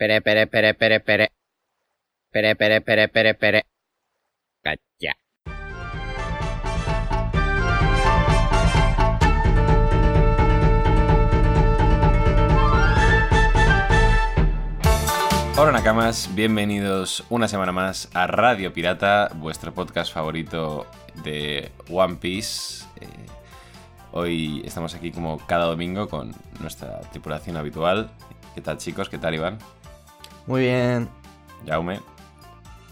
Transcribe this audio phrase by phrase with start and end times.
[0.00, 1.28] Pere, pere, pere, pere, pere.
[2.32, 3.62] Pere, pere, pere, pere, pere.
[4.62, 5.12] Cacha.
[15.58, 20.86] Hola Nakamas, bienvenidos una semana más a Radio Pirata, vuestro podcast favorito
[21.24, 22.86] de One Piece.
[23.02, 23.06] Eh,
[24.12, 28.10] hoy estamos aquí como cada domingo con nuestra tripulación habitual.
[28.54, 29.10] ¿Qué tal chicos?
[29.10, 29.58] ¿Qué tal Iván?
[30.50, 31.08] Muy bien.
[31.64, 32.00] Jaume,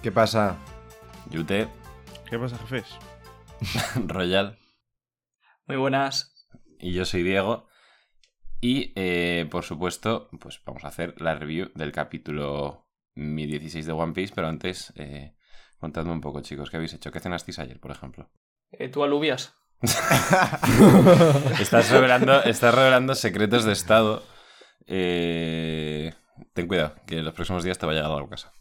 [0.01, 0.57] ¿Qué pasa?
[1.29, 1.67] Yute,
[2.31, 2.87] ¿Qué pasa, jefes?
[4.07, 4.57] Royal
[5.67, 6.47] Muy buenas.
[6.79, 7.67] y yo soy Diego.
[8.61, 14.13] Y eh, por supuesto, pues vamos a hacer la review del capítulo 1016 de One
[14.13, 15.35] Piece, pero antes, eh,
[15.81, 17.11] contadme un poco chicos, ¿qué habéis hecho?
[17.11, 18.31] ¿Qué cenasteis ayer, por ejemplo?
[18.71, 19.57] Eh, ¿Tú alubias?
[21.61, 24.23] Estás revelando, estás revelando secretos de Estado.
[24.87, 26.15] Eh,
[26.59, 28.53] ten cuidado, que en los próximos días te va a llegar a la casa.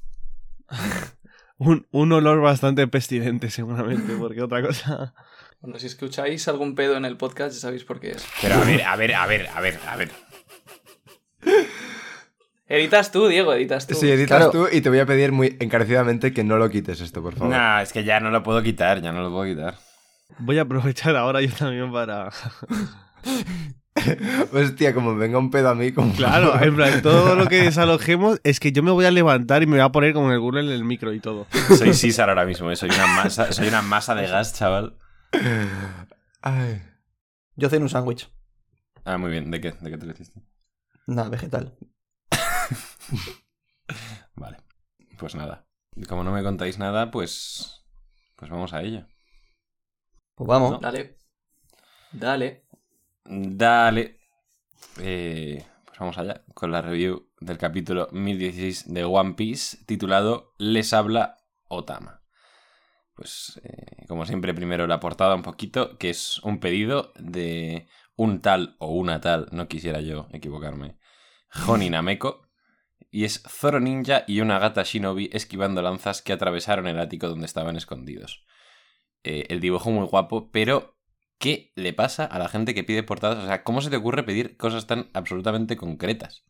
[1.59, 5.16] Un, un olor bastante pestilente, seguramente, porque otra cosa.
[5.59, 8.23] Bueno, si escucháis algún pedo en el podcast, ya sabéis por qué es.
[8.44, 10.11] Pero a ver, a ver, a ver, a ver, a ver.
[12.67, 13.95] Editas tú, Diego, editas tú.
[13.95, 14.52] Sí, editas Claro.
[14.52, 17.50] tú y te voy a pedir muy encarecidamente que no lo quites esto, por favor.
[17.55, 19.79] Nah, es que ya no lo puedo quitar, ya no lo puedo quitar.
[20.38, 22.29] Voy a aprovechar ahora yo también para.
[24.53, 26.13] Hostia, como me venga un pedo a mí, como...
[26.13, 29.66] Claro, en plan, todo lo que desalojemos es que yo me voy a levantar y
[29.66, 31.47] me voy a poner con el Google en el micro y todo.
[31.77, 34.97] Soy César ahora mismo, eh, soy una masa, soy una masa de gas, chaval.
[36.41, 36.81] Ay.
[37.55, 38.30] Yo cené un sándwich.
[39.03, 39.72] Ah, muy bien, ¿de qué?
[39.72, 40.41] ¿De qué te lo hiciste?
[41.08, 41.75] Nada, vegetal.
[44.35, 44.58] Vale,
[45.17, 45.66] pues nada.
[45.95, 47.85] Y como no me contáis nada, pues.
[48.35, 49.08] Pues vamos a ello.
[50.35, 50.72] Pues vamos.
[50.72, 50.80] No.
[50.80, 51.17] Dale.
[52.11, 52.66] Dale.
[53.30, 54.20] Dale.
[55.00, 60.94] Eh, pues vamos allá con la review del capítulo 1016 de One Piece titulado Les
[60.94, 62.23] habla Otama.
[63.16, 68.41] Pues eh, como siempre primero la portada un poquito, que es un pedido de un
[68.41, 70.97] tal o una tal, no quisiera yo equivocarme,
[71.68, 72.47] Honi Nameko.
[73.09, 77.46] Y es Zoro Ninja y una gata Shinobi esquivando lanzas que atravesaron el ático donde
[77.46, 78.46] estaban escondidos.
[79.24, 80.97] Eh, el dibujo muy guapo, pero
[81.38, 83.44] ¿qué le pasa a la gente que pide portadas?
[83.44, 86.44] O sea, ¿cómo se te ocurre pedir cosas tan absolutamente concretas?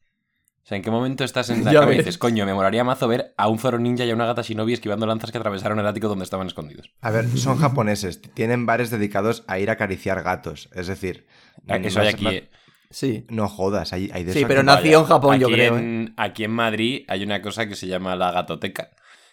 [0.63, 3.07] O sea, ¿en qué momento estás en la cama y dices, coño, me molaría mazo
[3.07, 5.87] ver a un Zoro Ninja y a una gata Shinobi esquivando lanzas que atravesaron el
[5.87, 6.91] ático donde estaban escondidos?
[7.01, 11.25] A ver, son japoneses, tienen bares dedicados a ir a acariciar gatos, es decir...
[11.69, 12.23] Ah, Eso hay más- aquí.
[12.25, 12.49] más- eh.
[12.89, 13.25] Sí.
[13.29, 15.77] No jodas, hay, hay de Sí, pero nació en Japón, yo creo.
[15.77, 16.09] ¿eh?
[16.15, 18.91] Aquí en Madrid hay una cosa que se llama la gatoteca.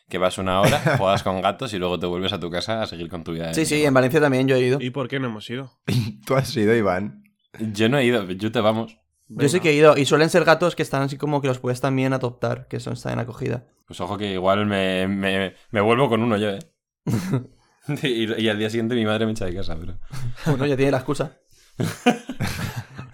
[0.08, 2.86] Que vas una hora, juegas con gatos y luego te vuelves a tu casa a
[2.86, 3.54] seguir con tu vida.
[3.54, 4.78] Sí, sí, en Valencia también yo he ido.
[4.80, 5.72] ¿Y por qué no hemos ido?
[6.26, 7.24] Tú has ido, Iván.
[7.58, 8.98] Yo no he ido, yo te vamos.
[9.28, 9.96] Yo sí que he ido.
[9.96, 12.94] Y suelen ser gatos que están así como que los puedes también adoptar, que son,
[12.94, 13.66] están en acogida.
[13.86, 16.58] Pues ojo que igual me, me, me vuelvo con uno yo, ¿eh?
[18.02, 19.98] y, y al día siguiente mi madre me echa de casa, pero...
[20.46, 21.38] Bueno, ya tiene la excusa.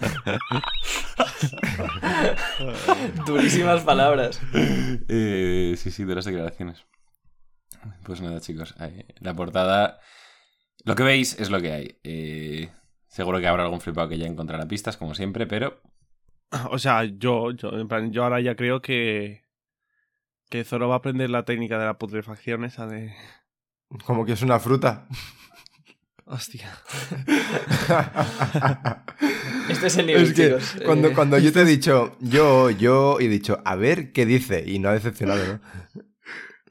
[3.27, 4.41] Durísimas palabras.
[5.09, 6.87] Eh, sí, sí, de las declaraciones.
[8.05, 8.77] Pues nada, chicos.
[9.21, 9.99] la portada...
[10.85, 11.99] Lo que veis es lo que hay.
[12.05, 12.71] Eh,
[13.09, 15.83] seguro que habrá algún flipado que ya encontrará pistas, como siempre, pero...
[16.71, 19.43] O sea, yo, yo, en plan, yo ahora ya creo que.
[20.49, 23.15] Que Zoro va a aprender la técnica de la putrefacción esa de.
[24.05, 25.07] Como que es una fruta.
[26.31, 26.71] Hostia.
[29.69, 30.77] Este es el nivel, es que chicos.
[30.85, 34.65] cuando, Eh, cuando yo te he dicho, yo, yo, he dicho, a ver qué dice,
[34.67, 35.61] y no ha decepcionado, ¿no?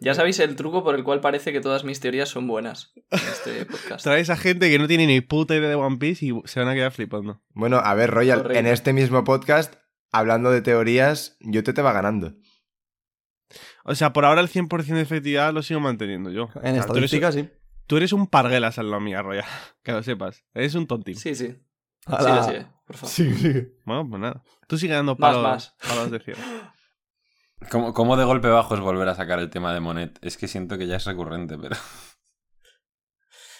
[0.01, 3.19] Ya sabéis el truco por el cual parece que todas mis teorías son buenas en
[3.19, 4.03] este podcast.
[4.03, 6.69] Traes a gente que no tiene ni puta idea de One Piece y se van
[6.69, 7.41] a quedar flipando.
[7.49, 8.59] Bueno, a ver, Royal, Correcto.
[8.59, 9.75] en este mismo podcast,
[10.11, 12.33] hablando de teorías, yo te te va ganando.
[13.83, 16.49] O sea, por ahora el 100% de efectividad lo sigo manteniendo yo.
[16.63, 17.49] En estadística, sí.
[17.89, 19.45] Tú eres un parguelas en la mía, Roya.
[19.83, 20.45] Que lo sepas.
[20.53, 21.15] Eres un tontín.
[21.15, 21.57] Sí, sí.
[22.05, 22.43] Ala.
[22.43, 23.09] Sigue, sigue, por favor.
[23.13, 23.67] Sí, sí.
[23.83, 24.43] Bueno, pues nada.
[24.67, 25.75] Tú sigue dando Más, palos, más.
[25.87, 26.39] palos de cielo.
[27.71, 30.17] ¿Cómo, cómo de golpe bajo es volver a sacar el tema de Monet?
[30.21, 31.75] Es que siento que ya es recurrente, pero...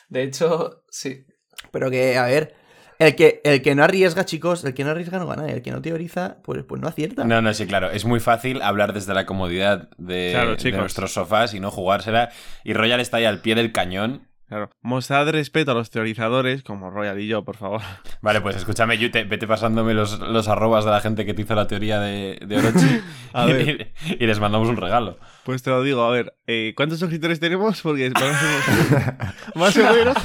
[0.08, 1.26] De hecho, sí.
[1.72, 2.56] Pero que, a ver.
[3.00, 5.50] El que, el que no arriesga, chicos, el que no arriesga no gana.
[5.50, 7.24] El que no teoriza, pues, pues no acierta.
[7.24, 7.90] No, no, sí, claro.
[7.92, 12.30] Es muy fácil hablar desde la comodidad de, Claro, de nuestros sofás y no jugársela.
[12.66, 14.28] Y Royal está ahí al pie del cañón.
[14.50, 14.70] Claro.
[14.82, 17.82] Mostrad respeto a los teorizadores, como Royal y yo, por favor.
[18.22, 21.54] Vale, pues escúchame, Yute, vete pasándome los, los arrobas de la gente que te hizo
[21.56, 23.02] la teoría de, de Orochi
[23.34, 23.94] A y, ver.
[24.20, 25.18] y les mandamos un regalo.
[25.44, 27.80] Pues te lo digo, a ver, eh, ¿cuántos suscriptores tenemos?
[27.82, 29.16] Porque más o menos.
[29.56, 30.18] más o menos.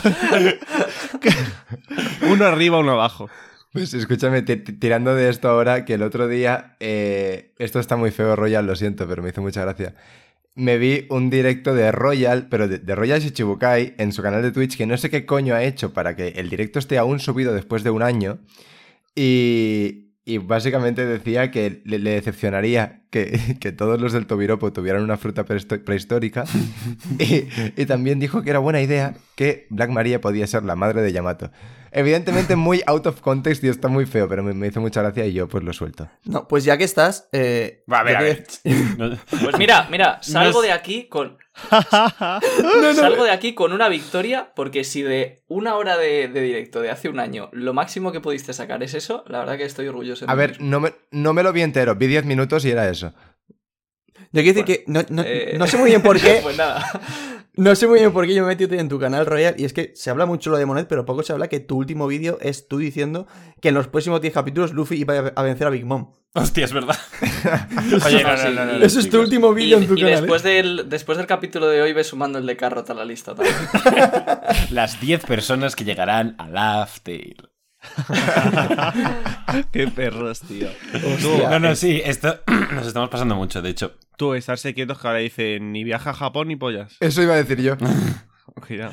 [2.29, 3.29] uno arriba, uno abajo.
[3.73, 7.97] Pues escúchame, ti- ti- tirando de esto ahora, que el otro día, eh, esto está
[7.97, 9.95] muy feo, Royal, lo siento, pero me hizo mucha gracia.
[10.57, 14.53] Me vi un directo de Royal, pero de, de Royal Shichibukai, en su canal de
[14.53, 17.53] Twitch, que no sé qué coño ha hecho para que el directo esté aún subido
[17.53, 18.39] después de un año.
[19.17, 25.03] Y, y básicamente decía que le, le decepcionaría que, que todos los del Tobiropo tuvieran
[25.03, 26.45] una fruta prehistórica.
[27.19, 31.03] y, y también dijo que era buena idea que Black Maria podía ser la madre
[31.03, 31.51] de Yamato.
[31.97, 35.25] Evidentemente muy out of context y está muy feo, pero me, me hizo mucha gracia
[35.27, 36.09] y yo pues lo suelto.
[36.25, 37.29] No, pues ya que estás.
[37.33, 38.45] eh, Va, a ver, a ver.
[38.99, 41.39] No- Pues mira, mira, salgo No de aquí con.
[41.71, 46.91] Salgo de aquí con una victoria, porque si de una hora de, de directo de
[46.91, 50.27] hace un año lo máximo que pudiste sacar es eso, la verdad que estoy orgulloso.
[50.27, 50.67] de A mí ver, mismo.
[50.67, 53.15] no me, no me lo vi entero, vi 10 minutos y era eso.
[54.33, 56.41] Yo quiero decir Bueno, que no, no- Eh, no sé muy bien por qué.
[56.43, 56.85] pues nada.
[57.57, 59.65] No sé muy bien por qué yo me he metido en tu canal, Royal, y
[59.65, 62.07] es que se habla mucho lo de Monet, pero poco se habla que tu último
[62.09, 63.29] vídeo es tú diciendo
[63.61, 66.13] que en los próximos 10 capítulos Luffy iba a- vencer a Big Mom.
[66.35, 66.99] Hostia, es verdad.
[68.07, 70.15] Oye, no, no, no, no, no, Eso es tu último vídeo en tu y canal.
[70.15, 70.21] ¿eh?
[70.23, 73.37] después, del, después del capítulo de hoy ve sumando el de Carrot a la lista
[73.37, 73.55] también.
[74.71, 77.37] Las 10 personas que llegarán a Laugh Tale.
[79.73, 80.69] Qué perros, tío.
[80.95, 81.51] Hostia.
[81.51, 82.41] No, no, sí, esto
[82.73, 83.97] nos estamos pasando mucho, de hecho.
[84.17, 86.97] Tú, estarse quietos que ahora dicen ni viaja a Japón ni pollas.
[87.01, 87.77] Eso iba a decir yo.
[88.67, 88.93] Cuidado.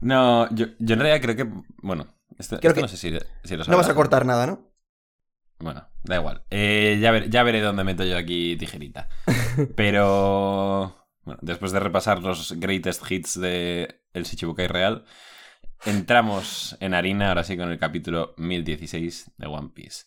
[0.00, 1.52] No, yo, yo en realidad creo que.
[1.82, 3.12] Bueno, esto, Creo esto que no sé si,
[3.44, 4.70] si lo No vas a cortar nada, ¿no?
[5.58, 6.44] Bueno, da igual.
[6.50, 9.08] Eh, ya, ver- ya veré dónde meto yo aquí tijerita.
[9.76, 11.00] Pero.
[11.22, 15.04] Bueno, después de repasar los greatest hits de El Shichibukai Real,
[15.84, 20.04] entramos en harina, ahora sí, con el capítulo 1016 de One Piece.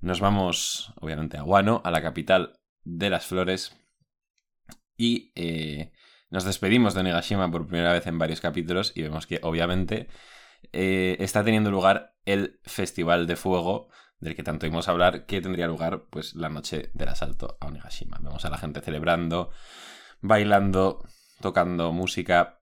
[0.00, 3.76] Nos vamos, obviamente, a Wano, a la capital de las flores.
[4.96, 5.92] Y eh,
[6.30, 8.92] nos despedimos de Onigashima por primera vez en varios capítulos.
[8.94, 10.08] Y vemos que, obviamente,
[10.72, 15.40] eh, está teniendo lugar el Festival de Fuego del que tanto íbamos a hablar, que
[15.40, 18.18] tendría lugar pues la noche del asalto a Onigashima.
[18.20, 19.50] Vemos a la gente celebrando,
[20.20, 21.02] bailando,
[21.40, 22.60] tocando música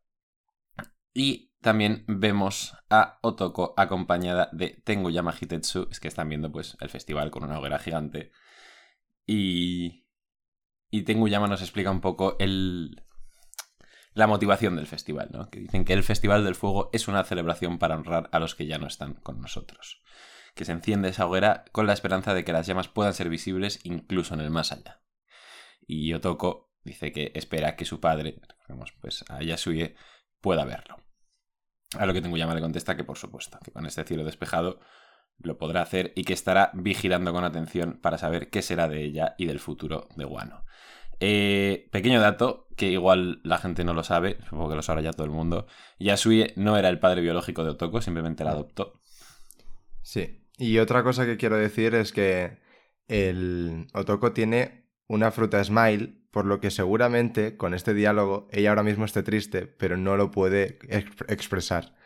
[1.13, 6.89] y también vemos a Otoko acompañada de Tenguyama Hitetsu, es que están viendo pues el
[6.89, 8.33] festival con una hoguera gigante
[9.27, 10.05] y
[10.91, 13.03] y Tenguyama nos explica un poco el
[14.15, 15.49] la motivación del festival, ¿no?
[15.51, 18.67] Que dicen que el Festival del Fuego es una celebración para honrar a los que
[18.67, 20.03] ya no están con nosotros
[20.59, 23.79] que se enciende esa hoguera con la esperanza de que las llamas puedan ser visibles
[23.85, 25.01] incluso en el más allá.
[25.87, 28.41] Y Otoko dice que espera que su padre,
[29.01, 29.95] pues a Yasuie,
[30.41, 30.97] pueda verlo.
[31.97, 34.81] A lo que Tenguyama le contesta que por supuesto, que con este cielo despejado
[35.39, 39.35] lo podrá hacer y que estará vigilando con atención para saber qué será de ella
[39.39, 40.65] y del futuro de Wano.
[41.21, 45.13] Eh, pequeño dato que igual la gente no lo sabe, supongo que lo sabrá ya
[45.13, 45.67] todo el mundo.
[45.99, 49.01] Yasue no era el padre biológico de Otoko, simplemente la adoptó.
[50.03, 50.45] Sí.
[50.57, 52.59] Y otra cosa que quiero decir es que
[53.09, 58.85] el Otoko tiene una fruta smile, por lo que seguramente con este diálogo ella ahora
[58.85, 61.97] mismo esté triste, pero no lo puede exp- expresar.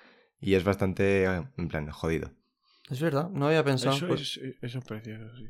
[0.41, 2.31] Y es bastante, en plan, jodido.
[2.89, 3.95] Es verdad, no había pensado.
[3.95, 5.45] Eso pues- es, eso es precioso, sí.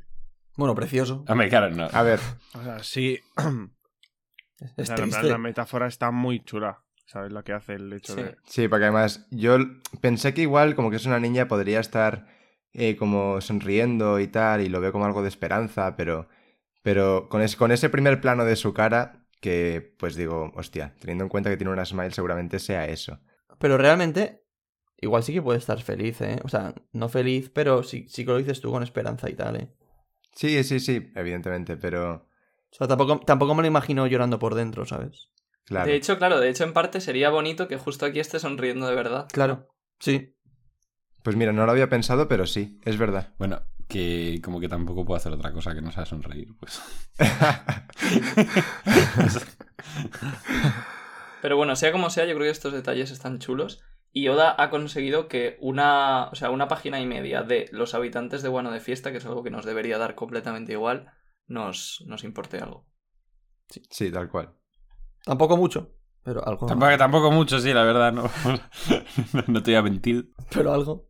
[0.56, 1.24] Bueno, precioso.
[1.28, 1.84] Hombre, claro, no.
[1.92, 2.18] A ver,
[2.54, 3.20] O sea, sí.
[4.76, 6.82] Es O sea, la metáfora está muy chula.
[7.06, 8.22] ¿Sabes lo que hace el hecho Sí.
[8.22, 8.36] de.
[8.46, 9.58] sí, porque además yo
[10.00, 12.26] pensé que igual como que es una niña podría estar
[12.72, 16.28] eh, como sonriendo y tal, y lo veo como algo de esperanza, pero,
[16.82, 21.24] pero con, es- con ese primer plano de su cara, que pues digo, hostia, teniendo
[21.24, 23.18] en cuenta que tiene una smile seguramente sea eso.
[23.58, 24.44] Pero realmente,
[24.98, 26.38] igual sí que puede estar feliz, ¿eh?
[26.44, 29.56] O sea, no feliz, pero sí, sí que lo dices tú con esperanza y tal,
[29.56, 29.68] ¿eh?
[30.34, 32.26] Sí, sí, sí, evidentemente, pero
[32.70, 35.28] O sea, tampoco, tampoco me lo imagino llorando por dentro, ¿sabes?
[35.64, 35.86] claro.
[35.90, 38.94] De hecho, claro, de hecho, en parte sería bonito que justo aquí esté sonriendo de
[38.94, 39.28] verdad.
[39.32, 39.68] Claro,
[40.00, 40.34] sí.
[41.22, 43.34] Pues mira, no lo había pensado, pero sí, es verdad.
[43.38, 46.80] Bueno, que como que tampoco puedo hacer otra cosa que no sea sonreír, pues.
[51.42, 53.82] Pero bueno, sea como sea, yo creo que estos detalles están chulos.
[54.10, 58.42] Y Oda ha conseguido que una, o sea, una página y media de los habitantes
[58.42, 61.10] de Guano de fiesta, que es algo que nos debería dar completamente igual,
[61.46, 62.86] nos, nos importe algo.
[63.68, 64.54] sí, tal cual.
[65.24, 66.66] Tampoco mucho, pero algo.
[66.66, 68.30] tampoco, tampoco mucho, sí, la verdad, no.
[69.46, 70.32] no te voy a mentir.
[70.50, 71.08] Pero algo.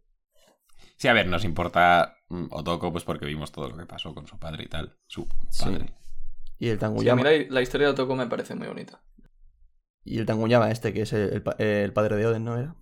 [0.97, 2.17] Sí, a ver, nos importa
[2.51, 4.97] Otoko, pues porque vimos todo lo que pasó con su padre y tal.
[5.07, 5.65] Su Sí.
[5.65, 5.93] padre.
[6.59, 7.23] Y el Sí, a Tanguyama.
[7.23, 9.01] mí la, la historia de Otoko me parece muy bonita.
[10.05, 12.75] Y el Tanguyama este, que es el, el pa- el padre de Oden, ¿no era?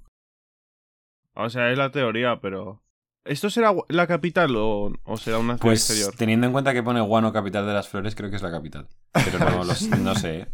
[1.35, 2.83] O sea, es la teoría, pero.
[3.25, 6.15] ¿Esto será la capital o, o será una ciudad Pues exterior?
[6.17, 8.89] teniendo en cuenta que pone Guano capital de las flores, creo que es la capital.
[9.13, 10.41] Pero no, lo sé, no sé.
[10.41, 10.47] ¿eh?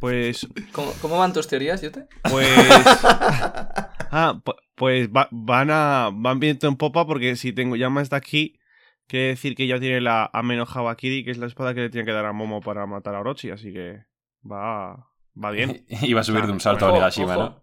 [0.00, 0.46] Pues.
[0.72, 2.06] ¿Cómo, cómo van tus teorías, Yote?
[2.30, 2.48] Pues.
[4.10, 8.16] Ah, pu- pues va- van a van viento en popa porque si tengo llama está
[8.16, 8.58] aquí,
[9.06, 12.06] quiere decir que ya tiene la Ameno Habakiri, que es la espada que le tiene
[12.06, 14.04] que dar a Momo para matar a Orochi, así que
[14.50, 15.06] va
[15.42, 15.84] va bien.
[16.02, 17.36] Iba a subir de un salto a Onigashima.
[17.36, 17.62] ¿no?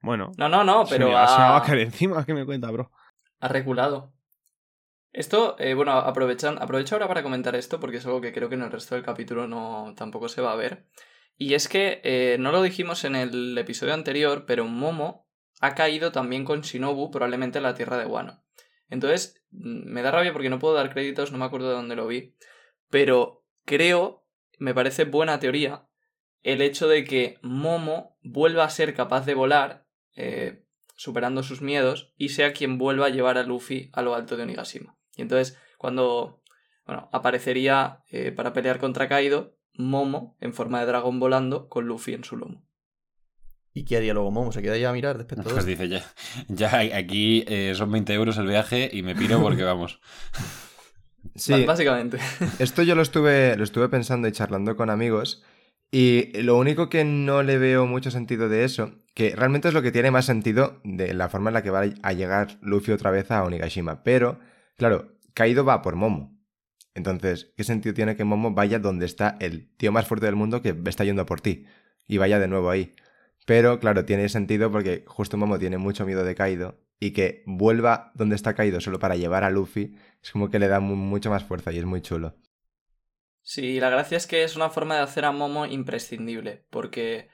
[0.00, 2.24] Bueno, No, no, no, pero se me va- se me va ha, a caer encima,
[2.24, 2.90] ¿qué me cuenta, bro?
[3.40, 4.12] ha reculado.
[5.12, 8.54] Esto, eh, bueno, aprovechan, aprovecho ahora para comentar esto porque es algo que creo que
[8.56, 10.86] en el resto del capítulo no tampoco se va a ver.
[11.40, 15.28] Y es que eh, no lo dijimos en el episodio anterior, pero Momo
[15.60, 18.44] ha caído también con Shinobu, probablemente en la tierra de Wano.
[18.90, 21.94] Entonces, mm, me da rabia porque no puedo dar créditos, no me acuerdo de dónde
[21.94, 22.34] lo vi,
[22.90, 24.26] pero creo,
[24.58, 25.88] me parece buena teoría,
[26.42, 30.64] el hecho de que Momo vuelva a ser capaz de volar, eh,
[30.96, 34.42] superando sus miedos, y sea quien vuelva a llevar a Luffy a lo alto de
[34.42, 34.98] Onigashima.
[35.14, 36.42] Y entonces, cuando
[36.84, 42.12] bueno, aparecería eh, para pelear contra Kaido, Momo en forma de dragón volando con Luffy
[42.12, 42.62] en su lomo.
[43.72, 44.52] ¿Y qué haría luego Momo?
[44.52, 46.04] ¿Se queda ya a mirar después de todo Pues dice, ya,
[46.48, 50.00] ya aquí eh, son 20 euros el viaje y me piro porque vamos.
[51.34, 52.18] Sí, Básicamente.
[52.58, 55.44] esto yo lo estuve, lo estuve pensando y charlando con amigos.
[55.90, 59.82] Y lo único que no le veo mucho sentido de eso, que realmente es lo
[59.82, 63.10] que tiene más sentido de la forma en la que va a llegar Luffy otra
[63.10, 64.02] vez a Onigashima.
[64.02, 64.38] Pero,
[64.76, 66.37] claro, Kaido va por Momo.
[66.98, 70.60] Entonces, ¿qué sentido tiene que Momo vaya donde está el tío más fuerte del mundo
[70.62, 71.64] que está yendo por ti?
[72.06, 72.94] Y vaya de nuevo ahí.
[73.46, 76.78] Pero, claro, tiene sentido porque justo Momo tiene mucho miedo de Kaido.
[77.00, 80.68] Y que vuelva donde está Kaido solo para llevar a Luffy, es como que le
[80.68, 82.34] da mu- mucha más fuerza y es muy chulo.
[83.42, 87.28] Sí, la gracia es que es una forma de hacer a Momo imprescindible, porque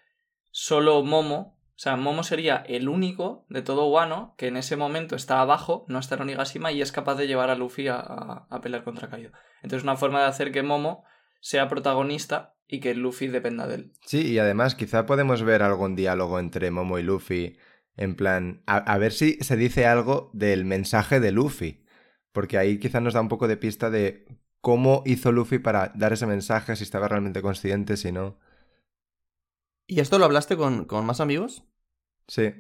[0.51, 5.17] solo Momo, o sea, Momo sería el único de todo Wano que en ese momento
[5.17, 8.47] está abajo, no está en Onigashima y es capaz de llevar a Luffy a, a-
[8.49, 9.33] a pelear contra Kaido.
[9.63, 11.05] Entonces, una forma de hacer que Momo
[11.41, 13.93] sea protagonista y que Luffy dependa de él.
[14.07, 17.59] Sí, y además quizá podemos ver algún diálogo entre Momo y Luffy,
[17.97, 21.85] en plan, a, a ver si se dice algo del mensaje de Luffy,
[22.33, 24.27] porque ahí quizá nos da un poco de pista de
[24.61, 28.39] cómo hizo Luffy para dar ese mensaje, si estaba realmente consciente, si no.
[29.87, 31.65] ¿Y esto lo hablaste con, con más amigos?
[32.29, 32.53] Sí.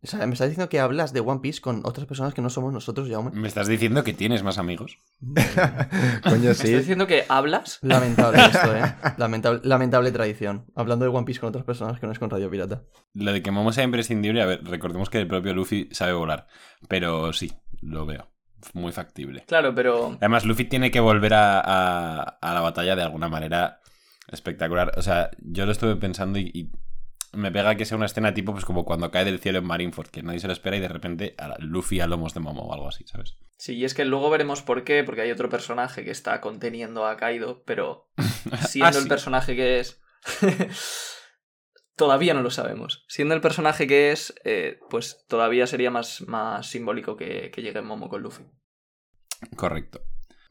[0.00, 2.50] O sea, me estás diciendo que hablas de One Piece con otras personas que no
[2.50, 3.32] somos nosotros, Jaume.
[3.32, 4.98] ¿Me estás diciendo que tienes más amigos?
[5.20, 6.74] Coño, ¿Me estás sí.
[6.76, 7.78] diciendo que hablas?
[7.82, 8.94] Lamentable esto, ¿eh?
[9.16, 10.66] Lamentable, lamentable tradición.
[10.76, 12.84] Hablando de One Piece con otras personas que no es con Radio Pirata.
[13.14, 16.46] Lo de que Momo sea imprescindible, a ver, recordemos que el propio Luffy sabe volar.
[16.88, 18.30] Pero sí, lo veo.
[18.74, 19.44] Muy factible.
[19.46, 23.80] Claro, pero Además, Luffy tiene que volver a, a- a la batalla de alguna manera
[24.28, 24.92] espectacular.
[24.96, 26.70] O sea, yo lo estuve pensando y, y
[27.32, 30.08] me pega que sea una escena tipo pues como cuando cae del cielo en Marineford,
[30.08, 32.72] que nadie se lo espera y de repente a Luffy a lomos de Momo o
[32.72, 33.36] algo así, ¿sabes?
[33.58, 37.06] sí, y es que luego veremos por qué, porque hay otro personaje que está conteniendo
[37.06, 38.08] a Kaido, pero
[38.68, 40.00] siendo Ah, el personaje que es.
[41.96, 43.04] todavía no lo sabemos.
[43.08, 47.82] Siendo el personaje que es, eh, pues todavía sería más, más simbólico que, que llegue
[47.82, 48.44] Momo con Luffy.
[49.56, 50.00] Correcto.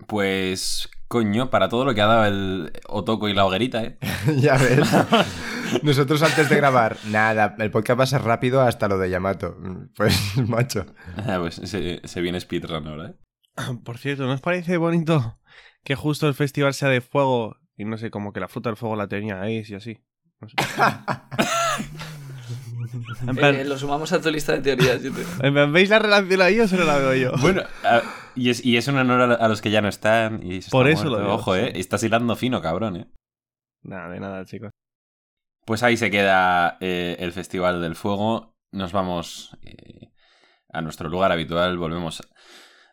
[0.08, 3.98] Pues, coño, para todo lo que ha dado el Otoko y la hoguerita, ¿eh?
[4.38, 4.88] ya ves.
[5.84, 9.58] Nosotros antes de grabar, nada, el podcast va a ser rápido hasta lo de Yamato.
[9.96, 10.86] Pues, macho.
[11.18, 13.16] Ah, pues se, se viene speedrun ahora, ¿eh?
[13.84, 15.40] Por cierto, ¿no os parece bonito
[15.84, 18.78] que justo el festival sea de fuego y no sé, como que la fruta del
[18.78, 19.98] fuego la tenía Ace y así?
[20.40, 20.56] No sé.
[23.28, 25.02] en, plan, Eh, lo sumamos a tu lista de teorías.
[25.02, 27.32] te- ¿veis la relación ahí o solo la veo yo?
[27.42, 28.02] Bueno, a-
[28.38, 30.42] y, es, y es un honor a, a los que ya no están.
[30.46, 31.24] Y se Por está eso lo muerto.
[31.32, 31.72] digo, Ojo, ¿eh?
[31.76, 33.08] Estás hilando fino, cabrón, ¿eh?
[33.84, 34.72] Nada, de nada, chicos.
[35.66, 38.56] Pues ahí se queda eh, el Festival del Fuego.
[38.72, 40.12] Nos vamos eh,
[40.72, 41.78] a nuestro lugar habitual.
[41.78, 42.22] Volvemos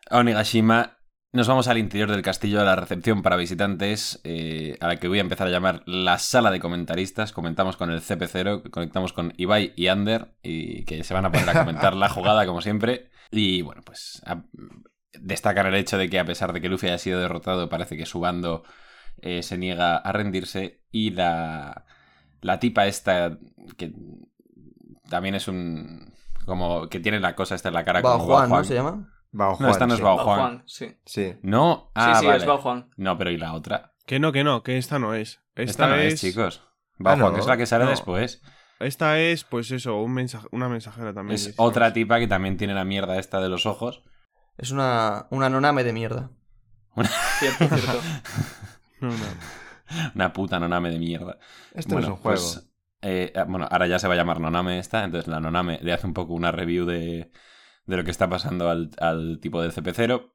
[0.09, 0.97] a Onigashima.
[1.31, 5.09] Nos vamos al interior del castillo de la recepción para visitantes, eh, a la que
[5.09, 7.33] voy a empezar a llamar la sala de comentaristas.
[7.33, 11.49] Comentamos con el CP0, conectamos con Ibai y Ander, y que se van a poner
[11.49, 13.09] a comentar la jugada como siempre.
[13.31, 14.43] Y bueno, pues a-
[15.21, 18.05] destacan el hecho de que a pesar de que Luffy haya sido derrotado, parece que
[18.05, 18.63] su bando
[19.21, 20.81] eh, se niega a rendirse.
[20.91, 21.85] Y la,
[22.41, 23.37] la tipa esta,
[23.77, 23.93] que
[25.09, 26.13] también es un...
[26.45, 28.73] como que tiene la cosa esta en la cara Bao como Juan, Bao ¿no se
[28.73, 29.11] llama?
[29.31, 30.03] Bao No, esta no es sí.
[30.03, 30.39] Bao Bao Juan.
[30.39, 30.97] Juan, sí.
[31.05, 31.33] Sí.
[31.41, 32.37] No, ah, sí, sí, vale.
[32.39, 32.89] es Bao Juan.
[32.97, 33.93] No, pero ¿y la otra?
[34.05, 35.41] Que no, que no, que esta no es.
[35.55, 36.61] Esta, Esta, no es, es, chicos.
[36.97, 37.33] Bao Ah, Juan, no.
[37.35, 37.89] que es la que sale No.
[37.89, 38.41] después.
[38.79, 41.35] Esta es, pues eso, un mensaje, una mensajera también.
[41.35, 44.03] Es otra tipa que también tiene la mierda esta de los ojos.
[44.57, 46.31] Es una, una noname de mierda.
[47.39, 48.01] Cierto, cierto.
[49.01, 49.25] No, no.
[50.15, 51.37] Una puta noname de mierda.
[51.73, 52.41] Esto no es un juego.
[52.41, 52.71] pues,
[53.01, 56.07] eh, bueno, ahora ya se va a llamar Noname esta, entonces la Noname le hace
[56.07, 57.29] un poco una review de,
[57.85, 60.31] de lo que está pasando al, al tipo del CP0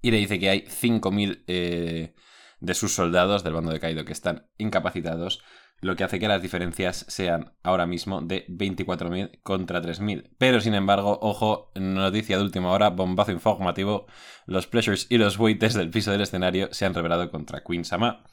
[0.00, 2.14] y le dice que hay 5.000 eh,
[2.60, 5.42] de sus soldados del bando de Kaido que están incapacitados,
[5.80, 10.30] lo que hace que las diferencias sean ahora mismo de 24.000 contra 3.000.
[10.36, 14.06] Pero sin embargo, ojo, noticia de última hora, bombazo informativo,
[14.46, 18.24] los pressures y los weights del piso del escenario se han revelado contra Queen Sama.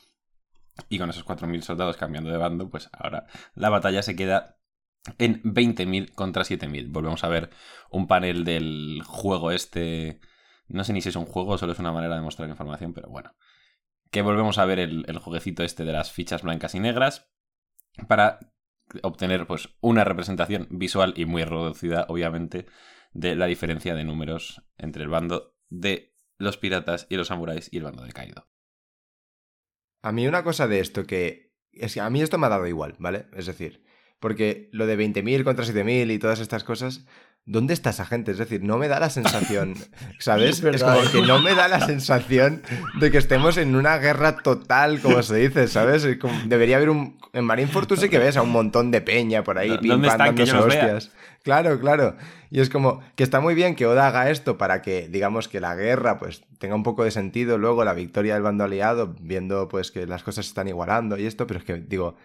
[0.89, 4.57] Y con esos 4.000 soldados cambiando de bando, pues ahora la batalla se queda
[5.19, 6.91] en 20.000 contra 7.000.
[6.91, 7.51] Volvemos a ver
[7.91, 10.19] un panel del juego este.
[10.67, 13.07] No sé ni si es un juego solo es una manera de mostrar información, pero
[13.09, 13.35] bueno.
[14.11, 17.29] Que volvemos a ver el, el jueguecito este de las fichas blancas y negras
[18.07, 18.39] para
[19.01, 22.65] obtener pues una representación visual y muy reducida, obviamente,
[23.13, 27.77] de la diferencia de números entre el bando de los piratas y los samuráis y
[27.77, 28.47] el bando de Kaido.
[30.01, 31.53] A mí una cosa de esto que...
[31.71, 33.27] Es que a mí esto me ha dado igual, ¿vale?
[33.33, 33.83] Es decir,
[34.19, 37.05] porque lo de 20.000 contra 7.000 y todas estas cosas,
[37.45, 38.31] ¿dónde está esa gente?
[38.31, 39.75] Es decir, no me da la sensación,
[40.19, 40.49] ¿sabes?
[40.49, 41.11] Es Es, verdad, como ¿eh?
[41.11, 42.61] que no me da la sensación
[42.99, 46.07] de que estemos en una guerra total, como se dice, ¿sabes?
[46.19, 47.17] Como- debería haber un...
[47.33, 50.01] En Marineford tú sí que ves a un montón de peña por ahí, ¿Dó- pim,
[50.01, 50.83] pam, dándose los vea.
[50.95, 51.11] hostias.
[51.43, 52.15] Claro, claro.
[52.49, 55.59] Y es como que está muy bien que Oda haga esto para que, digamos, que
[55.59, 59.67] la guerra pues tenga un poco de sentido luego la victoria del bando aliado, viendo
[59.67, 62.15] pues que las cosas se están igualando y esto, pero es que digo,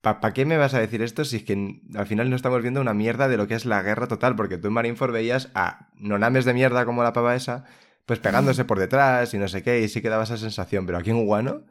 [0.00, 2.80] ¿para qué me vas a decir esto si es que al final no estamos viendo
[2.80, 4.36] una mierda de lo que es la guerra total?
[4.36, 7.64] Porque tú en Marineford veías a nonames de mierda como la pava esa,
[8.06, 10.98] pues pegándose por detrás y no sé qué, y sí que daba esa sensación, pero
[10.98, 11.64] aquí en Wano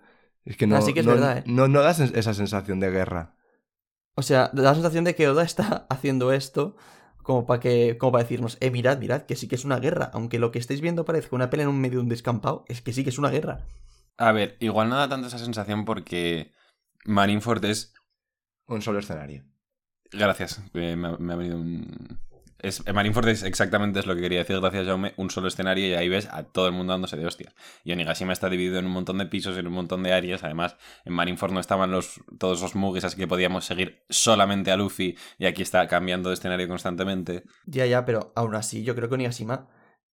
[0.46, 1.46] es que no, sí que es no, verdad, ¿eh?
[1.46, 3.36] no, no da sen- esa sensación de guerra.
[4.16, 6.76] O sea, da la sensación de que Oda está haciendo esto
[7.24, 10.12] como para que, como para decirnos, eh, mirad, mirad, que sí que es una guerra.
[10.14, 12.82] Aunque lo que estáis viendo parezca una pelea en un medio de un descampado, es
[12.82, 13.66] que sí que es una guerra.
[14.18, 16.54] A ver, igual no da tanto esa sensación porque
[17.06, 17.94] Marineford es
[18.68, 19.44] Un solo escenario.
[20.12, 22.20] Gracias, eh, me, ha, me ha venido un...
[22.60, 25.94] Es, Marineford es exactamente es lo que quería decir, gracias Jaume, un solo escenario y
[25.94, 27.54] ahí ves a todo el mundo dándose de hostias.
[27.84, 30.78] Y Onigashima está dividido en un montón de pisos, en un montón de áreas, además
[31.04, 35.16] en Marineford no estaban los, todos los mugs, así que podíamos seguir solamente a Luffy
[35.38, 37.44] y aquí está cambiando de escenario constantemente.
[37.66, 39.68] Ya, ya, pero aún así yo creo que Onigashima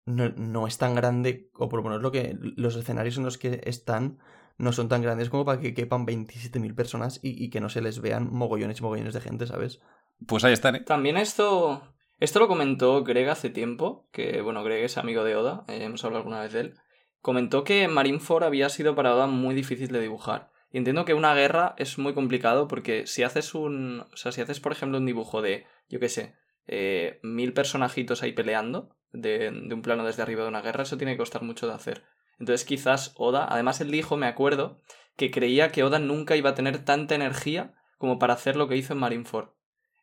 [0.07, 3.39] no, no es tan grande, o por lo menos lo que los escenarios en los
[3.39, 4.19] que están
[4.61, 7.81] no son tan grandes como para que quepan 27.000 personas y, y que no se
[7.81, 9.81] les vean mogollones y mogollones de gente, ¿sabes?
[10.27, 10.81] Pues ahí están, ¿eh?
[10.81, 11.83] También esto.
[12.19, 16.05] Esto lo comentó Greg hace tiempo, que bueno, Greg es amigo de Oda, eh, hemos
[16.05, 16.75] hablado alguna vez de él.
[17.23, 20.51] Comentó que Marineford había sido para Oda muy difícil de dibujar.
[20.71, 24.05] Y entiendo que una guerra es muy complicado porque si haces un.
[24.13, 26.35] O sea, si haces, por ejemplo, un dibujo de, yo qué sé,
[26.67, 30.99] eh, mil personajitos ahí peleando de, de un plano desde arriba de una guerra, eso
[30.99, 32.05] tiene que costar mucho de hacer.
[32.41, 34.81] Entonces quizás Oda, además él dijo, me acuerdo,
[35.17, 38.77] que creía que Oda nunca iba a tener tanta energía como para hacer lo que
[38.77, 39.51] hizo en Marineford.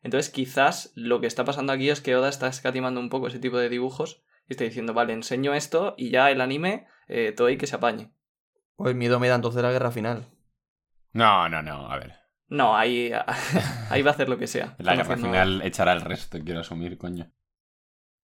[0.02, 3.40] Entonces quizás lo que está pasando aquí es que Oda está escatimando un poco ese
[3.40, 7.48] tipo de dibujos y está diciendo, vale, enseño esto y ya el anime, eh, todo
[7.48, 8.12] ahí que se apañe.
[8.76, 10.28] Pues miedo me da entonces la guerra final.
[11.12, 12.14] No, no, no, a ver.
[12.46, 13.10] No, ahí,
[13.90, 14.76] ahí va a hacer lo que sea.
[14.78, 17.32] La guerra final echará el resto, quiero asumir, coño.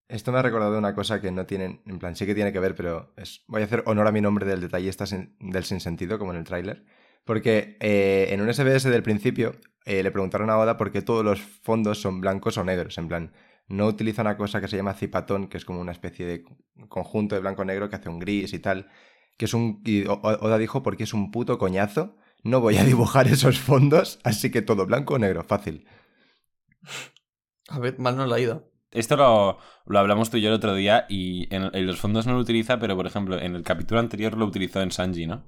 [0.08, 2.60] Esto me ha recordado una cosa que no tienen, en plan, sí que tiene que
[2.60, 6.18] ver, pero es, voy a hacer honor a mi nombre del detallista sin- del sinsentido,
[6.18, 6.84] como en el tráiler.
[7.24, 11.24] Porque eh, en un SBS del principio eh, le preguntaron a Oda por qué todos
[11.24, 12.98] los fondos son blancos o negros.
[12.98, 13.32] En plan,
[13.66, 16.44] no utiliza una cosa que se llama cipatón, que es como una especie de
[16.90, 18.90] conjunto de blanco-negro que hace un gris y tal.
[19.38, 19.80] Que es un.
[19.86, 22.16] Y Oda dijo porque es un puto coñazo.
[22.42, 25.86] No voy a dibujar esos fondos, así que todo blanco o negro, fácil.
[27.68, 28.70] A ver, mal no lo ha ido.
[28.94, 32.26] Esto lo, lo hablamos tú y yo el otro día y en, en los fondos
[32.26, 35.44] no lo utiliza, pero por ejemplo, en el capítulo anterior lo utilizó en Sanji, ¿no?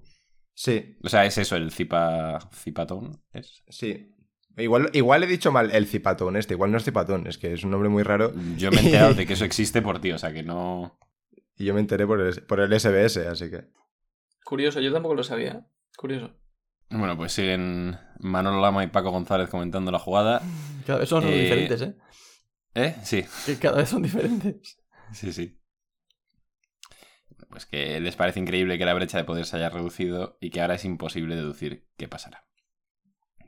[0.54, 3.22] Sí, O sea, es eso, el zipa, zipatón.
[3.32, 3.62] ¿Es?
[3.68, 4.12] Sí.
[4.56, 7.62] Igual, igual he dicho mal el cipatón este, igual no es cipatón, es que es
[7.62, 10.18] un nombre muy raro Yo me he enterado de que eso existe por ti, o
[10.18, 10.98] sea que no.
[11.59, 13.64] y yo me enteré por el, por el SBS, así que...
[14.44, 15.50] Curioso, yo tampoco lo sabía.
[15.52, 15.61] ¿eh?
[15.98, 16.30] Curioso.
[16.88, 20.40] Bueno, pues siguen Manolo Lama y Paco González comentando la jugada.
[20.87, 21.96] Cada vez son Eh, diferentes, ¿eh?
[22.77, 22.95] ¿Eh?
[23.03, 24.77] Sí, Que cada vez son diferentes.
[25.12, 25.59] sí, sí.
[27.49, 30.61] Pues que les parece increíble que la brecha de poder se haya reducido y que
[30.61, 32.47] ahora es imposible deducir qué pasará.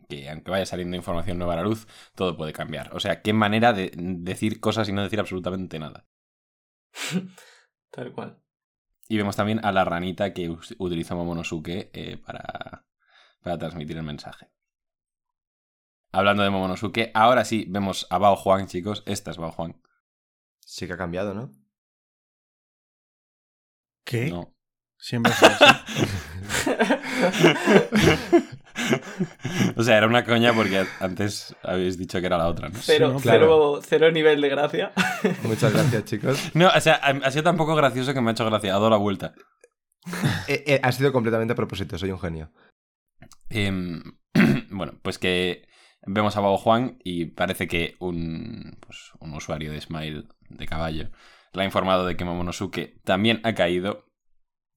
[0.09, 2.97] Que aunque vaya saliendo información nueva a la luz, todo puede cambiar.
[2.97, 6.07] O sea, qué manera de decir cosas y no decir absolutamente nada.
[7.91, 8.43] Tal cual.
[9.09, 12.87] Y vemos también a la ranita que utilizó Momonosuke eh, para,
[13.43, 14.49] para transmitir el mensaje.
[16.13, 19.03] Hablando de Momonosuke, ahora sí vemos a Bao Juan, chicos.
[19.07, 19.81] Esta es Bao Juan.
[20.61, 21.53] Sí que ha cambiado, ¿no?
[24.05, 24.31] ¿Qué?
[24.31, 24.55] No.
[24.97, 25.65] Siempre es así.
[29.77, 32.79] o sea, era una coña porque antes habéis dicho que era la otra, ¿no?
[32.81, 34.93] Cero, no, cero, cero nivel de gracia.
[35.43, 36.51] Muchas gracias, chicos.
[36.55, 38.71] No, o sea, ha ha sido tan poco gracioso que me ha hecho gracia.
[38.71, 39.35] Ha dado la vuelta.
[40.49, 42.51] Eh, eh, ha sido completamente a propósito, soy un genio.
[43.51, 44.03] Em,
[44.71, 45.68] bueno, pues que
[46.07, 51.11] vemos a Bao Juan y parece que un, pues, un usuario de Smile de caballo
[51.53, 54.07] le ha informado de que Momonosuke también ha caído,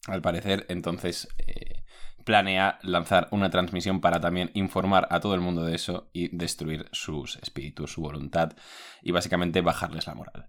[0.08, 1.84] al parecer, entonces eh,
[2.26, 6.88] planea lanzar una transmisión para también informar a todo el mundo de eso y destruir
[6.92, 8.54] sus espíritus, su voluntad
[9.02, 10.48] y básicamente bajarles la moral.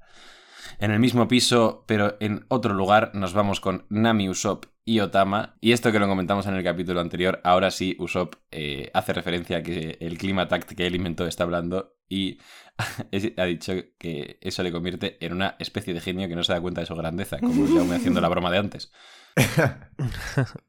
[0.78, 5.56] En el mismo piso, pero en otro lugar, nos vamos con Nami Usopp y Otama.
[5.60, 9.58] Y esto que lo comentamos en el capítulo anterior, ahora sí Usopp eh, hace referencia
[9.58, 12.38] a que el clima tact que él inventó está hablando y
[13.36, 16.60] ha dicho que eso le convierte en una especie de genio que no se da
[16.60, 18.92] cuenta de su grandeza, como ya me haciendo la broma de antes.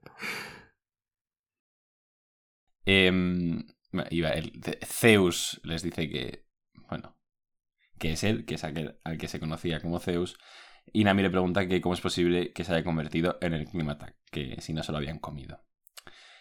[2.86, 3.66] Em,
[4.10, 6.46] iba, el, Zeus les dice que,
[6.90, 7.18] bueno,
[8.04, 10.38] que es él, que es aquel al que se conocía como Zeus,
[10.92, 14.18] y Nami le pregunta que cómo es posible que se haya convertido en el Climatac,
[14.30, 15.64] que si no se lo habían comido.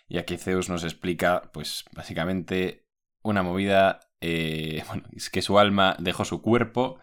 [0.09, 2.89] Y aquí Zeus nos explica, pues básicamente,
[3.23, 6.99] una movida, eh, bueno, es que su alma dejó su cuerpo,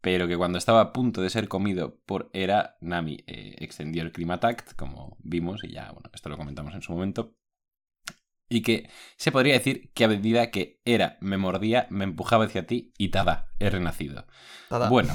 [0.00, 4.12] pero que cuando estaba a punto de ser comido por Hera, Nami eh, extendió el
[4.12, 7.36] Climatact, como vimos, y ya, bueno, esto lo comentamos en su momento,
[8.48, 12.66] y que se podría decir que a medida que era me mordía, me empujaba hacia
[12.66, 14.26] ti y tada, he renacido.
[14.68, 14.88] Tada.
[14.88, 15.14] Bueno,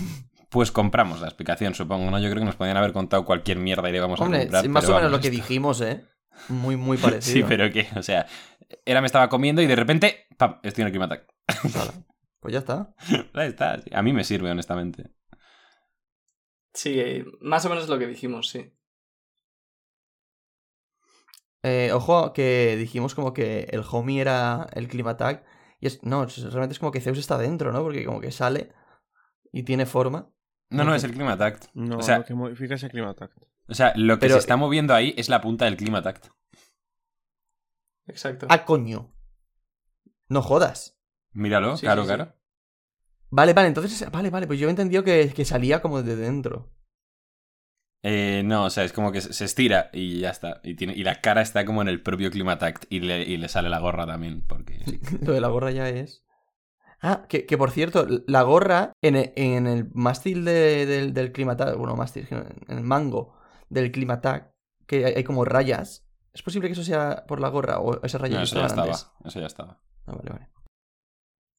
[0.50, 2.20] pues compramos la explicación, supongo, ¿no?
[2.20, 4.64] Yo creo que nos podían haber contado cualquier mierda y le vamos a Hombre, comprar.
[4.64, 6.06] sí, más o menos lo que dijimos, ¿eh?
[6.50, 7.48] Muy, muy Sí, parecido.
[7.48, 8.26] pero que, o sea,
[8.86, 10.60] era me estaba comiendo y de repente, ¡pam!
[10.64, 11.28] Estoy en el Climatac.
[11.76, 11.94] Hala.
[12.40, 12.94] Pues ya está.
[13.34, 13.90] Ahí está, sí.
[13.94, 15.12] a mí me sirve, honestamente.
[16.74, 18.72] Sí, más o menos lo que dijimos, sí.
[21.64, 25.44] Eh, ojo que dijimos como que el homie era el Climatac.
[25.82, 26.04] Y es.
[26.04, 27.82] No, realmente es como que Zeus está dentro, ¿no?
[27.84, 28.72] Porque como que sale
[29.52, 30.30] y tiene forma.
[30.70, 31.66] No, no, es el Climatact.
[31.74, 33.38] No, O sea- lo que modifica es el Climatact.
[33.68, 36.28] O sea, lo que Pero- se está moviendo ahí es la punta del Climatact.
[38.08, 38.48] Exacto.
[38.50, 39.14] ¡Ah, coño!
[40.28, 40.98] No jodas.
[41.32, 42.16] Míralo, Sí, claro, sí, sí.
[42.16, 42.36] claro.
[43.30, 44.10] Vale, vale, entonces.
[44.12, 46.72] Vale, vale, pues yo he entendido que, que salía como de dentro.
[48.04, 50.62] Eh, no, o sea, es como que se estira y ya está.
[50.64, 53.50] Y, tiene, y la cara está como en el propio Climatact y le, y le
[53.50, 54.80] sale la gorra también, porque.
[55.22, 56.24] Lo de la gorra ya es.
[57.02, 61.32] Ah, que, que por cierto, la gorra en el, en el mástil de- del, del
[61.32, 63.36] Climatac, bueno, mástil, en el mango
[63.70, 64.52] del Climatac,
[64.86, 66.06] que hay, hay como rayas.
[66.34, 68.66] ¿Es posible que eso sea por la gorra o esas rayas No, ya eso ya
[68.68, 68.84] estaba.
[68.88, 69.08] antes?
[69.26, 69.82] Eso ya estaba.
[70.08, 70.48] Ah, vale, vale.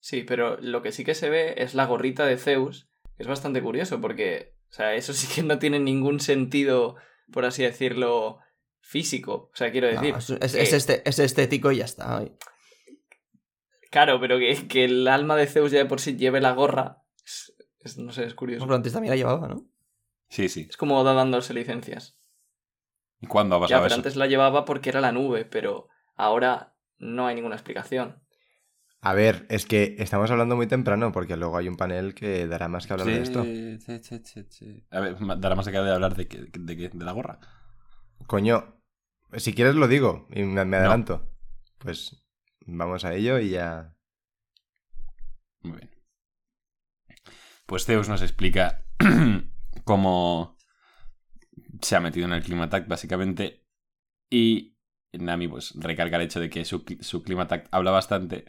[0.02, 3.26] Sí, pero lo que sí que se ve es la gorrita de Zeus, que es
[3.28, 6.96] bastante curioso porque, o sea, eso sí que no tiene ningún sentido,
[7.32, 8.38] por así decirlo,
[8.80, 9.50] físico.
[9.52, 10.14] O sea, quiero decir...
[10.16, 12.18] es, es- que- es este- es estético y ya está.
[12.18, 12.36] ay.
[13.90, 17.02] Claro, pero que, que el alma de Zeus ya de por sí lleve la gorra,
[17.24, 18.64] es- es- no sé, es curioso.
[18.64, 19.66] Pero antes también la llevaba, ¿no?
[20.28, 20.66] Sí, sí.
[20.68, 22.16] Es como Oda dándose licencias.
[23.20, 23.94] ¿Y cuándo ha Ya, pasado pero eso?
[23.96, 28.22] antes la llevaba porque era la nube, pero ahora no hay ninguna explicación.
[29.02, 32.68] A ver, es que estamos hablando muy temprano porque luego hay un panel que dará
[32.68, 33.44] más que hablar de esto.
[33.44, 34.84] Sí, sí, sí, sí.
[34.90, 36.88] A ver, dará más de hablar de, qué- de, qué?
[36.90, 37.38] de la gorra.
[38.26, 38.76] Coño,
[39.36, 41.26] si quieres lo digo y me, me adelanto.
[41.78, 42.22] Pues
[42.66, 43.94] vamos a ello y ya.
[45.62, 45.90] Muy bien.
[47.66, 48.84] Pues Zeus nos explica
[49.84, 50.56] cómo
[51.80, 53.64] se ha metido en el Climatac, básicamente.
[54.30, 54.76] Y
[55.12, 58.46] Nami, pues, recalca el hecho de que su, su Climatac habla bastante.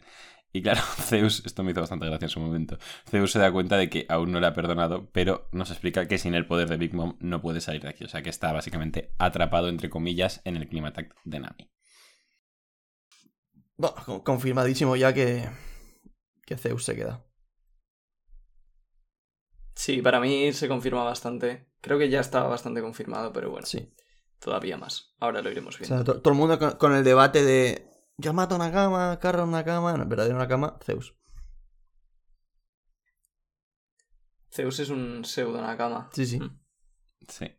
[0.54, 2.78] Y claro, Zeus, esto me hizo bastante gracia en su momento.
[3.08, 6.18] Zeus se da cuenta de que aún no le ha perdonado, pero nos explica que
[6.18, 8.04] sin el poder de Big Mom no puede salir de aquí.
[8.04, 11.70] O sea que está básicamente atrapado, entre comillas, en el Climatac de Nami.
[13.76, 15.48] Bueno, co- confirmadísimo ya que,
[16.44, 17.24] que Zeus se queda.
[19.74, 21.70] Sí, para mí se confirma bastante.
[21.80, 23.92] Creo que ya estaba bastante confirmado, pero bueno, Sí.
[24.38, 25.14] todavía más.
[25.18, 25.96] Ahora lo iremos O viendo.
[25.96, 29.64] sea, to- todo el mundo con el debate de yo mato una cama, carro una
[29.64, 29.96] cama.
[29.96, 31.14] No, en verdad, una cama, Zeus.
[34.52, 36.10] Zeus es un pseudo Nakama.
[36.12, 36.40] Sí, sí.
[36.40, 36.60] Mm.
[37.26, 37.58] Sí.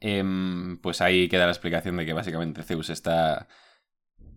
[0.00, 3.48] Em, pues ahí queda la explicación de que básicamente Zeus está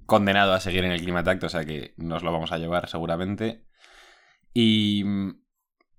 [0.05, 3.65] condenado a seguir en el Climatact, o sea que nos lo vamos a llevar seguramente.
[4.53, 5.43] Y mm,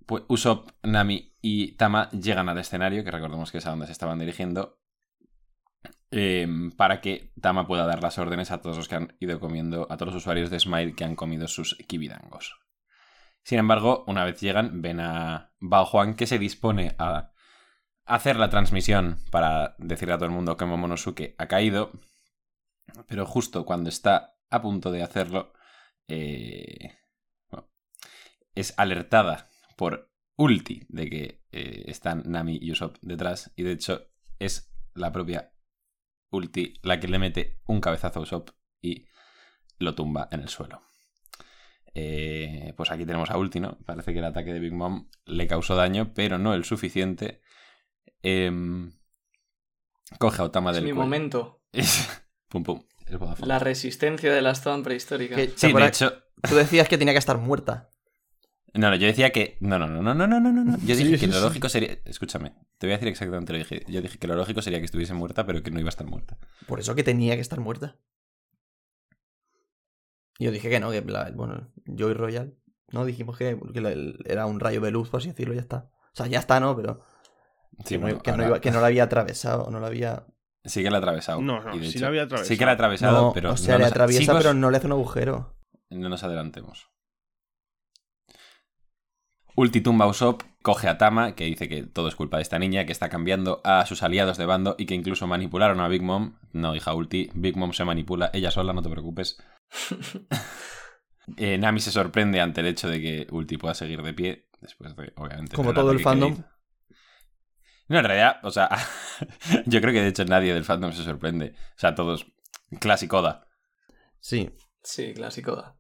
[0.07, 3.93] pues Usopp, Nami y Tama llegan al escenario, que recordemos que es a donde se
[3.93, 4.78] estaban dirigiendo,
[6.11, 9.87] em, para que Tama pueda dar las órdenes a todos los que han ido comiendo,
[9.91, 12.59] a todos los usuarios de Smile que han comido sus kibidangos.
[13.43, 17.33] Sin embargo, una vez llegan, ven a Bao Juan que se dispone a
[18.05, 21.93] hacer la transmisión para decirle a todo el mundo que Momonosuke ha caído,
[23.07, 25.53] pero justo cuando está a punto de hacerlo,
[26.09, 26.99] eh,
[28.55, 34.09] es alertada por Ulti de que eh, están Nami y Usopp detrás, y de hecho
[34.39, 35.53] es la propia
[36.31, 39.07] Ulti la que le mete un cabezazo a Usopp y
[39.79, 40.83] lo tumba en el suelo.
[41.95, 43.79] Eh, pues aquí tenemos a Ulti, ¿no?
[43.85, 47.41] Parece que el ataque de Big Mom le causó daño, pero no el suficiente.
[48.23, 48.93] Em,
[50.19, 51.03] coge a Otama Es del mi cuello.
[51.03, 51.63] momento.
[52.49, 52.83] pum, pum.
[53.47, 55.35] La resistencia de la Stone prehistórica.
[55.35, 56.13] Que- ¿te Sí, de hecho...
[56.47, 57.89] Tú decías que tenía que estar muerta.
[58.75, 59.57] No, no, yo decía que...
[59.61, 60.77] No, no, no, no, no, no, no, no.
[60.79, 61.41] Yo dije sí, que lo sí.
[61.41, 61.99] lógico sería...
[62.05, 63.91] Escúchame, te voy a decir exactamente lo que dije.
[63.93, 66.07] Yo dije que lo lógico sería que estuviese muerta, pero que no iba a estar
[66.07, 66.37] muerta.
[66.67, 67.97] Por eso que tenía que estar muerta.
[70.39, 72.55] Yo dije que no, que la- bueno, yo y Royal,
[72.93, 75.61] no dijimos que, que la- el- era un rayo de luz, por así decirlo, ya
[75.61, 75.91] está.
[76.13, 76.77] O sea, ya está, ¿no?
[76.77, 77.03] Pero
[77.85, 80.27] Sí, que, no, que no ahora- iba- que no la había atravesado, no la había...
[80.65, 81.41] Sí que la ha atravesado.
[81.41, 82.49] No, no, y de sí hecho- la había atravesado.
[82.49, 84.71] Sí que la ha atravesado, no, pero o sea, no le atraviesa, chicos, pero no
[84.71, 85.57] le hace un agujero.
[85.91, 86.91] no nos adelantemos.
[89.59, 92.61] Ulti tumba a Usopp, coge a Tama, que dice que todo es culpa de esta
[92.61, 96.01] niña, que está cambiando a sus aliados de bando y que incluso manipularon a Big
[96.01, 96.39] Mom.
[96.53, 99.37] No, hija Ulti, Big Mom se manipula ella sola, no te preocupes.
[101.37, 104.97] Eh, Nami se sorprende ante el hecho de que Ulti pueda seguir de pie, después
[104.97, 105.57] de, obviamente...
[105.57, 106.43] Como todo el fandom.
[107.89, 108.71] No, en realidad, o sea,
[109.67, 111.53] yo creo que de hecho nadie del fandom se sorprende.
[111.77, 112.33] O sea, todos...
[112.81, 113.47] Clásico Oda.
[114.21, 114.51] Sí,
[114.83, 115.78] Sí, clásico.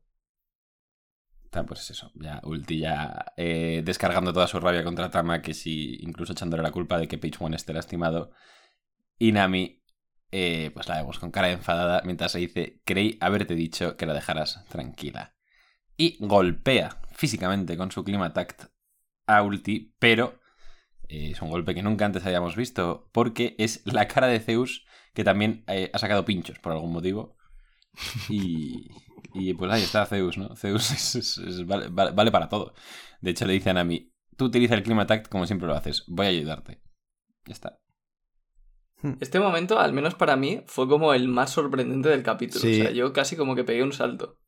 [1.50, 5.96] Pues es eso, ya Ulti ya eh, descargando toda su rabia contra Tama, que sí,
[6.00, 8.32] incluso echándole la culpa de que Page One esté lastimado.
[9.18, 9.82] Y Nami,
[10.30, 14.14] eh, pues la vemos con cara enfadada mientras se dice, creí haberte dicho que la
[14.14, 15.34] dejaras tranquila.
[15.96, 18.64] Y golpea físicamente con su Climatact
[19.26, 20.38] a Ulti, pero
[21.08, 24.86] eh, es un golpe que nunca antes habíamos visto, porque es la cara de Zeus
[25.14, 27.37] que también ha sacado pinchos por algún motivo.
[28.28, 28.88] Y,
[29.34, 30.54] y pues ahí está Zeus, ¿no?
[30.56, 32.74] Zeus es- es- es- vale, vale- para todo.
[33.20, 36.26] De hecho, le dicen a Nami, tú utiliza el Climatact como siempre lo haces, voy
[36.26, 36.80] a ayudarte.
[37.46, 37.78] Ya está.
[39.20, 42.60] Este momento, al menos para mí, fue como el más sorprendente del capítulo.
[42.60, 42.80] Sí.
[42.80, 44.38] O sea, yo casi como que pegué un salto.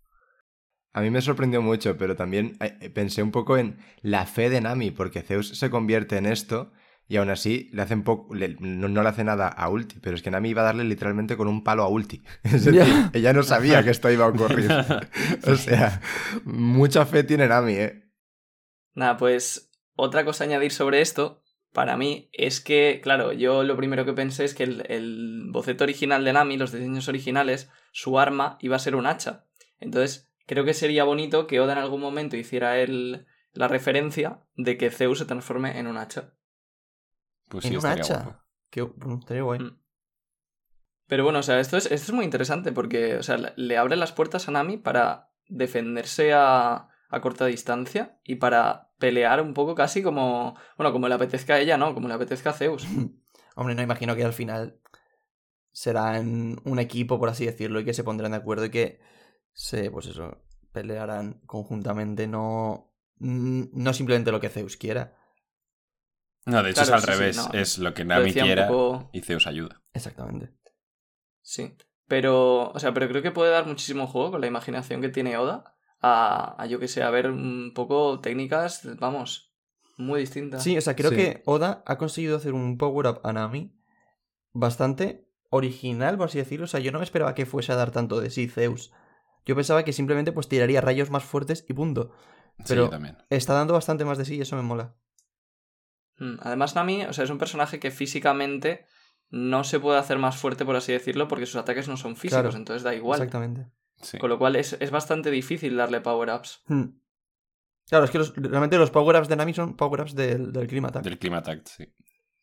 [0.92, 4.60] A mí me sorprendió mucho, pero también eh, pensé un poco en la fe de
[4.60, 6.72] Nami, porque Zeus se convierte en esto
[7.10, 10.22] y aún así le hacen poco, no, no le hace nada a Ulti, pero es
[10.22, 12.22] que Nami iba a darle literalmente con un palo a Ulti.
[12.44, 13.10] Es decir, Ya.
[13.12, 14.70] ella no sabía que esto iba a ocurrir.
[15.46, 16.00] o sea,
[16.44, 18.04] mucha fe tiene Nami, ¿eh?
[18.94, 21.42] Nada, pues otra cosa a añadir sobre esto,
[21.72, 25.82] para mí, es que, claro, yo lo primero que pensé es que el, el boceto
[25.82, 29.46] original de Nami, los diseños originales, su arma iba a ser un hacha.
[29.80, 34.76] Entonces, creo que sería bonito que Oda en algún momento hiciera el, la referencia de
[34.76, 36.34] que Zeus se transforme en un hacha.
[37.50, 38.22] Pues sí, en un estaría hacha.
[38.22, 38.40] guapo.
[38.70, 39.58] Que, bueno, estaría guay.
[39.60, 39.78] Mm.
[41.06, 43.96] Pero bueno, o sea, esto es, esto es muy interesante porque, o sea, le- abre
[43.96, 49.74] las puertas a Nami para defenderse a, a corta distancia y para pelear un poco
[49.74, 51.94] casi como, bueno, como le apetezca a ella, ¿no?
[51.94, 52.86] Como le apetezca a Zeus.
[53.56, 54.80] Hombre, no imagino que al final
[55.72, 59.00] serán un equipo, por así decirlo, y que se pondrán de acuerdo y que
[59.52, 60.38] se, pues eso,
[60.72, 65.16] pelearán conjuntamente, no, mm, no simplemente lo que Zeus quiera.
[66.46, 67.36] No, de hecho Claro, es al sí, sí, revés.
[67.36, 67.58] no.
[67.60, 69.82] Es lo que Nami quiera poco- y Zeus ayuda.
[69.92, 70.52] Exactamente.
[71.42, 71.76] Sí.
[72.08, 75.36] Pero, o sea, pero creo que puede dar muchísimo juego con la imaginación que tiene
[75.36, 79.54] Oda a, a yo que sé, a ver un poco técnicas, vamos,
[79.96, 80.62] muy distintas.
[80.62, 81.16] Sí, o sea, creo Sí.
[81.16, 83.76] que Oda ha conseguido hacer un power-up a Nami
[84.52, 86.64] bastante original, por así decirlo.
[86.64, 88.92] O sea, yo no me esperaba que fuese a dar tanto de sí Zeus.
[89.46, 92.12] Yo pensaba que simplemente pues tiraría rayos más fuertes y punto.
[92.58, 93.18] Sí, Pero- yo también.
[93.30, 94.94] Está dando bastante más de sí y eso me mola.
[96.20, 98.86] Mm, Además, Nami, o sea, es un personaje que físicamente
[99.30, 102.42] no se puede hacer más fuerte, por así decirlo, porque sus ataques no son físicos,
[102.42, 102.56] Claro.
[102.56, 103.18] entonces da igual.
[103.20, 103.66] Exactamente.
[104.00, 104.18] Sí.
[104.18, 106.62] Con lo cual es, es bastante difícil darle power-ups.
[106.66, 106.84] Hmm.
[107.88, 111.02] Claro, es que los- realmente los power-ups de Nami son power-ups del, del Clima Attack.
[111.04, 111.92] Del Climatact, sí.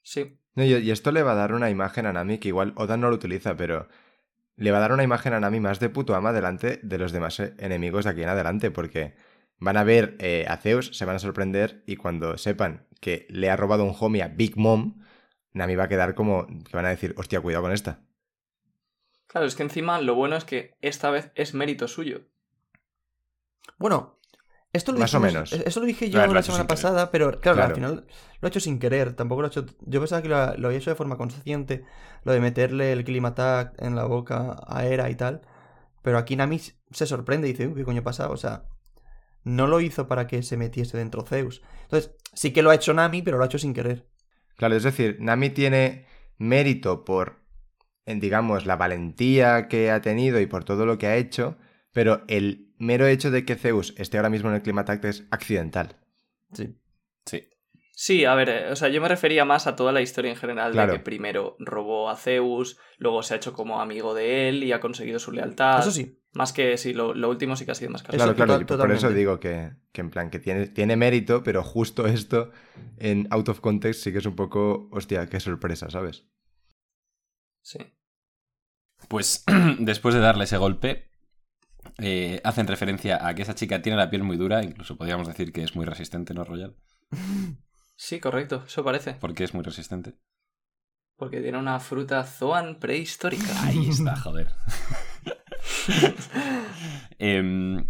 [0.01, 0.39] Sí.
[0.55, 2.97] No, y, y esto le va a dar una imagen a Nami que igual Oda
[2.97, 3.87] no lo utiliza, pero
[4.55, 7.11] le va a dar una imagen a Nami más de puto ama delante de los
[7.11, 9.15] demás eh, enemigos de aquí en adelante, porque
[9.59, 13.49] van a ver eh, a Zeus, se van a sorprender y cuando sepan que le
[13.49, 15.03] ha robado un homie a Big Mom,
[15.53, 18.01] Nami va a quedar como que van a decir, hostia, cuidado con esta.
[19.27, 22.21] Claro, es que encima lo bueno es que esta vez es mérito suyo.
[23.77, 24.19] Bueno,
[24.73, 25.53] esto lo Más o menos.
[25.53, 27.63] e- Eso lo dije yo Claro, la semana pasada, pero claro, Claro.
[27.69, 28.07] al final
[28.41, 29.13] lo ha hecho sin querer.
[29.15, 29.65] Tampoco lo ha hecho.
[29.81, 31.83] Yo pensaba que lo, lo había hecho de forma consciente.
[32.23, 35.41] Lo de meterle el Clima Attack en la boca a Era y tal.
[36.03, 38.29] Pero aquí Nami se sorprende y dice, "Uy, ¿qué coño pasa?
[38.29, 38.63] O sea,
[39.47, 41.61] no lo hizo para que se metiese dentro Zeus.
[41.83, 44.05] Entonces, sí que lo ha hecho Nami, pero lo ha hecho sin querer.
[44.57, 46.05] Claro, es decir, Nami tiene
[46.37, 47.39] mérito por,
[48.05, 51.57] digamos, la valentía que ha tenido y por todo lo que ha hecho,
[51.93, 55.95] pero el mero hecho de que Zeus esté ahora mismo en el Climatact es accidental.
[56.53, 56.75] Sí.
[57.25, 57.47] Sí.
[57.93, 60.37] Sí, a ver, eh, o sea, yo me refería más a toda la historia en
[60.37, 60.91] general Claro.
[60.91, 64.71] de que primero robó a Zeus, luego se ha hecho como amigo de él y
[64.71, 65.79] ha conseguido su lealtad.
[65.79, 66.19] Eso sí.
[66.37, 68.35] Más que sí, lo, lo último sí que ha sido más casual.
[68.35, 72.51] Claro, por eso digo que, que en plan que tiene, tiene mérito, pero justo esto
[72.97, 76.27] en out of context sí que es un poco, hostia, qué sorpresa, ¿sabes?
[77.63, 77.79] Sí.
[79.07, 79.45] Pues
[79.79, 81.09] después de darle ese golpe,
[81.97, 85.51] eh, hacen referencia a que esa chica tiene la piel muy dura, incluso podríamos decir
[85.51, 86.75] que es muy resistente, ¿no, Royal?
[87.95, 89.13] Sí, correcto, eso parece.
[89.13, 90.13] ¿Por qué es muy resistente?
[91.15, 93.63] Porque tiene una fruta Zoan prehistórica.
[93.63, 94.51] Ahí está, joder.
[97.19, 97.89] Em,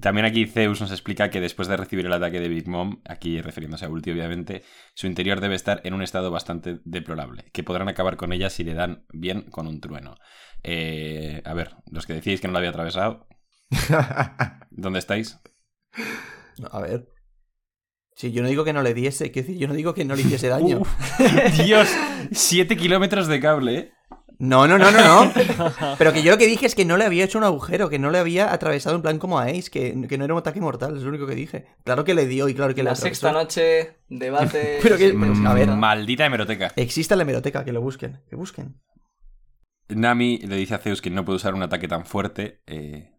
[0.00, 3.40] también aquí Zeus nos explica que después de recibir el ataque de Big Mom, aquí
[3.40, 7.88] refiriéndose a Ulti obviamente, su interior debe estar en un estado bastante deplorable, que podrán
[7.88, 10.16] acabar con ella si le dan bien con un trueno.
[10.64, 13.28] Eh, a ver, los que decís que no lo había atravesado,
[14.70, 15.38] ¿dónde estáis?
[16.58, 17.08] No, a ver.
[18.16, 20.16] Si yo no digo que no le diese, quiero decir, yo no digo que no
[20.16, 20.82] le hiciese daño.
[21.64, 21.88] Dios,
[22.32, 23.93] 7 kilómetros de cable, ¿eh?
[24.38, 25.32] No, no, no, no, no.
[25.98, 27.98] Pero que yo lo que dije es que no le había hecho un agujero, que
[27.98, 30.60] no le había atravesado en plan como a Ace, que, que no era un ataque
[30.60, 31.66] mortal, es lo único que dije.
[31.84, 33.06] Claro que le dio y claro que le la atravesó.
[33.06, 34.78] sexta noche, debate.
[34.82, 35.16] Pero que-
[35.46, 35.68] a ver.
[35.68, 36.72] Maldita hemeroteca.
[36.76, 38.80] Existe la hemeroteca, que lo busquen, que busquen.
[39.88, 43.10] Nami le dice a Zeus que no puede usar un ataque tan fuerte, eh,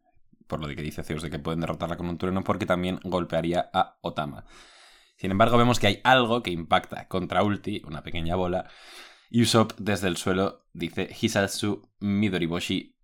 [0.47, 2.99] por lo de que dice Zeus de que pueden derrotarla con un trueno, porque también
[3.04, 4.45] golpearía a Otama.
[5.17, 8.67] Sin embargo, vemos que hay algo que impacta contra Ulti, una pequeña bola,
[9.31, 12.97] Usopp desde el suelo dice Hisalsu Midoriboshi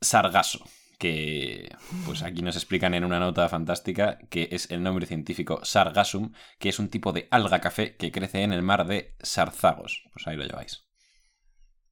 [0.00, 0.64] Sargasso,
[0.98, 6.32] que pues aquí nos explican en una nota fantástica que es el nombre científico Sargassum,
[6.58, 10.04] que es un tipo de alga café que crece en el mar de Sarzagos.
[10.12, 10.88] Pues ahí lo lleváis.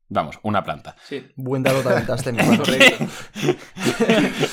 [0.09, 0.95] Vamos, una planta.
[1.03, 3.07] Sí, Buen dato te mi correcto.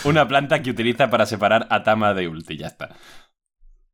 [0.05, 2.89] Una planta que utiliza para separar a Tama de Ulti, ya está.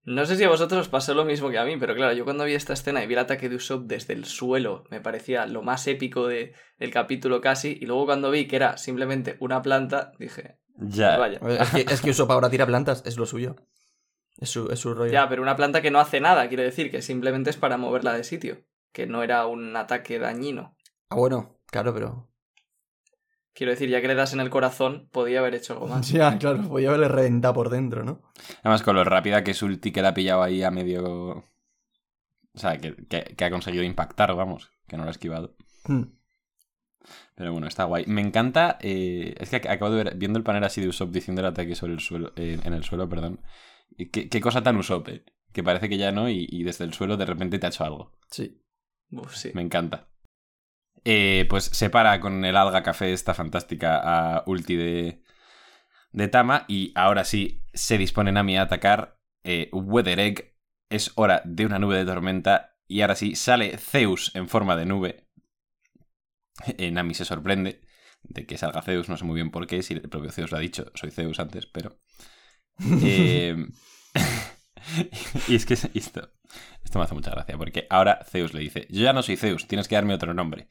[0.06, 2.24] No sé si a vosotros os pasó lo mismo que a mí, pero claro, yo
[2.24, 5.46] cuando vi esta escena y vi el ataque de Usopp desde el suelo, me parecía
[5.46, 9.62] lo más épico de- del capítulo casi, y luego cuando vi que era simplemente una
[9.62, 11.18] planta, dije, Ya.
[11.18, 11.40] vaya.
[11.60, 13.56] Es que, es que Usopp ahora tira plantas, es lo suyo.
[14.38, 15.12] Es su, es su rollo.
[15.12, 18.14] Ya, pero una planta que no hace nada, quiero decir, que simplemente es para moverla
[18.14, 20.78] de sitio, que no era un ataque dañino.
[21.10, 22.29] Ah, bueno, claro, pero.
[23.60, 26.10] Quiero decir, ya que le das en el corazón, podía haber hecho algo más.
[26.13, 28.22] Ya, claro, podía haberle reventado por dentro, ¿no?
[28.63, 31.04] Además, con lo rápida que es Ulti, que la ha pillado ahí a medio.
[31.04, 31.43] O
[32.56, 35.58] sea, que, que- que ha conseguido impactar, vamos, que no lo ha esquivado.
[35.86, 36.04] Hmm.
[37.36, 38.06] Pero bueno, está guay.
[38.08, 38.78] Me encanta.
[38.82, 41.48] eh, es que ac- acabo de ver, viendo el panel así de Usopp diciendo el
[41.48, 43.41] ataque sobre el suelo, eh, en el suelo, perdón.
[44.12, 47.17] qué cosa tan Usopp, eh, Que parece que ya no, y, y desde el suelo
[47.17, 48.13] de repente te ha hecho algo.
[48.32, 48.62] Sí.
[49.12, 49.52] Uf, sí.
[49.54, 50.09] Me encanta.
[51.06, 55.24] Eh, pues separa con el alga café esta fantástica a Ulti de,
[56.12, 56.66] de Tama.
[56.68, 59.20] Y ahora sí, se dispone Nami a atacar.
[59.44, 60.56] Eh, Weather Egg.
[60.90, 62.78] Es hora de una nube de tormenta.
[62.88, 65.28] Y ahora sí, sale Zeus en forma de nube.
[66.78, 67.82] Eh, Nami se sorprende
[68.24, 69.10] de que salga Zeus.
[69.10, 69.84] No sé muy bien por qué.
[69.84, 70.92] Si el propio Zeus lo ha dicho.
[70.96, 72.00] Soy Zeus antes, pero.
[73.04, 73.58] Eh,
[75.50, 76.32] y es que esto,
[76.84, 79.68] esto me hace mucha gracia, porque ahora Zeus le dice, yo ya no soy Zeus,
[79.68, 80.68] tienes que darme otro nombre.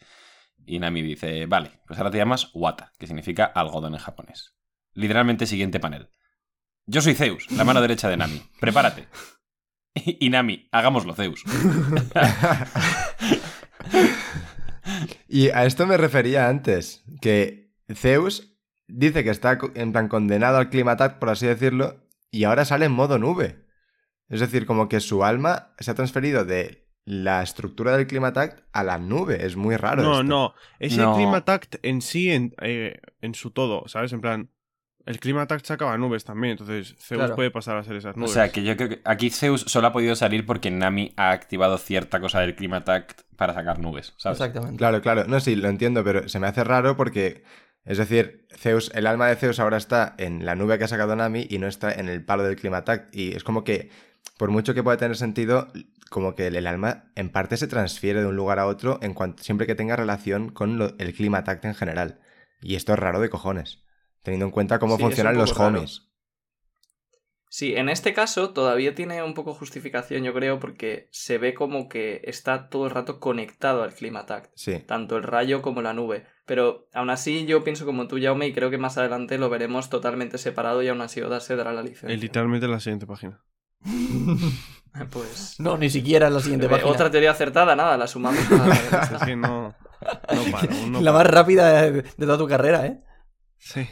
[0.67, 4.55] Y Nami dice, vale, pues ahora te llamas Wata, que significa algodón en japonés.
[4.93, 6.11] Literalmente siguiente panel.
[6.87, 8.43] Yo soy Zeus, la mano derecha de Nami.
[8.61, 9.09] Prepárate.
[9.95, 11.43] Y Nami, hagámoslo, Zeus.
[15.29, 20.71] Y a esto me refería antes, que Zeus dice que está en plan condenado al
[20.71, 23.67] climatac, por así decirlo, y ahora sale en modo nube.
[24.29, 28.85] Es decir, como que su alma se ha transferido de la estructura del climatac a
[28.85, 29.47] la nube.
[29.47, 30.03] Es muy raro.
[30.03, 30.23] No, esto.
[30.25, 30.55] no.
[30.79, 31.11] Es No.
[31.12, 34.12] el Climatact en sí, en, eh, en su todo, ¿sabes?
[34.12, 34.51] En plan,
[35.07, 37.35] el Climatact sacaba nubes también, entonces Zeus Claro.
[37.35, 38.33] puede pasar a ser esas O nubes.
[38.33, 41.79] sea, que yo creo que aquí Zeus solo ha podido salir porque Nami ha activado
[41.79, 44.38] cierta cosa del Climatact para sacar nubes, ¿sabes?
[44.38, 44.77] Exactamente.
[44.77, 45.25] Claro, claro.
[45.27, 47.43] No, sí, lo entiendo, pero se me hace raro porque,
[47.87, 51.17] es decir, Zeus, el alma de Zeus ahora está en la nube que ha sacado
[51.17, 53.09] Nami y no está en el palo del climatac.
[53.14, 53.88] Y es como que,
[54.38, 55.68] por mucho que pueda tener sentido,
[56.09, 59.42] como que el, alma en parte se transfiere de un lugar a otro en cuanto
[59.42, 62.20] siempre que tenga relación con lo- el climatac en general.
[62.62, 63.85] Y esto es raro de cojones,
[64.22, 65.77] teniendo en cuenta cómo Sí, es funcionan los raro.
[65.79, 66.09] homies.
[67.51, 71.89] Sí, en este caso todavía tiene un poco justificación, yo creo, porque se ve como
[71.89, 74.51] que está todo el rato conectado al Climatact.
[74.55, 74.80] Sí.
[74.86, 76.26] tanto el rayo como la nube.
[76.45, 79.89] Pero aún así yo pienso como tú, Jaume, y creo que más adelante lo veremos
[79.89, 82.11] totalmente separado y aún así Oda se dará la licencia.
[82.14, 83.43] Eh, literalmente en la siguiente página.
[85.12, 85.61] Pues...
[85.61, 86.91] No, ni siquiera en la siguiente eh, página.
[86.91, 88.41] Otra teoría acertada, nada, la sumamos.
[88.51, 92.49] a- Es que no, no para, aún no la más rápida de, de toda tu
[92.49, 93.01] carrera, ¿eh?
[93.59, 93.87] Sí.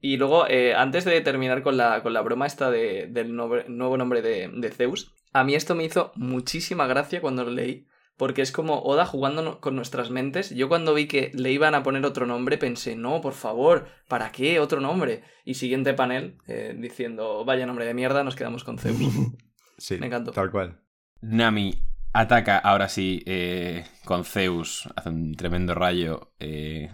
[0.00, 3.66] Y luego, eh, antes de terminar con la, con la broma esta de- del nobre-
[3.68, 7.86] nuevo nombre de, de Zeus, a mí esto me hizo muchísima gracia cuando lo leí,
[8.18, 10.50] porque es como Oda jugando no- con nuestras mentes.
[10.50, 14.30] Yo cuando vi que le iban a poner otro nombre pensé, no, por favor, ¿para
[14.32, 15.22] qué otro nombre?
[15.46, 18.98] Y siguiente panel eh, diciendo, vaya nombre de mierda, nos quedamos con Zeus.
[19.80, 20.32] Sí, Me encantó.
[20.32, 20.80] tal cual.
[21.20, 26.90] Nami ataca ahora sí eh, con Zeus, hace un tremendo rayo eh,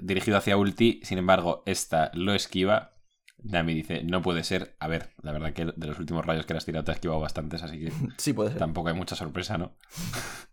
[0.00, 2.98] dirigido hacia Ulti, sin embargo, esta lo esquiva.
[3.42, 4.76] Nami dice, no puede ser.
[4.80, 6.96] A ver, la verdad que de los últimos rayos que le has tirado te has
[6.96, 8.58] esquivado bastantes, así que Sí, puede ser.
[8.58, 9.76] tampoco hay mucha sorpresa, ¿no?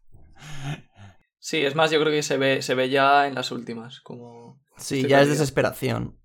[1.39, 4.59] Sí, es más, yo creo que se ve, se ve ya en las últimas, como...
[4.75, 6.19] Sí, Estoy ya es desesperación.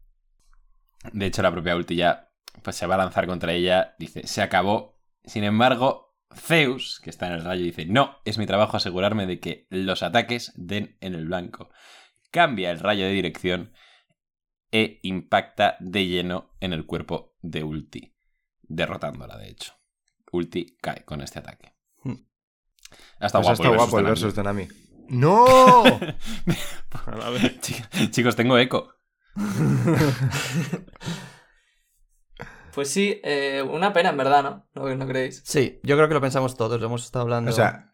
[1.12, 2.32] De hecho, la propia Ulti ya
[2.64, 4.98] pues, se va a lanzar contra ella, dice, se acabó.
[5.24, 9.38] Sin embargo, Zeus, que está en el rayo, dice, no, es mi trabajo asegurarme de
[9.38, 11.70] que los ataques den en el blanco.
[12.32, 13.72] Cambia el rayo de dirección
[14.72, 18.16] e impacta de lleno en el cuerpo de Ulti,
[18.62, 19.74] derrotándola, de hecho.
[20.32, 21.74] Ulti cae con este ataque.
[22.02, 22.16] Hmm.
[23.20, 24.68] Hasta Pues guapo, está el guapo el versus versus de Nami.
[25.08, 25.84] ¡No!
[28.10, 28.94] Chicos, tengo eco.
[32.74, 34.66] Pues sí, eh, una pena en verdad, ¿no?
[34.74, 34.94] ¿no?
[34.94, 35.42] ¿No creéis?
[35.44, 37.50] Sí, yo creo que lo pensamos todos, lo hemos estado hablando.
[37.50, 37.92] O sea,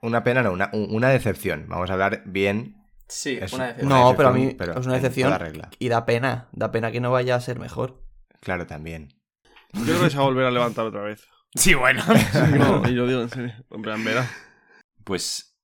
[0.00, 1.66] una pena, no, una, una decepción.
[1.68, 2.81] Vamos a hablar bien.
[3.12, 3.88] Sí, Es una decepción.
[3.90, 5.70] no, pero a mí pero es una decepción regla.
[5.78, 8.02] y da pena, da pena que no vaya a ser mejor.
[8.40, 9.08] Claro, también.
[9.72, 11.26] Yo creo que se va a volver a levantar otra vez.
[11.54, 12.02] Sí, bueno.
[12.56, 13.52] No, y lo digo en serio.
[13.70, 14.26] En plan, verá.
[15.04, 15.54] Pues,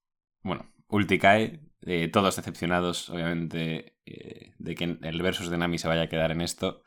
[0.42, 5.88] bueno, Ulti cae, eh, todos decepcionados, obviamente, eh, de que el versus de Nami se
[5.88, 6.82] vaya a quedar en esto.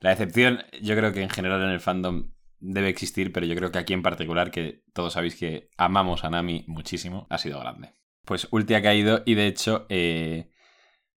[0.00, 3.70] La decepción, yo creo que en general en el fandom debe existir, pero yo creo
[3.70, 7.94] que aquí en particular, que todos sabéis que amamos a Nami muchísimo, ha sido grande.
[8.30, 10.52] Pues Ulti ha caído y de hecho, eh,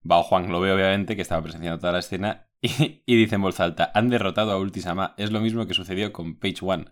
[0.01, 3.59] Bao Juan lo ve obviamente, que estaba presenciando toda la escena, y, dice en voz
[3.59, 6.85] alta, han derrotado a Ulti-sama, es lo mismo que sucedió con Page One.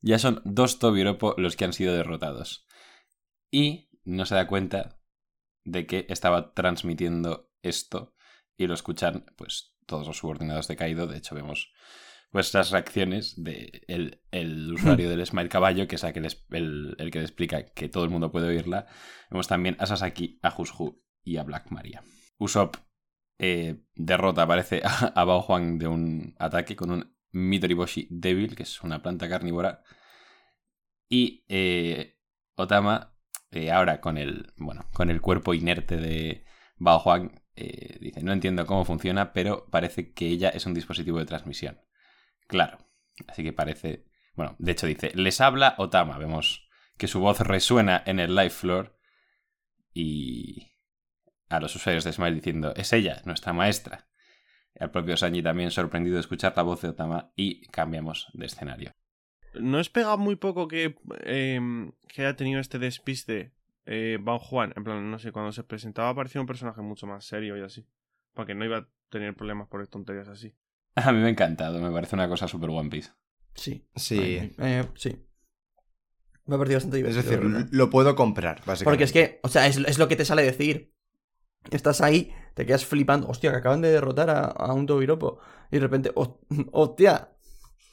[0.00, 2.66] Ya son dos Tobiropo los que han sido derrotados
[3.50, 4.98] y no se da cuenta
[5.64, 8.14] de que estaba transmitiendo esto
[8.56, 11.06] y lo escuchan pues todos los subordinados de Kaido.
[11.06, 11.74] De hecho, vemos
[12.32, 17.18] las reacciones de el, el usuario del Smile Caballo, que es aquel el, el que
[17.18, 18.86] le explica que todo el mundo puede oírla.
[19.30, 22.02] Vemos también a Sasaki, a Hushu y a Black Maria.
[22.38, 22.76] Usopp
[23.38, 28.62] eh, derrota, parece, a, a Bao Juan de un ataque con un Mitoriboshi débil, que
[28.62, 29.82] es una planta carnívora.
[31.08, 32.18] Y eh,
[32.54, 33.14] Otama,
[33.50, 36.44] eh, ahora con el, bueno, con el cuerpo inerte de
[36.78, 41.18] Bao Juan, eh, dice, no entiendo cómo funciona, pero parece que ella es un dispositivo
[41.18, 41.80] de transmisión.
[42.46, 42.78] Claro,
[43.28, 44.04] así que parece...
[44.34, 46.68] Bueno, de hecho dice, les habla Otama, vemos
[46.98, 48.98] que su voz resuena en el live floor
[49.94, 50.72] y
[51.48, 54.08] a los usuarios de Smile diciendo, es ella, nuestra maestra.
[54.78, 58.92] Al propio Sanji también sorprendido de escuchar la voz de Otama y cambiamos de escenario.
[59.54, 63.54] ¿No es pega muy poco que, eh, que haya tenido este despiste
[63.86, 64.74] eh, Bao Juan?
[64.76, 67.86] En plan, no sé, cuando se presentaba parecía un personaje mucho más serio y así.
[68.34, 70.54] Porque no iba a tener problemas por tonterías así.
[71.04, 73.10] A mí me ha encantado, me parece una cosa súper One Piece.
[73.54, 73.86] Sí.
[73.94, 74.52] Sí.
[74.58, 75.16] Eh, sí.
[76.46, 77.22] Me ha parecido bastante Es divertido.
[77.32, 77.68] decir, la verdad.
[77.72, 78.84] lo puedo comprar, básicamente.
[78.84, 80.92] Porque es que, o sea, es, es lo que te sale decir.
[81.70, 83.28] Estás ahí, te quedas flipando.
[83.28, 85.38] Hostia, que acaban de derrotar a, a un Tobiropo.
[85.70, 86.38] Y de repente, "Host-
[86.72, 87.30] hostia.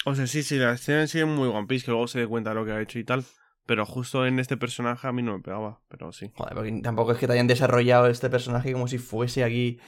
[0.06, 2.20] O sea, sí, sí, la escena en sí es muy One Piece, que luego se
[2.20, 3.24] dé cuenta de lo que ha hecho y tal.
[3.66, 6.30] Pero justo en este personaje a mí no me pegaba, pero sí.
[6.36, 9.80] Joder, porque tampoco es que te hayan desarrollado este personaje como si fuese aquí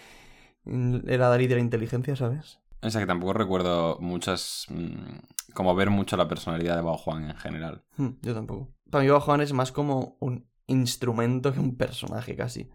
[0.64, 2.60] mm, el Adalid de la inteligencia, ¿sabes?
[2.86, 4.68] O sea que tampoco recuerdo muchas...
[4.70, 7.84] mm, como ver mucho la personalidad de Bao Juan en general.
[7.98, 8.76] Hmm, yo tampoco.
[8.92, 12.70] Para mí, Juan es más como un instrumento que un personaje casi.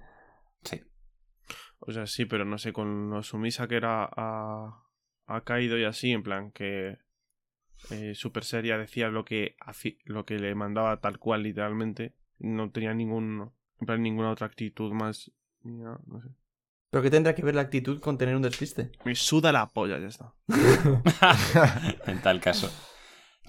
[0.63, 0.81] Sí.
[1.79, 4.83] O sea, sí, pero no sé, con lo sumisa que era a,
[5.27, 6.99] a Kaido y así, en plan que
[7.91, 9.57] eh, Super Seria decía lo que,
[10.05, 12.15] lo que le mandaba tal cual, literalmente.
[12.39, 15.31] No tenía ningún, en plan, ninguna otra actitud más.
[15.63, 16.29] ni nada, no sé.
[16.91, 18.91] Pero ¿qué tendrá que ver la actitud con tener un despiste?
[19.05, 20.35] Me suda la polla, ya está.
[22.07, 22.71] en tal caso.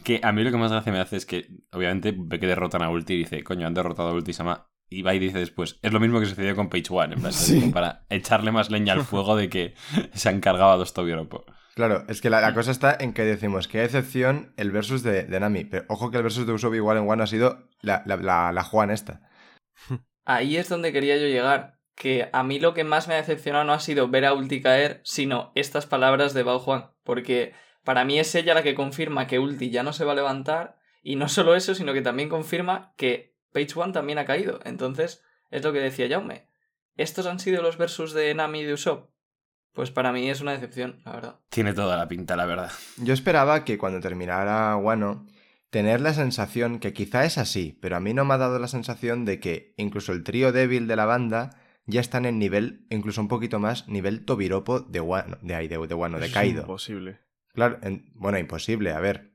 [0.03, 2.81] Que a mí lo que más gracia me hace es que, obviamente, ve que derrotan
[2.83, 4.67] a Ulti y dice, coño, han derrotado a Ulti Sama.
[4.89, 7.31] Y va y dice después, es lo mismo que sucedió con Page One, en plan,
[7.31, 7.71] Sí.
[7.73, 9.73] para echarle más leña al fuego de que
[10.13, 11.45] se han cargado a dos Tobiropo.
[11.75, 15.01] Claro, es que la, la cosa está en que decimos que a excepción el versus
[15.01, 15.63] de, de Nami.
[15.63, 18.51] Pero ojo que el versus de Usopp igual en One ha sido la, la, la,
[18.51, 19.21] la Juan esta.
[20.25, 21.79] Ahí es donde quería yo llegar.
[22.01, 24.59] Que a mí lo que más me ha decepcionado no ha sido ver a Ulti
[24.59, 26.89] caer, sino estas palabras de Bao Juan.
[27.03, 30.15] Porque para mí es ella la que confirma que Ulti ya no se va a
[30.15, 30.79] levantar.
[31.03, 34.61] Y no solo eso, sino que también confirma que Page One también ha caído.
[34.65, 36.47] Entonces, es lo que decía Jaume.
[36.97, 39.11] ¿Estos han sido los versus de Nami y de Usopp?
[39.71, 41.39] Pues para mí es una decepción, la verdad.
[41.49, 42.71] Tiene toda la pinta, la verdad.
[42.97, 45.27] Yo esperaba que cuando terminara Wano,
[45.69, 48.67] tener la sensación que quizá es así, pero a mí no me ha dado la
[48.67, 53.21] sensación de que incluso el trío débil de la banda ya están en nivel, incluso
[53.21, 56.33] un poquito más, nivel Tobiropo de Wano, de, ahí, de, de Wano, de Eso es
[56.33, 56.61] Kaido.
[56.61, 57.19] imposible.
[57.53, 59.31] Claro, en- bueno, imposible, a ver.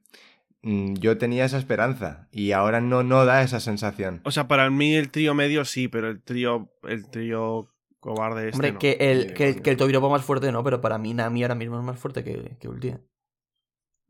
[0.62, 4.20] Mm, Yo tenía esa esperanza y ahora no, no da esa sensación.
[4.24, 7.68] O sea, para mí el trío medio sí, pero el trío, el trío
[8.00, 8.78] cobarde este Hombre, no.
[8.78, 9.62] que el, que, coña.
[9.62, 12.24] que el Tobiropo más fuerte no, pero para mí Nami ahora mismo es más fuerte
[12.24, 12.94] que, que Ulti.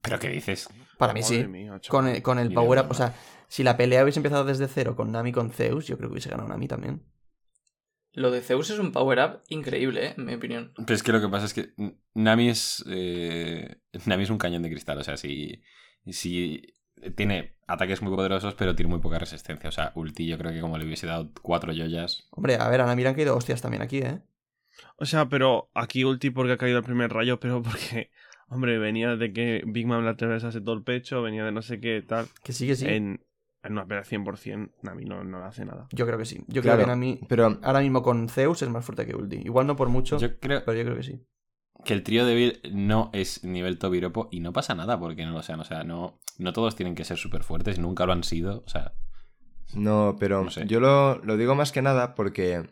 [0.03, 0.69] ¿Pero qué dices?
[0.99, 1.49] Para mí Madre sí.
[1.49, 1.81] mía.
[1.89, 3.15] Con el, con el power up, o sea,
[3.49, 6.31] si la pelea hubiese empezado desde cero con Nami con Zeus, yo creo que hubiese
[6.31, 7.03] ganado Nami también.
[8.17, 10.15] Lo de Zeus es un power-up increíble, ¿eh?
[10.17, 10.73] en mi opinión.
[10.75, 11.75] Pero es que lo que pasa es que
[12.15, 12.83] Nami es.
[12.89, 14.97] eh, Nami es un cañón de cristal.
[14.99, 15.63] O sea, si.
[16.07, 16.75] si
[17.15, 19.69] tiene ataques muy poderosos, pero tiene muy poca resistencia.
[19.69, 22.27] O sea, Ulti, yo creo que como le hubiese dado cuatro joyas.
[22.31, 24.23] Hombre, a ver, a Nami le han caído hostias también aquí, ¿eh?
[24.97, 28.11] O sea, pero aquí ulti porque ha caído el primer rayo, pero porque,
[28.49, 31.81] hombre, venía de que Big Mom le atravesase todo el pecho, venía de no sé
[31.81, 32.29] qué tal.
[32.43, 32.87] Que sí, que sí.
[32.87, 33.21] En,
[33.67, 35.87] en una pelea 100%, Nami no, no le hace nada.
[35.93, 36.45] Yo creo que sí.
[36.49, 39.37] Yo Claro, creo que Nami Pero ahora mismo con Zeus es más fuerte que Ulti.
[39.37, 41.27] Igual no por mucho, Yo creo pero yo creo que sí.
[41.85, 45.43] que el trío débil no es nivel Tobiropo y no pasa nada porque no lo
[45.43, 45.61] sean.
[45.61, 48.63] O sea, no, no todos tienen que ser súper fuertes, nunca lo han sido.
[48.67, 48.95] O sea,
[49.75, 50.67] No, pero No sé.
[50.67, 52.63] yo lo, lo digo más que nada porque,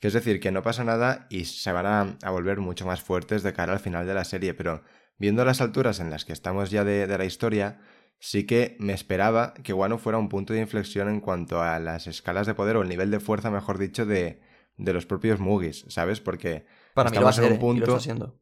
[0.00, 3.02] que es decir, que no pasa nada y se van a, a volver mucho más
[3.02, 4.82] fuertes de cara al final de la serie, pero
[5.18, 7.80] viendo las alturas en las que estamos ya de, de la historia,
[8.18, 12.06] sí que me esperaba que Wano fuera un punto de inflexión en cuanto a las
[12.06, 14.40] escalas de poder o el nivel de fuerza, mejor dicho, de,
[14.76, 16.20] de los propios Mugis, ¿sabes?
[16.20, 17.96] Porque Para mí lo va a en ser, un punto...
[17.96, 18.32] está.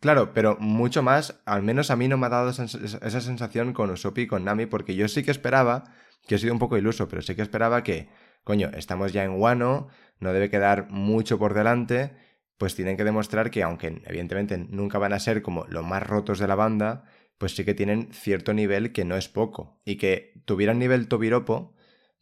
[0.00, 3.72] Claro, pero mucho más, al menos a mí no me ha dado esa, esa sensación
[3.72, 5.84] con Usopp y con Nami, porque yo sí que esperaba,
[6.26, 8.08] que he sido un poco iluso, pero sí que esperaba que,
[8.44, 9.88] coño, estamos ya en Wano,
[10.18, 12.16] no debe quedar mucho por delante,
[12.58, 16.38] pues tienen que demostrar que, aunque evidentemente nunca van a ser como los más rotos
[16.38, 17.04] de la banda,
[17.38, 21.76] pues sí que tienen cierto nivel que no es poco, y que tuvieran nivel Tobiropo,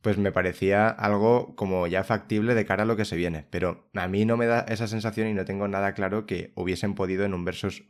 [0.05, 3.47] pues me parecía algo como ya factible de cara a lo que se viene.
[3.49, 6.95] Pero a mí no me da esa sensación y no tengo nada claro que hubiesen
[6.95, 7.85] podido en un versus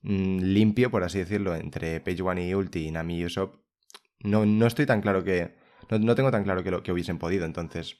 [0.00, 3.26] mm, limpio, por así decirlo, entre Page One y Ulti y Nami y.
[4.20, 5.56] No, no estoy tan claro que.
[5.90, 7.98] No, no tengo tan claro que lo que hubiesen podido, entonces.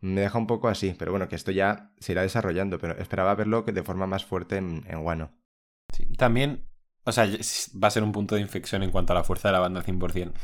[0.00, 3.34] Me deja un poco así, pero bueno, que esto ya se irá desarrollando, pero esperaba
[3.34, 5.32] verlo de forma más fuerte en, en Wano.
[5.90, 6.06] sí.
[6.18, 6.68] también.
[7.06, 9.52] O sea, va a ser un punto de inflexión en cuanto a la fuerza de
[9.52, 10.34] la banda 100%.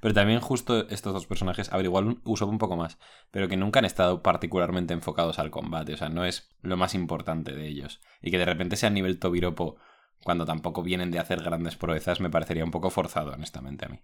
[0.00, 2.98] Pero también justo estos dos personajes, a ver, igual Usopp un poco más,
[3.30, 5.94] pero que nunca han estado particularmente enfocados al combate.
[5.94, 8.00] O sea, no es lo más importante de ellos.
[8.20, 9.76] Y que de repente sea nivel Tobiropo
[10.22, 14.00] cuando tampoco vienen de hacer grandes proezas me parecería un poco forzado, honestamente, a mí.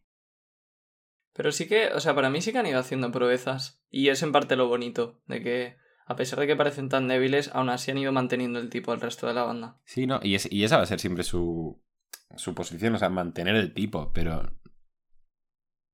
[1.32, 3.80] Pero sí que, o sea, para mí sí que han ido haciendo proezas.
[3.90, 7.50] Y es en parte lo bonito, de que, a pesar de que parecen tan débiles,
[7.54, 9.78] aún así han ido manteniendo el tipo al resto de la banda.
[9.84, 10.18] Sí, ¿no?
[10.22, 11.80] Y, es- y esa va a ser siempre su,
[12.36, 14.52] su posición, o sea, mantener el tipo, pero...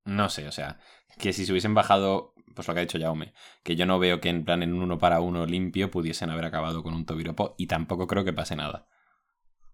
[0.05, 0.79] No sé, o sea,
[1.17, 3.33] que si se hubiesen bajado, pues lo que ha dicho Jaume,
[3.63, 6.45] que yo no veo que en plan en un uno para uno limpio pudiesen haber
[6.45, 8.87] acabado con un Tobiropo y tampoco creo que pase nada.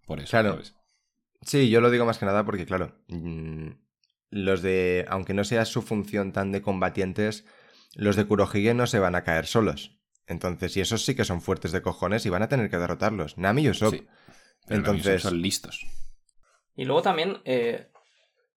[0.05, 0.51] Por eso, Claro.
[0.51, 0.75] ¿sabes?
[1.41, 3.71] Sí, yo lo digo más que nada porque, claro, mm,
[4.29, 7.45] los de, aunque no sea su función tan de combatientes,
[7.95, 9.99] los de Kurohige no se van a caer solos.
[10.27, 13.37] Entonces, y esos sí que son fuertes de cojones y van a tener que derrotarlos.
[13.37, 13.95] Nami y Usopp.
[13.95, 14.07] Sí.
[14.69, 15.85] Entonces, son listos.
[16.75, 17.87] Y luego también, eh,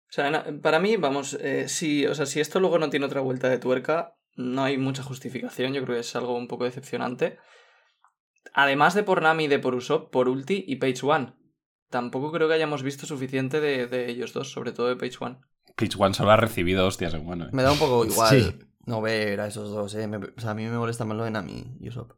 [0.10, 3.22] o sea, para mí, vamos, eh, si, o sea, si esto luego no tiene otra
[3.22, 7.38] vuelta de tuerca, no hay mucha justificación, yo creo que es algo un poco decepcionante.
[8.54, 11.34] Además de por Nami y de por Usopp, por Ulti y Page One.
[11.90, 15.38] Tampoco creo que hayamos visto suficiente de, de ellos dos, sobre todo de Page One.
[15.76, 17.46] Peach One solo ha recibido hostias en bueno.
[17.46, 17.50] ¿eh?
[17.54, 18.60] Me da un poco igual Sí.
[18.86, 20.08] no ver a esos dos, ¿eh?
[20.08, 22.12] Me- o sea, a mí me molesta más lo de Nami y Usopp.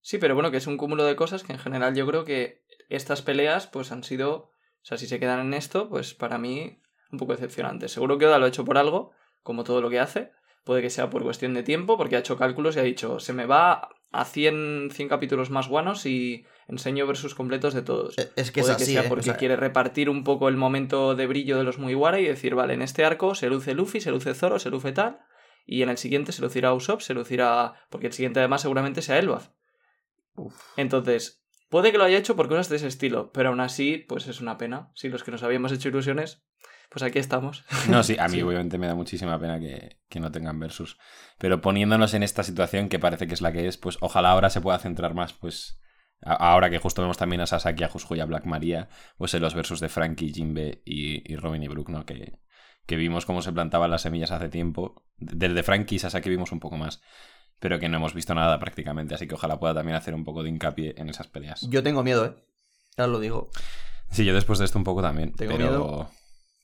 [0.00, 2.62] Sí, pero bueno, que es un cúmulo de cosas que en general yo creo que
[2.88, 4.50] estas peleas pues han sido,
[4.82, 7.88] o sea, si se quedan en esto, pues para mí un poco decepcionante.
[7.88, 9.12] Seguro que Oda lo ha hecho por algo,
[9.42, 10.32] como todo lo que hace.
[10.64, 13.32] Puede que sea por cuestión de tiempo, porque ha hecho cálculos y ha dicho, se
[13.32, 18.18] me va a 100, 100 capítulos más guanos y enseño versus completos de todos.
[18.18, 19.08] Eh, Es que es Puede así, que sea ¿eh?
[19.08, 22.26] porque O sea, quiere repartir un poco el momento de brillo de los Mugiwara y
[22.26, 25.20] decir, vale, en este arco se luce Luffy, se luce Zoro, se luce tal,
[25.66, 27.74] y en el siguiente se lucirá Usopp, se lucirá...
[27.90, 29.48] porque el siguiente además seguramente sea Elbaf.
[30.76, 31.37] Entonces,
[31.68, 34.40] puede que lo haya hecho por cosas de ese estilo, pero aún así, pues es
[34.40, 34.90] una pena.
[34.94, 36.42] Si los que nos habíamos hecho ilusiones,
[36.90, 37.64] pues aquí estamos.
[37.88, 38.42] No, sí, a mí Sí.
[38.42, 40.98] obviamente me da muchísima pena que, que no tengan versus.
[41.38, 44.50] Pero poniéndonos en esta situación que parece que es la que es, pues ojalá ahora
[44.50, 45.80] se pueda centrar más, pues.
[46.22, 48.88] a- Ahora que justo vemos también a Sasaki, a Jushu y a Black Maria,
[49.18, 52.04] pues en los versus de Frankie, Jinbe y, y Robin y Brook, ¿no?
[52.06, 52.38] Que,
[52.86, 55.04] que vimos cómo se plantaban las semillas hace tiempo.
[55.18, 57.02] Del de Frankie y Sasaki vimos un poco más,
[57.60, 60.42] pero que no hemos visto nada prácticamente, así que ojalá pueda también hacer un poco
[60.42, 61.62] de hincapié en esas peleas.
[61.68, 62.34] Yo tengo miedo, ¿eh?
[62.96, 63.50] Ya lo digo.
[64.10, 65.32] Sí, yo después de esto un poco también.
[65.34, 65.64] Tengo pero...
[65.68, 66.10] miedo.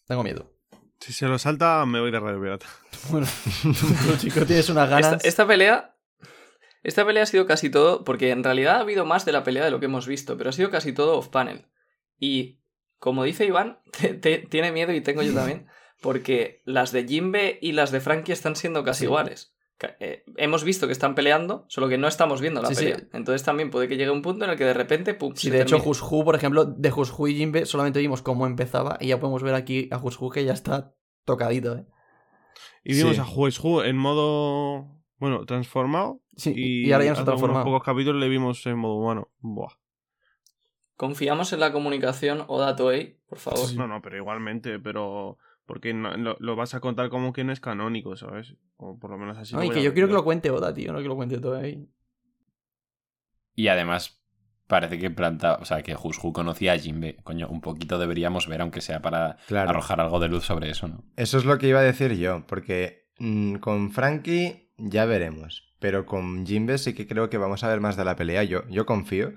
[0.07, 0.51] Tengo miedo.
[1.01, 2.67] Si se lo salta, me voy de Radio Pirata.
[3.11, 3.27] Bueno,
[3.63, 5.25] tú, chico, tienes unas Esta, ganas.
[5.25, 5.95] esta pelea.
[6.83, 8.05] Esta pelea ha sido casi todo.
[8.05, 10.37] Porque en realidad ha habido más de la pelea de lo que hemos visto.
[10.39, 11.67] Pero ha sido casi todo off-panel.
[12.19, 12.61] Y
[12.99, 15.67] como dice Iván, te- te- tiene miedo y tengo yo también.
[16.01, 19.05] Porque las de Jimbe y las de Frankie están siendo casi Sí.
[19.05, 19.54] iguales.
[20.01, 22.85] Eh, hemos visto que están peleando, solo que no estamos viendo la Sí, sí.
[22.85, 23.09] pelea.
[23.13, 25.57] Entonces también puede que llegue un punto en el que de repente, pum, Sí, se
[25.57, 25.77] de hecho.
[25.85, 29.55] Hushu, por ejemplo, de Hushu y Jimbe solamente vimos cómo empezaba y ya podemos ver
[29.55, 30.95] aquí a Hushu que ya está
[31.25, 31.87] tocadito, ¿eh?
[32.85, 33.21] Y vimos Sí.
[33.21, 34.91] a Jueshu en modo.
[35.19, 36.21] Bueno, transformado.
[36.37, 37.65] Sí, Y, y, ahora ya nos ha transformado.
[37.65, 39.31] pocos capítulos le vimos en modo humano.
[39.39, 39.73] Buah.
[40.97, 43.75] Confiamos en la comunicación Oda Toei, por favor.
[43.75, 45.39] No, no, pero igualmente, pero.
[45.67, 48.55] Porque no- lo, lo vas a contar como que no es canónico, ¿sabes?
[48.77, 49.55] O por lo menos así.
[49.55, 51.57] No, y que yo quiero que lo cuente Oda, tío, no que lo cuente todo
[51.57, 51.89] ahí.
[53.55, 54.21] Y además,
[54.67, 57.17] parece que planta, o sea, que Hushu conocía a Jinbe.
[57.23, 59.71] Coño, un poquito deberíamos ver, aunque sea para Claro.
[59.71, 61.05] arrojar algo de luz sobre eso, ¿no?
[61.17, 66.05] Eso es lo que iba a decir yo, porque mm, con Frankie ya veremos, pero
[66.05, 68.87] con Jimbe sí que creo que vamos a ver más de la pelea, yo, yo
[68.87, 69.33] confío,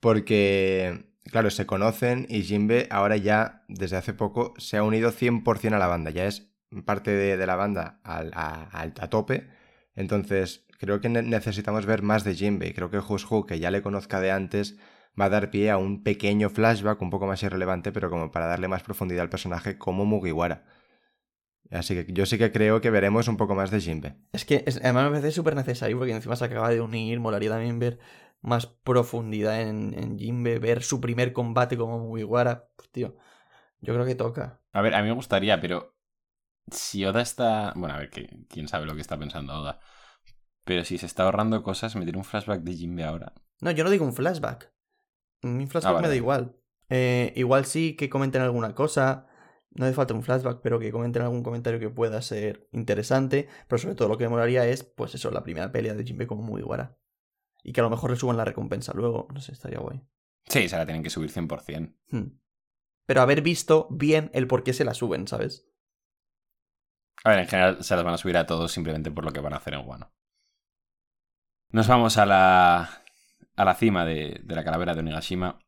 [0.00, 5.76] porque, claro, se conocen y Jimbe ahora ya, desde hace poco, se ha unido 100%
[5.76, 6.48] a la banda, ya es
[6.84, 9.48] parte de, la banda al- a, al- tope,
[9.94, 13.70] entonces creo que ne- necesitamos ver más de Jimbe, y creo que Hushu, que ya
[13.70, 14.76] le conozca de antes,
[15.18, 18.46] va a dar pie a un pequeño flashback, un poco más irrelevante, pero como para
[18.46, 20.64] darle más profundidad al personaje como Mugiwara.
[21.70, 24.14] Así que yo sí que creo que veremos un poco más de Jinbe.
[24.32, 27.50] Es que es- además me parece súper necesario porque encima se acaba de unir, molaría
[27.50, 27.98] también ver
[28.40, 32.68] más profundidad en, en Jimbe, ver su primer combate como Mugiwara.
[32.76, 33.16] Pues tío,
[33.80, 34.60] yo creo que toca.
[34.72, 35.96] A ver, a mí me gustaría, pero
[36.70, 37.72] si Oda está...
[37.76, 39.80] Bueno, a ver, que, quién sabe lo que está pensando Oda.
[40.64, 43.32] Pero si se está ahorrando cosas, meter un flashback de Jinbe ahora.
[43.60, 44.72] No, yo no digo un flashback.
[45.42, 46.02] Un flashback Ah, vale.
[46.02, 46.56] me da igual.
[46.88, 49.28] Eh, igual sí que comenten alguna cosa.
[49.70, 53.48] No hace falta un flashback, pero que comenten algún comentario que pueda ser interesante.
[53.68, 56.26] Pero sobre todo lo que me molaría es, pues eso, la primera pelea de Jinbe
[56.26, 56.98] como Mugiwara.
[57.68, 59.26] Y que a lo mejor le suban la recompensa luego.
[59.34, 60.00] No sé, estaría guay.
[60.46, 61.96] Sí, se la tienen que subir 100%.
[62.10, 62.38] Hmm.
[63.06, 65.66] Pero haber visto bien el por qué se la suben, ¿sabes?
[67.24, 69.40] A ver, en general se las van a subir a todos simplemente por lo que
[69.40, 70.14] van a hacer en Wano.
[71.70, 73.02] Nos vamos a la,
[73.56, 75.58] a la cima de, de la calavera de Onigashima.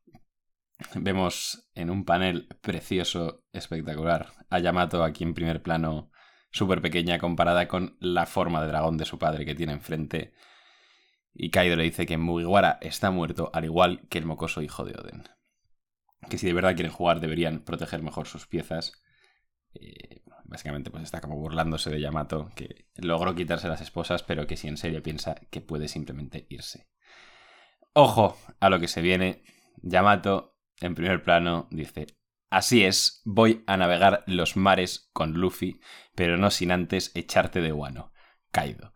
[0.95, 6.11] Vemos en un panel precioso, espectacular, a Yamato aquí en primer plano,
[6.49, 10.33] súper pequeña comparada con la forma de dragón de su padre que tiene enfrente.
[11.33, 14.93] Y Kaido le dice que Mugiwara está muerto, al igual que el mocoso hijo de
[14.93, 15.23] Oden.
[16.29, 19.01] Que si de verdad quieren jugar deberían proteger mejor sus piezas.
[19.73, 24.57] Eh, básicamente pues está como burlándose de Yamato, que logró quitarse las esposas, pero que
[24.57, 26.89] si en serio piensa que puede simplemente irse.
[27.93, 29.43] Ojo a lo que se viene.
[29.81, 32.07] Yamato, en primer plano, dice,
[32.49, 35.79] así es, voy a navegar los mares con Luffy,
[36.15, 38.11] pero no sin antes echarte de guano.
[38.51, 38.93] Kaido.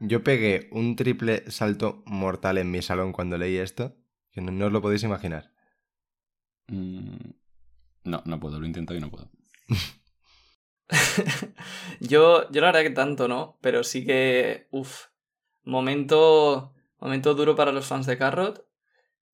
[0.00, 3.96] Yo pegué un triple salto mortal en mi salón cuando leí esto,
[4.30, 5.52] que no, no os lo podéis imaginar.
[6.68, 7.30] Mm,
[8.04, 9.30] no, no puedo, lo intento y no puedo.
[12.00, 15.06] yo, yo la verdad que tanto no, pero sí que, uff,
[15.64, 18.68] momento, momento duro para los fans de Carrot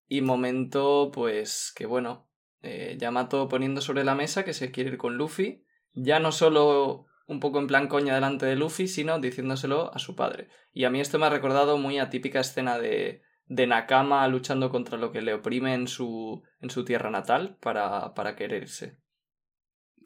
[0.09, 2.29] y momento, pues, que bueno,
[2.63, 7.07] eh, Yamato poniendo sobre la mesa que se quiere ir con Luffy, ya no solo
[7.33, 10.49] un poco en plan coña delante de Luffy, sino diciéndoselo a su padre.
[10.73, 14.71] Y a mí esto me ha recordado muy a típica escena de, de Nakama luchando
[14.71, 18.99] contra lo que le oprime en su, en su tierra natal para, para quererse.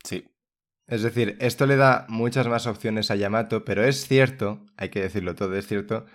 [0.04, 0.24] Sí,
[0.86, 5.02] Es decir, esto le da muchas más opciones a Yamato, pero es cierto, hay que
[5.02, 6.06] decirlo todo, es cierto,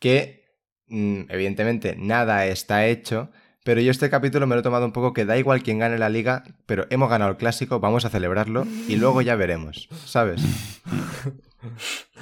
[0.00, 0.44] que
[0.88, 3.32] mm, evidentemente nada está hecho,
[3.64, 5.98] pero yo este capítulo me lo he tomado un poco que da igual quién gane
[5.98, 10.40] la liga, pero hemos ganado el clásico, vamos a celebrarlo y luego ya veremos, ¿sabes?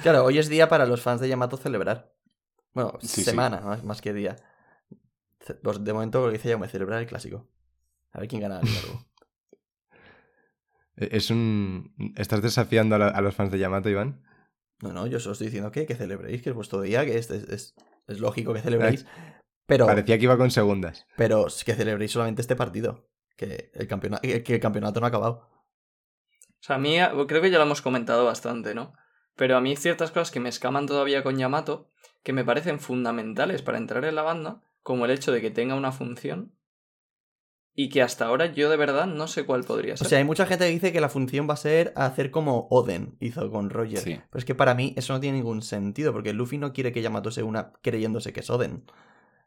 [0.01, 2.11] Claro, hoy es día para los fans de Yamato celebrar.
[2.73, 3.23] Bueno, Sí, sí.
[3.25, 4.35] semana, Más, más que día.
[5.61, 7.47] Pues de momento lo que dice ya me celebrar el clásico.
[8.13, 9.05] A ver quién gana la liga luego.
[10.95, 11.93] E, Es un...
[12.15, 14.23] ¿Estás desafiando a, la- a los fans de Yamato, Iván?
[14.81, 17.29] No, no, yo os estoy diciendo que, que celebréis, que es vuestro día, que es,
[17.31, 17.75] es, es-
[18.07, 19.05] es lógico que celebréis.
[19.73, 21.05] Pero, Parecía que iba con segundas.
[21.17, 23.09] pero es que celebréis solamente este partido.
[23.35, 25.49] Que el, campeona- que el campeonato no ha acabado.
[25.49, 26.97] O sea, a mí
[27.27, 28.93] creo que ya lo hemos comentado bastante, ¿no?
[29.35, 31.89] Pero a mí hay ciertas cosas que me escaman todavía con Yamato
[32.23, 35.75] que me parecen fundamentales para entrar en la banda, como el hecho de que tenga
[35.75, 36.55] una función
[37.75, 40.07] y que hasta ahora yo de verdad no sé cuál podría O ser.
[40.07, 43.17] sea, hay mucha gente que dice que la función va a ser hacer como Oden
[43.19, 43.97] hizo con Roger.
[43.99, 44.21] Sí.
[44.29, 47.01] Pero es que para mí eso no tiene ningún sentido, porque Luffy no quiere que
[47.01, 48.85] Yamato se una creyéndose que es Oden.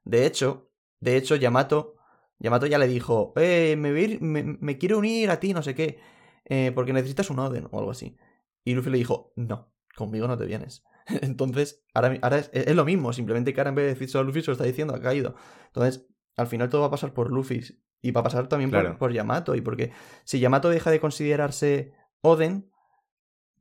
[0.07, 1.96] De hecho, de hecho, Yamato
[2.38, 5.54] Yamato ya le dijo, eh, me, voy a ir- me, me quiero unir a ti,
[5.54, 5.98] no sé qué,
[6.44, 8.16] eh, porque necesitas un Oden o algo así.
[8.64, 10.84] Y Luffy le dijo, no, conmigo no te vienes.
[11.22, 14.42] Entonces, ahora, ahora es, es lo mismo, simplemente que ahora en vez de a Luffy
[14.42, 15.34] se lo está diciendo a Kaido.
[15.68, 17.62] Entonces, al final todo va a pasar por Luffy
[18.02, 18.98] y va a pasar también por- Claro.
[18.98, 19.54] por, Yamato.
[19.54, 19.92] Y porque
[20.24, 22.70] si Yamato deja de considerarse Oden,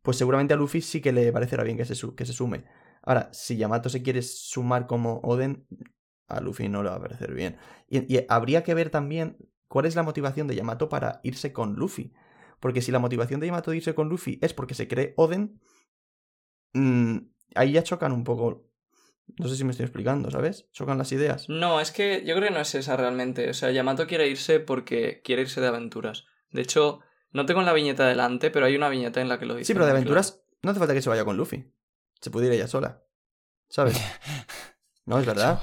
[0.02, 2.66] pues seguramente a Luffy sí que le parecerá bien que se, que se sume.
[3.04, 5.66] Ahora, si Yamato se quiere sumar como Oden,
[6.28, 7.58] a Luffy no le va a parecer bien.
[7.88, 11.74] Y, y habría que ver también cuál es la motivación de Yamato para irse con
[11.76, 12.14] Luffy.
[12.60, 15.60] Porque si la motivación de Yamato de irse con Luffy es porque se cree Oden,
[16.74, 17.18] mm,
[17.56, 18.70] ahí ya chocan un poco.
[19.38, 20.70] No sé si me estoy explicando, ¿sabes?
[20.72, 21.50] Chocan las ideas.
[21.50, 23.50] No, es que yo creo que no es esa realmente.
[23.50, 26.26] O sea, Yamato quiere irse porque quiere irse de aventuras.
[26.52, 27.02] De hecho,
[27.32, 29.68] no tengo la viñeta delante, pero hay una viñeta en la que lo dice.
[29.68, 31.72] Sí, pero de aventuras no hace falta que se vaya con Luffy.
[32.22, 33.04] Se puede ir ella sola.
[33.70, 34.00] ¿Sabes?
[35.08, 35.60] No, es verdad.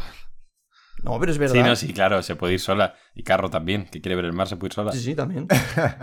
[1.03, 1.55] No, pero es verdad.
[1.55, 2.95] Sí, no, sí, claro, se puede ir sola.
[3.15, 4.93] Y Carro también, que quiere ver el mar, se puede ir sola.
[4.93, 5.49] Sí, sí, también.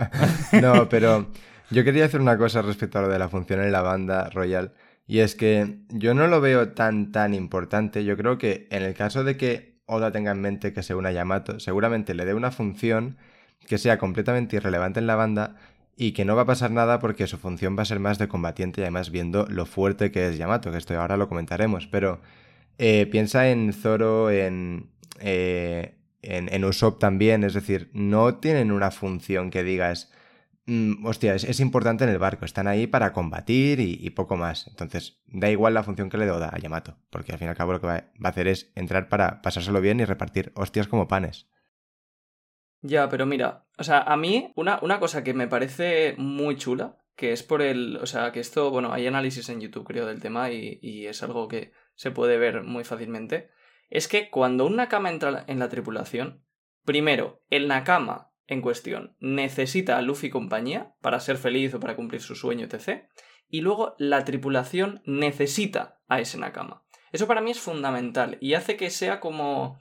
[0.60, 1.30] no, pero
[1.70, 4.72] yo quería hacer una cosa respecto a lo de la función en la banda Royal.
[5.06, 8.04] Y es que yo no lo veo tan, tan importante.
[8.04, 11.08] Yo creo que en el caso de que Oda tenga en mente que se una
[11.08, 13.16] a Yamato, seguramente le dé una función
[13.66, 15.56] que sea completamente irrelevante en la banda
[15.96, 18.28] y que no va a pasar nada porque su función va a ser más de
[18.28, 21.86] combatiente y además viendo lo fuerte que es Yamato, que esto ahora lo comentaremos.
[21.88, 22.20] Pero
[22.82, 29.50] eh, piensa en Zoro, en, eh, en, Usopp también, es decir, no tienen una función
[29.50, 30.10] que digas,
[30.64, 34.66] mm, hostia, es, importante en el barco, están ahí para combatir y, poco más.
[34.66, 37.56] Entonces, da igual la función que le da a Yamato, porque al fin y al
[37.56, 40.88] cabo lo que va, va a hacer es entrar para pasárselo bien y repartir hostias
[40.88, 41.50] como panes.
[42.80, 46.96] Ya, pero mira, o sea, a mí una, una cosa que me parece muy chula,
[47.14, 50.22] que es por el, o sea, que esto, bueno, hay análisis en YouTube, creo, del
[50.22, 53.50] tema y, y es algo que se puede ver muy fácilmente,
[53.90, 56.42] es que cuando un Nakama entra en la tripulación,
[56.86, 61.96] primero, el Nakama en cuestión necesita a Luffy y compañía para ser feliz o para
[61.96, 63.02] cumplir su sueño, etc.
[63.50, 66.86] Y luego la tripulación necesita a ese Nakama.
[67.12, 69.78] Eso para mí es fundamental y hace que sea como,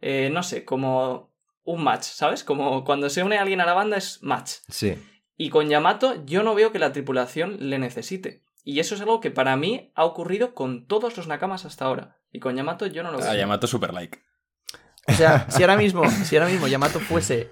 [0.00, 2.44] eh, no sé, como un match, ¿sabes?
[2.44, 4.52] Como cuando se une alguien a la banda es match.
[4.68, 4.96] Sí.
[5.36, 8.47] Y con Yamato yo no veo que la tripulación le necesite.
[8.70, 12.18] Y eso es algo que para mí ha ocurrido con todos los Nakamas hasta ahora.
[12.30, 13.30] Y con Yamato yo no lo veo.
[13.30, 14.18] A Yamato super like.
[15.06, 17.50] O sea, si ahora mismo, si ahora mismo Yamato fuese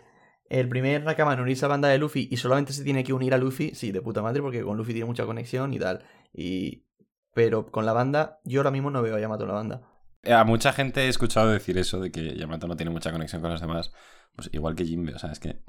[0.51, 3.15] el primer Nakama en unirse a la banda de Luffy y solamente se tiene que
[3.15, 6.05] unir a Luffy, sí, de puta madre, porque con Luffy tiene mucha conexión y tal.
[6.35, 6.85] Y...
[7.33, 9.89] Pero con la banda, yo ahora mismo no veo a Yamato en la banda.
[10.23, 13.41] Eh, A mucha gente he escuchado decir eso, de que Yamato no tiene mucha conexión
[13.41, 13.91] con los demás.
[14.35, 15.63] Pues igual que Jinbe, o sea, es que.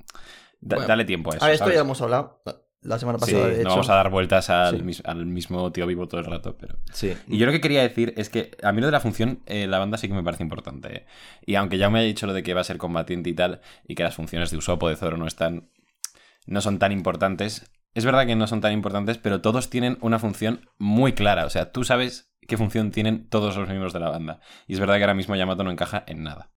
[0.59, 1.45] da- Bueno, dale tiempo a eso.
[1.45, 1.75] a esto ¿sabes?
[1.75, 2.41] ya hemos hablado
[2.87, 3.63] la semana Sí, pasada, de hecho.
[3.63, 4.83] no vamos a dar vueltas al, Sí.
[4.83, 6.77] mis- al mismo tío vivo todo el rato, pero.
[6.93, 7.13] Sí.
[7.27, 9.67] Y yo lo que quería decir es que a mí lo de la función, eh,
[9.67, 10.95] la banda sí que me parece importante.
[10.95, 11.05] ¿eh?
[11.45, 13.61] Y aunque ya me haya dicho lo de que va a ser combatiente y tal,
[13.87, 15.69] y que las funciones de Usopp o de Zoro no están.
[16.45, 17.69] no son tan importantes.
[17.93, 21.45] Es verdad que no son tan importantes, pero todos tienen una función muy clara.
[21.45, 24.39] O sea, tú sabes qué función tienen todos los miembros de la banda.
[24.65, 26.51] Y es verdad que ahora mismo Yamato no encaja en nada.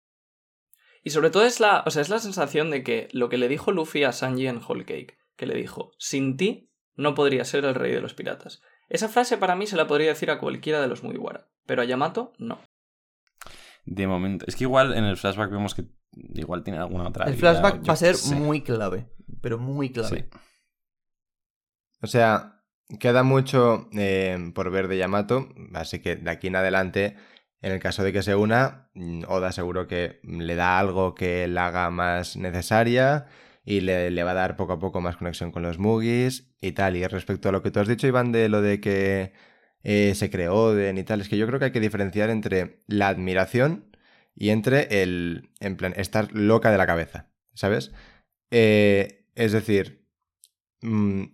[1.03, 3.49] Y sobre todo es la, o sea, es la sensación de que lo que le
[3.49, 7.65] dijo Luffy a Sanji en Whole Cake, que le dijo, sin ti no podría ser
[7.65, 8.61] el rey de los piratas.
[8.91, 11.87] Esa frase para mí se la podría decir a cualquiera de los Mugiwara, pero a
[11.87, 12.61] Yamato no.
[13.87, 14.45] De momento.
[14.47, 15.87] Es que igual en el flashback vemos que
[16.35, 17.25] igual tiene alguna otra.
[17.25, 18.35] El flashback va a ser sé.
[18.35, 19.09] muy clave,
[19.41, 20.29] pero muy clave.
[20.31, 20.39] Sí.
[22.03, 22.63] O sea,
[22.99, 27.17] queda mucho eh, por ver de Yamato, así que de aquí en adelante,
[27.63, 31.49] en el caso de que se una, mm, Oda seguro que le da algo que
[31.49, 33.27] la haga más necesaria
[33.65, 36.97] y le, va a dar poco a poco más conexión con los Mugis y tal.
[36.97, 39.33] Y respecto a lo que tú has dicho, Iván, de lo de que
[39.83, 42.83] eh, se creó Oden y tal, es que yo creo que hay que diferenciar entre
[42.87, 43.97] la admiración
[44.35, 47.93] y entre el, en plan, estar loca de la cabeza, ¿sabes?
[48.51, 50.07] Eh, es decir,
[50.83, 51.25] mm,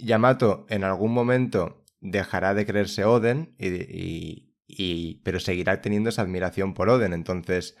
[0.00, 6.88] Yamato en algún momento dejará de creerse Oden, y, pero seguirá teniendo esa admiración por
[6.88, 7.12] Oden.
[7.12, 7.76] Entonces,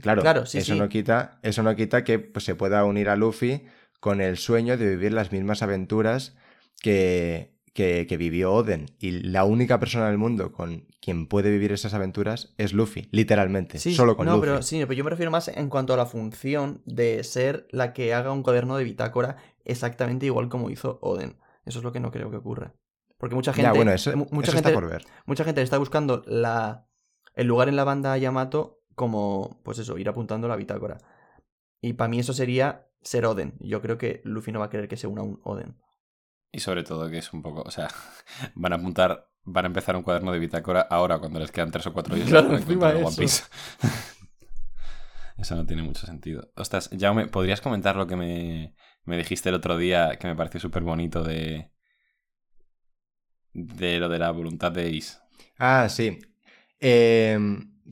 [0.00, 0.78] claro, Claro, sí, eso, sí.
[0.78, 3.64] No quita, eso no quita que pues, se pueda unir a Luffy
[4.00, 6.36] con el sueño de vivir las mismas aventuras
[6.82, 8.86] que, que, que vivió Oden.
[8.98, 13.78] Y la única persona del mundo con quien puede vivir esas aventuras es Luffy, literalmente.
[13.78, 14.46] Sí, solo con no, Luffy.
[14.46, 17.92] pero sí, pero yo me refiero más en cuanto a la función de ser la
[17.92, 21.36] que haga un cuaderno de bitácora exactamente igual como hizo Oden.
[21.64, 22.74] Eso es lo que no creo que ocurra.
[23.18, 25.04] Porque mucha gente, ya, bueno, eso, mu- mucha eso gente, está por ver.
[25.24, 26.86] mucha gente está buscando la,
[27.34, 30.98] el lugar en la banda Yamato como, pues eso, ir apuntando la bitácora.
[31.80, 33.54] Y para mí eso sería ser Oden.
[33.60, 35.76] Yo creo que Luffy no va a querer que se una un Oden.
[36.50, 37.88] Y sobre todo que es un poco, o sea,
[38.56, 41.86] van a apuntar, van a empezar un cuaderno de bitácora ahora cuando les quedan tres
[41.86, 42.48] o cuatro días Claro,
[42.80, 43.20] para One eso.
[43.20, 43.44] Piece.
[45.38, 46.50] Eso no tiene mucho sentido.
[46.56, 48.74] Ostras, Jaume, ¿podrías comentar lo que me,
[49.04, 51.70] me dijiste el otro día que me pareció súper bonito de.
[53.52, 55.18] de lo de la voluntad de Ace?
[55.58, 56.18] Ah, sí.
[56.80, 57.38] Eh,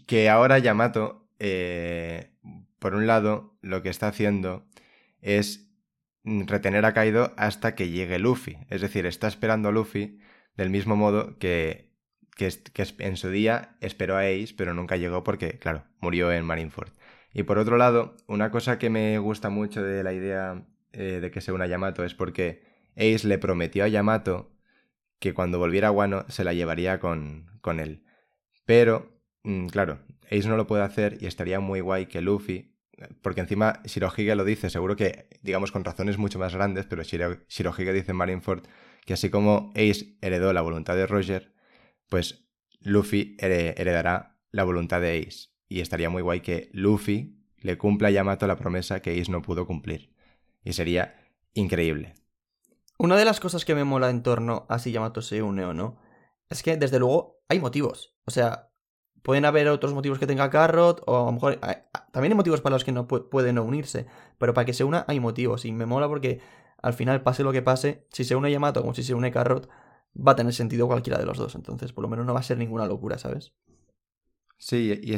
[0.07, 2.33] que ahora Yamato, eh,
[2.79, 4.67] por un lado, lo que está haciendo
[5.21, 5.71] es
[6.25, 8.59] retener a Kaido hasta que llegue Luffy.
[8.71, 10.19] Es decir, está esperando a Luffy
[10.57, 11.93] del mismo modo que,
[12.39, 16.91] en su día esperó a Ace, pero nunca llegó porque, claro, murió en Marineford.
[17.33, 21.31] Y por otro lado, una cosa que me gusta mucho de la idea eh, de
[21.31, 22.63] que se una Yamato es porque
[22.97, 24.53] Ace le prometió a Yamato
[25.19, 28.05] que cuando volviera a se la llevaría con, con él.
[28.67, 29.14] Pero,
[29.45, 32.75] mm, claro, Ace no lo puede hacer y estaría muy guay que Luffy,
[33.23, 37.39] porque encima Shirohige lo dice, seguro que, digamos, con razones mucho más grandes, pero Shiro,
[37.49, 38.65] Shirohige dice en Marineford
[39.05, 41.53] que así como Ace heredó la voluntad de Roger,
[42.09, 42.49] pues
[42.81, 45.49] Luffy heredará la voluntad de Ace.
[45.69, 49.43] Y estaría muy guay que Luffy le cumpla a Yamato la promesa que Ace no
[49.43, 50.15] pudo cumplir.
[50.63, 51.15] Y sería
[51.55, 52.15] increíble.
[52.99, 55.75] Una de las cosas que me mola en torno a si Yamato se une o
[55.75, 55.99] no,
[56.49, 58.15] es que desde luego hay motivos.
[58.25, 58.71] O sea,
[59.25, 61.59] pueden haber otros motivos que tenga Carrot, o a lo mejor
[62.13, 64.07] también hay motivos para los que no pueden no unirse,
[64.39, 65.65] pero para que se una hay motivos.
[65.65, 66.41] Y me mola porque
[66.83, 69.69] al final, pase lo que pase, si se une Yamato como si se une Carrot,
[70.15, 71.55] va a tener sentido cualquiera de los dos.
[71.55, 73.55] Entonces, por lo menos no va a ser ninguna locura, ¿sabes?
[74.59, 75.17] Sí, y,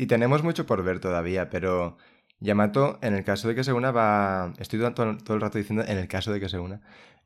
[0.00, 1.96] y tenemos mucho por ver todavía, pero
[2.38, 4.52] Yamato, en el caso de que se una, va.
[4.58, 6.80] Estoy todo, todo el rato diciendo en el caso de que se una.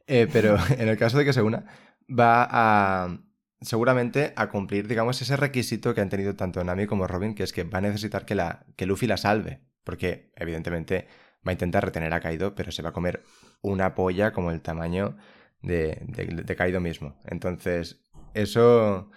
[0.06, 1.66] Eh, pero en el caso de que se una,
[2.08, 3.18] va a.
[3.60, 7.52] Seguramente a cumplir, digamos, ese requisito que han tenido tanto Nami como Robin, que es
[7.52, 9.62] que va a necesitar que, la, que Luffy la salve.
[9.84, 11.08] Porque, evidentemente,
[11.46, 13.24] va a intentar retener a Kaido, pero se va a comer
[13.62, 15.16] una polla como el tamaño
[15.62, 17.20] de, de, de Kaido mismo.
[17.24, 18.00] Entonces,
[18.34, 19.10] eso.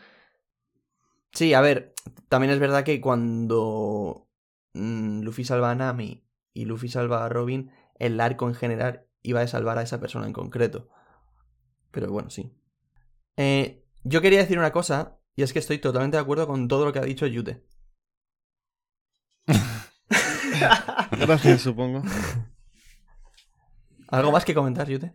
[1.34, 1.94] Sí, a ver,
[2.30, 4.32] también es verdad que cuando
[4.74, 6.24] Mm, Luffy salva a Nami
[6.54, 10.28] y Luffy salva a Robin, el arco en general iba a salvar a esa persona
[10.28, 10.90] en concreto.
[11.92, 12.54] Pero bueno, sí.
[13.38, 16.86] Eh, yo quería decir una cosa, y es que estoy totalmente de acuerdo con todo
[16.86, 17.64] lo que ha dicho Yute.
[21.12, 22.04] Gracias, supongo.
[24.08, 25.14] ¿Algo más que comentar, Yute?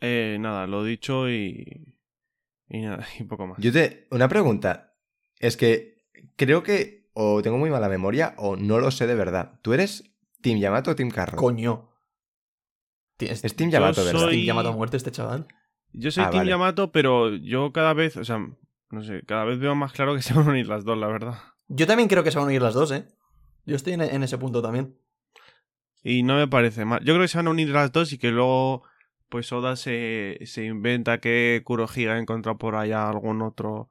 [0.00, 1.96] Eh, nada, lo dicho y.
[2.68, 3.58] Y nada, y poco más.
[3.58, 4.94] Yute, una pregunta.
[5.38, 9.58] Es que creo que o tengo muy mala memoria o no lo sé de verdad.
[9.62, 10.04] ¿Tú eres
[10.42, 11.40] Team Yamato o Team Carrot?
[11.40, 11.90] Coño.
[13.18, 14.20] Es, es Team Yamato, ¿verdad?
[14.20, 14.34] Soy...
[14.34, 15.46] Team Yamato muerto este chaval.
[15.98, 16.50] Yo soy ah, Team vale.
[16.50, 18.38] Yamato, pero yo cada vez, o sea,
[18.90, 21.06] no sé, cada vez veo más claro que se van a unir las dos, la
[21.08, 21.38] verdad.
[21.68, 23.06] Yo también creo que se van a unir las dos, ¿eh?
[23.64, 24.96] Yo estoy en, en ese punto también.
[26.04, 27.00] Y no me parece mal.
[27.00, 28.84] Yo creo que se van a unir las dos y que luego,
[29.28, 33.88] pues Oda se, se inventa que Kurohige ha encontrado por allá algún otro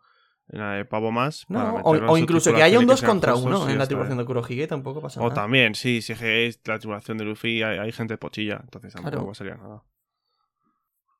[0.48, 1.46] de pavo más.
[1.50, 4.68] No, o, o incluso que haya un 2 contra 1 en la tripulación de Kurohige
[4.68, 5.34] tampoco pasa o nada.
[5.34, 9.12] O también, sí, si es la tripulación de Luffy hay, hay gente pochilla, entonces tampoco
[9.16, 9.28] Claro.
[9.28, 9.84] pasaría nada.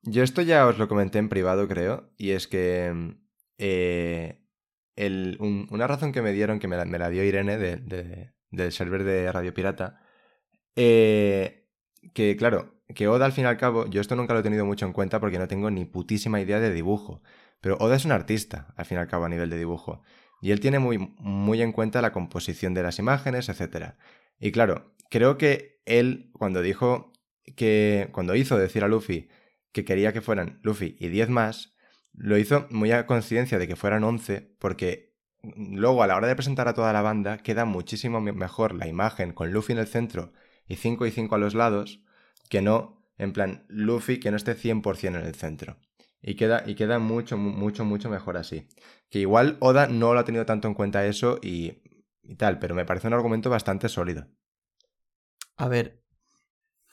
[0.06, 3.14] Yo esto ya os lo comenté en privado, creo, y es que
[3.58, 4.40] eh,
[4.94, 9.02] el- un- una razón que me dieron, que me la, dio Irene de- del server
[9.04, 10.00] de Radio Pirata,
[10.76, 11.68] eh,
[12.14, 14.64] que claro, que Oda al fin y al cabo, yo esto nunca lo he tenido
[14.64, 17.22] mucho en cuenta porque no tengo ni putísima idea de dibujo,
[17.60, 20.02] pero Oda es un artista, al fin y al cabo, a nivel de dibujo,
[20.40, 23.96] y él tiene muy, muy en cuenta la composición de las imágenes, etc.
[24.38, 27.12] Y claro, creo que él, cuando dijo
[27.56, 29.28] que, cuando hizo decir a Luffy
[29.76, 31.76] que quería que fueran Luffy y 10 más,
[32.14, 35.14] lo hizo muy a conciencia de que fueran 11, porque
[35.56, 38.86] luego a la hora de presentar a toda la banda queda muchísimo me- mejor la
[38.88, 40.32] imagen con Luffy en el centro
[40.66, 42.00] y 5 y 5 a los lados,
[42.48, 45.76] que no, en plan, Luffy que no esté 100% en el centro.
[46.22, 48.66] Y queda, y queda mucho, mu- mucho, mucho mejor así.
[49.10, 51.82] Que igual Oda no lo ha tenido tanto en cuenta eso y
[52.38, 54.26] tal, pero me parece un argumento bastante sólido.
[55.58, 56.02] A ver,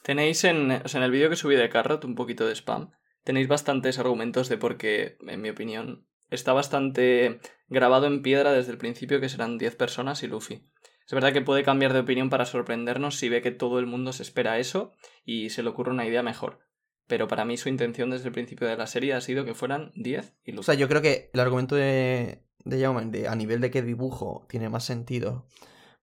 [0.04, 2.90] Tenéis en, en el vídeo que subí de Carrot un poquito de spam.
[3.24, 8.72] Tenéis bastantes argumentos de por qué, en mi opinión, está bastante grabado en piedra desde
[8.72, 10.68] el principio que serán 10 personas y Luffy.
[11.06, 14.12] Es verdad que puede cambiar de opinión para sorprendernos si ve que todo el mundo
[14.12, 14.92] se espera eso
[15.24, 16.60] y se le ocurre una idea mejor.
[17.06, 19.90] Pero para mí su intención desde el principio de la serie ha sido que fueran
[19.94, 20.60] 10 y Luffy.
[20.60, 23.80] o sea, yo creo que el argumento de, de Jaume, de a nivel de qué
[23.80, 25.46] dibujo tiene más sentido,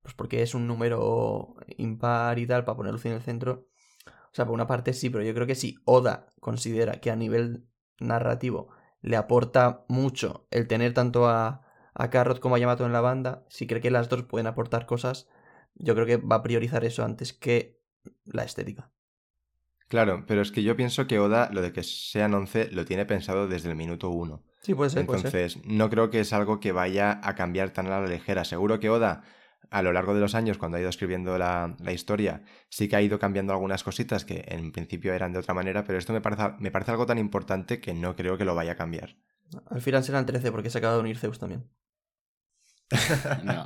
[0.01, 3.67] pues porque es un número impar y tal, para poner Luffy en el centro.
[4.31, 7.15] O sea, por una parte sí, pero yo creo que si Oda considera que a
[7.15, 7.67] nivel
[7.99, 8.69] narrativo
[9.01, 13.45] le aporta mucho el tener tanto a, a Carrot como a Yamato en la banda,
[13.49, 15.27] si cree que las dos pueden aportar cosas,
[15.75, 17.81] yo creo que va a priorizar eso antes que
[18.25, 18.91] la estética.
[19.89, 23.05] Claro, pero es que yo pienso que Oda, lo de que sean 11, lo tiene
[23.05, 24.41] pensado desde el minuto 1.
[24.61, 25.41] Sí, puede ser, puede ser.
[25.41, 28.45] Entonces, no creo que es algo que vaya a cambiar tan a la ligera.
[28.45, 29.23] Seguro que Oda
[29.71, 32.97] a lo largo de los años, cuando ha ido escribiendo la, la historia, sí que
[32.97, 36.19] ha ido cambiando algunas cositas que en principio eran de otra manera, pero esto me
[36.19, 39.15] parece, me parece algo tan importante que no creo que lo vaya a cambiar.
[39.69, 41.69] Al final serán 13 porque se acaba de unir Zeus también.
[43.43, 43.65] No.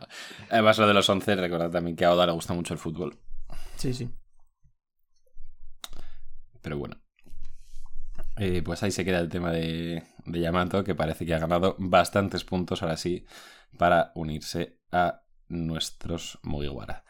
[0.51, 3.17] Además, lo de los 11, recordad también que a Oda le gusta mucho el fútbol.
[3.75, 4.07] Sí, sí.
[6.61, 7.01] Pero bueno.
[8.37, 11.75] Eh, pues ahí se queda el tema de, de Yamato, que parece que ha ganado
[11.79, 13.25] bastantes puntos ahora sí
[13.77, 17.05] para unirse a nuestros Mugiwara.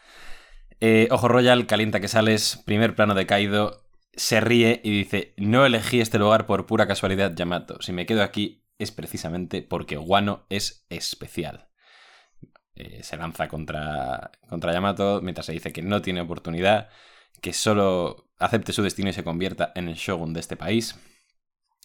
[0.80, 5.66] Eh, Ojo Royal, calienta que sales, primer plano de Kaido, se ríe y dice, no
[5.66, 7.82] elegí este lugar por pura casualidad, Yamato.
[7.82, 11.70] Si me quedo aquí es precisamente porque Wano es especial.
[12.76, 16.90] Eh, se lanza contra, contra Yamato mientras se dice que no tiene oportunidad,
[17.42, 21.00] que solo acepte su destino y se convierta en el shogun de este país.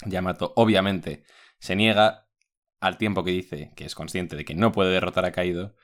[0.05, 1.25] Yamato obviamente
[1.59, 2.27] se niega
[2.81, 5.77] al tiempo que dice que es consciente de que no puede derrotar a Kaido,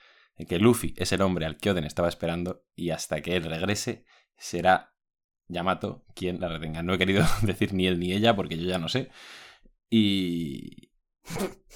[0.45, 4.05] que Luffy es el hombre al que Oden estaba esperando y hasta que él regrese
[4.37, 4.95] será
[5.49, 6.83] Yamato quien la retenga.
[6.83, 9.11] No he querido decir ni él ni ella porque yo ya no sé.
[9.89, 10.91] Y,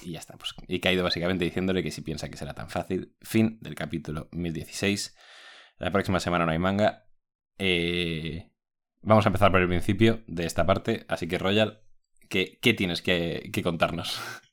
[0.03, 0.37] y ya está.
[0.37, 3.15] Pues, y Kaido básicamente diciéndole que si piensa que será tan fácil.
[3.21, 5.15] Fin del capítulo 1016.
[5.77, 7.07] La próxima semana no hay manga.
[7.57, 8.51] Eh,
[9.01, 11.05] vamos a empezar por el principio de esta parte.
[11.07, 11.81] Así que Royal,
[12.29, 14.21] ¿qué, qué tienes que contarnos?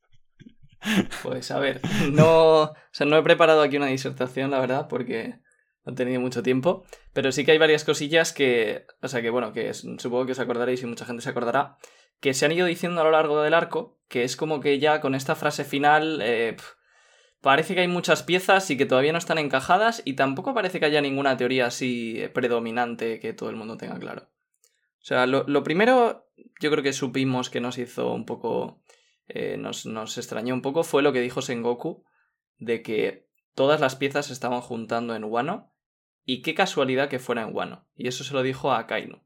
[1.22, 1.80] Pues a ver,
[2.12, 5.40] no, o sea, no he preparado aquí una disertación, la verdad, porque
[5.84, 9.30] no he tenido mucho tiempo, pero sí que hay varias cosillas que, o sea, que
[9.30, 11.78] bueno, que supongo que os acordaréis y mucha gente se acordará,
[12.20, 15.00] que se han ido diciendo a lo largo del arco, que es como que ya
[15.00, 16.56] con esta frase final eh,
[17.40, 20.86] parece que hay muchas piezas y que todavía no están encajadas y tampoco parece que
[20.86, 24.28] haya ninguna teoría así predominante que todo el mundo tenga claro.
[25.00, 26.28] O sea, lo, lo primero,
[26.60, 28.82] yo creo que supimos que nos hizo un poco
[29.28, 32.04] eh, nos, nos extrañó un poco fue lo que dijo Sengoku
[32.56, 35.72] de que todas las piezas se estaban juntando en Wano
[36.24, 37.86] y qué casualidad que fuera en Wano.
[37.94, 39.22] Y eso se lo dijo a Akainu.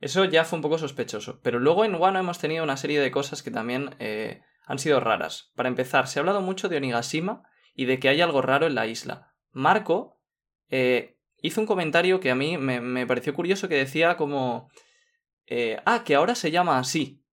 [0.00, 1.40] Eso ya fue un poco sospechoso.
[1.42, 5.00] Pero luego en Wano hemos tenido una serie de cosas que también eh, han sido
[5.00, 5.52] raras.
[5.54, 7.42] Para empezar, se ha hablado mucho de Onigashima
[7.74, 9.34] y de que hay algo raro en la isla.
[9.52, 10.20] Marco
[10.68, 14.68] eh, hizo un comentario que a mí me, me pareció curioso que decía como...
[15.84, 17.23] ah, que ahora se llama así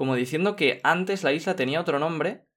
[0.00, 2.48] como diciendo que antes la isla tenía otro nombre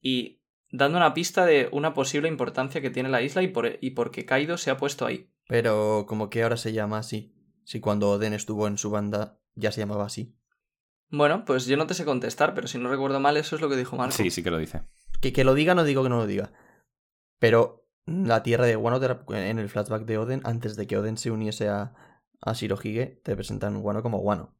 [0.00, 3.90] y dando una pista de una posible importancia que tiene la isla y por, y
[3.90, 5.28] por qué Kaido se ha puesto ahí.
[5.48, 7.34] Pero como que ahora se llama así.
[7.64, 10.38] Si cuando Oden estuvo en su banda ya se llamaba así.
[11.08, 13.68] Bueno, pues yo no te sé contestar, pero si no recuerdo mal, eso es lo
[13.68, 14.14] que dijo Marco.
[14.14, 14.82] Sí, sí que lo dice.
[15.20, 16.52] Que, que lo diga no digo que no lo diga.
[17.40, 21.32] Pero la tierra de Wano en el flashback de Oden, antes de que Oden se
[21.32, 21.92] uniese a,
[22.40, 24.54] a Shirohige, te presentan Wano como Wano.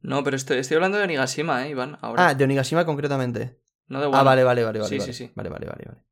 [0.00, 1.98] No, pero estoy, estoy hablando de Onigashima, ¿eh, Iván?
[2.00, 2.28] Ahora.
[2.28, 3.58] Ah, de Onigashima concretamente.
[3.88, 4.18] no de Wano.
[4.18, 4.88] Ah, vale, vale, vale, vale.
[4.88, 5.12] Sí, vale.
[5.12, 5.32] sí, sí.
[5.34, 6.04] Vale, vale, vale, vale.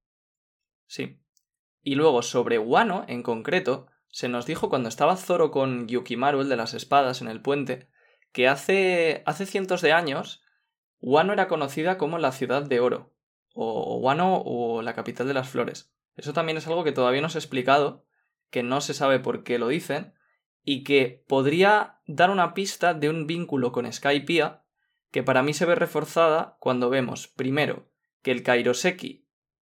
[0.86, 1.20] Sí.
[1.82, 6.48] Y luego, sobre Wano, en concreto, se nos dijo cuando estaba Zoro con Yukimaru, el
[6.48, 7.88] de las espadas, en el puente,
[8.32, 10.42] que hace, hace cientos de años,
[11.00, 13.14] Wano era conocida como la ciudad de oro,
[13.52, 15.92] o Wano o la capital de las flores.
[16.16, 18.06] Eso también es algo que todavía no se ha explicado,
[18.50, 20.13] que no se sabe por qué lo dicen,
[20.64, 24.64] y que podría dar una pista de un vínculo con Skypiea,
[25.10, 27.88] que para mí se ve reforzada cuando vemos, primero,
[28.22, 29.28] que el Kairoseki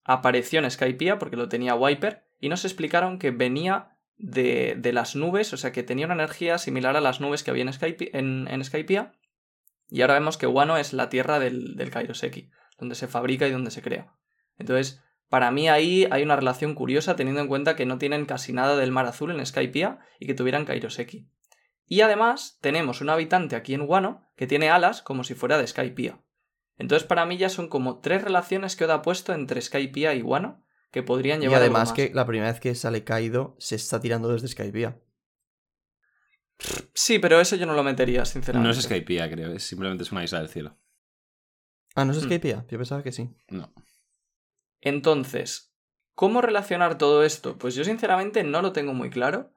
[0.05, 5.16] apareció en Skypiea porque lo tenía Wiper y nos explicaron que venía de, de las
[5.16, 8.18] nubes, o sea que tenía una energía similar a las nubes que había en, Skype,
[8.18, 8.62] en, en
[9.91, 13.53] y ahora vemos que Wano es la tierra del, del Kairoseki, donde se fabrica y
[13.53, 14.14] donde se crea.
[14.57, 18.53] Entonces, para mí ahí hay una relación curiosa teniendo en cuenta que no tienen casi
[18.53, 21.26] nada del mar azul en Skypiea y que tuvieran Kairoseki.
[21.87, 25.66] Y además tenemos un habitante aquí en Wano que tiene alas como si fuera de
[25.66, 26.20] Skypiea.
[26.76, 30.22] Entonces para mí ya son como tres relaciones que Oda ha puesto entre Skypiea y
[30.22, 31.97] Wano que podrían Y llevar algo además más.
[31.97, 34.99] que la primera vez que sale Kaido se está tirando desde Skypiea.
[36.93, 38.66] Sí, pero eso yo no lo metería, sinceramente.
[38.66, 39.53] No es Skypiea, creo.
[39.53, 40.76] Es simplemente es una isla del cielo.
[41.95, 42.24] Ah, ¿no es Hmm.
[42.26, 42.66] Skypiea?
[42.68, 43.31] Yo pensaba que sí.
[43.49, 43.72] No.
[44.81, 45.74] Entonces,
[46.14, 47.59] ¿cómo relacionar todo esto?
[47.59, 49.53] Pues yo sinceramente no lo tengo muy claro.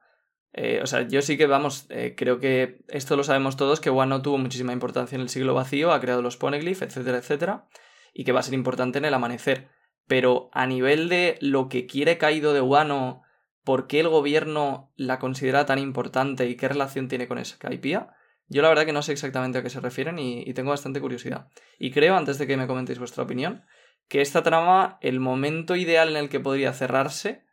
[0.52, 3.90] Eh, o sea, yo sí que, vamos, eh, creo que esto lo sabemos todos, que
[3.90, 7.66] Wano tuvo muchísima importancia en el siglo vacío, ha creado los poneglyph, etcétera, etcétera,
[8.12, 9.68] y que va a ser importante en el amanecer.
[10.06, 13.22] Pero a nivel de lo que quiere Kaido de Wano,
[13.64, 18.14] por qué el gobierno la considera tan importante y qué relación tiene con Skypiea,
[18.46, 21.48] yo la verdad que no sé exactamente a qué se refieren y tengo bastante curiosidad.
[21.78, 23.64] Y creo, antes de que me comentéis vuestra opinión,
[24.08, 27.44] que esta trama, el momento ideal en el que podría cerrarse,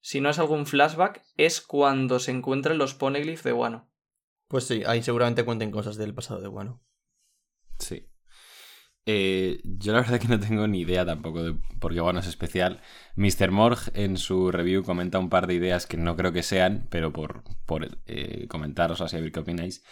[0.00, 3.90] si no es algún flashback, es cuando se encuentren los poneglyph de Wano.
[4.48, 6.82] Pues sí, ahí seguramente cuenten cosas del pasado de Wano.
[7.78, 8.08] Sí.
[9.08, 12.26] Eh, yo la verdad que no tengo ni idea tampoco de por qué Guano es
[12.26, 12.80] especial.
[13.14, 13.50] Mr.
[13.50, 17.12] Morg en su review comenta un par de ideas que no creo que sean, pero
[17.12, 19.84] por, por eh, comentaros así a ver qué opináis.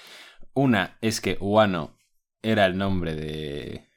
[0.52, 1.96] Una es que Guano
[2.42, 3.88] era el nombre de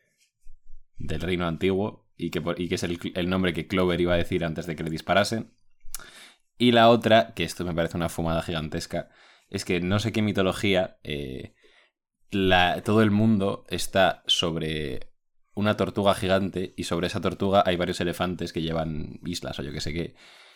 [0.97, 4.43] del reino antiguo y que, y que es el, nombre que Clover iba a decir
[4.43, 5.53] antes de que le disparasen.
[6.57, 9.09] Y la otra, que esto me parece una fumada gigantesca,
[9.49, 11.53] es que no sé qué mitología, eh,
[12.31, 15.13] la- todo el mundo está sobre
[15.53, 19.71] una tortuga gigante y sobre esa tortuga hay varios elefantes que llevan islas o yo
[19.71, 20.15] que sé qué.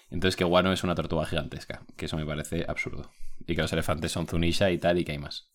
[0.10, 3.12] Entonces que Guano es una tortuga gigantesca, que eso me parece absurdo.
[3.48, 5.52] Y que los elefantes son Zunisha y tal y que hay más.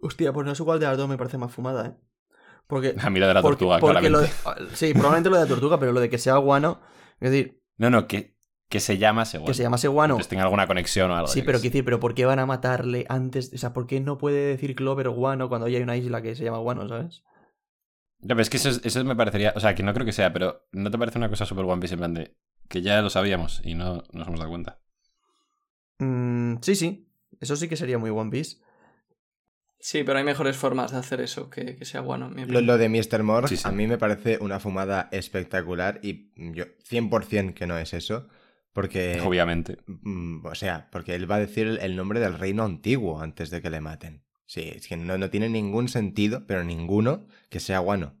[0.00, 2.11] Hostia, pues no es igual de las me parece más fumada, ¿eh?
[2.72, 2.94] Porque.
[2.98, 4.32] A mí de la tortuga, porque claramente.
[4.70, 6.80] de- sí, probablemente lo de la tortuga, pero lo de que sea guano.
[7.20, 8.34] Es decir, No, no, que,
[8.70, 10.14] que se llama ese que se llamase guano.
[10.14, 11.28] Pues tenga alguna conexión o algo.
[11.28, 13.52] Sí, pero quiero decir, pero ¿por qué van a matarle antes?
[13.52, 16.34] O sea, ¿por qué no puede decir Clover guano cuando ya hay una isla que
[16.34, 17.22] se llama guano, ¿sabes?
[18.20, 19.52] Ya, pero es que eso, es- eso me parecería.
[19.54, 21.80] O sea, que no creo que sea, pero ¿no te parece una cosa súper One
[21.80, 22.34] Piece en plan de.
[22.68, 24.78] que ya lo sabíamos y no nos hemos dado cuenta?
[25.98, 27.08] Mm, sí, sí.
[27.38, 28.56] Eso sí que sería muy One Piece.
[29.84, 32.88] Sí, pero hay mejores formas de hacer eso que, que sea mi Lo, lo de
[32.88, 33.24] Mr.
[33.24, 33.66] Morg Sí, sí.
[33.66, 38.28] a mí me parece una fumada espectacular y yo 100% que no es eso.
[38.72, 39.78] Porque, Obviamente.
[39.86, 43.50] mm, o sea, porque él va a decir el, el nombre del reino antiguo antes
[43.50, 44.22] de que le maten.
[44.46, 48.14] Sí, es que no, no tiene ningún sentido, pero ninguno, que sea guano.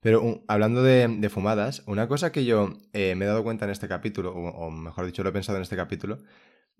[0.00, 3.64] Pero un- hablando de, de fumadas, una cosa que yo eh, me he dado cuenta
[3.66, 6.18] en este capítulo, o, o mejor dicho, lo he pensado en este capítulo,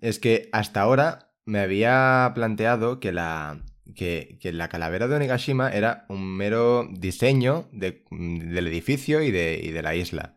[0.01, 3.63] es que hasta ahora me había planteado que la,
[3.95, 9.61] que, que la calavera de Onigashima era un mero diseño de- del edificio y de,
[9.63, 10.37] y de la isla.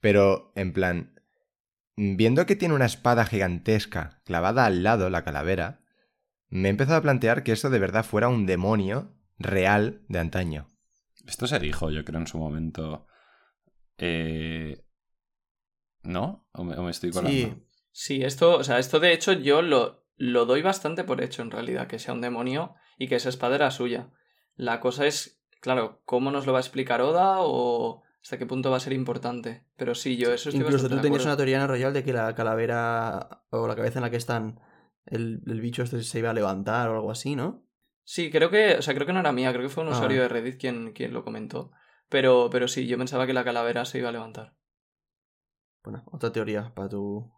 [0.00, 1.20] Pero, en plan,
[1.96, 5.80] viendo que tiene una espada gigantesca clavada al lado, la calavera,
[6.48, 10.70] me he empezado a plantear que eso de verdad fuera un demonio real de antaño.
[11.26, 13.06] Esto se dijo, yo creo, en su momento.
[13.98, 14.84] Eh...
[16.02, 16.48] ¿No?
[16.52, 17.48] ¿O me, o me estoy colando?
[17.48, 17.64] Sí.
[17.90, 21.50] Sí, esto, o sea, esto de hecho yo lo, lo doy bastante por hecho en
[21.50, 24.10] realidad, que sea un demonio y que esa espada era suya.
[24.56, 28.70] La cosa es, claro, ¿cómo nos lo va a explicar Oda o hasta qué punto
[28.70, 29.64] va a ser importante?
[29.76, 32.12] Pero sí, yo eso estoy Incluso tú de tenías una teoría en Royal de que
[32.12, 34.60] la calavera o la cabeza en la que están
[35.06, 37.64] el, el bicho este se iba a levantar o algo así, ¿no?
[38.04, 39.92] Sí, creo que, o sea, creo que no era mía, creo que fue un Ah.
[39.92, 41.70] usuario de Reddit quien, quien lo comentó.
[42.08, 44.56] Pero, pero sí, yo pensaba que la calavera se iba a levantar.
[45.84, 47.30] Bueno, otra teoría para tu...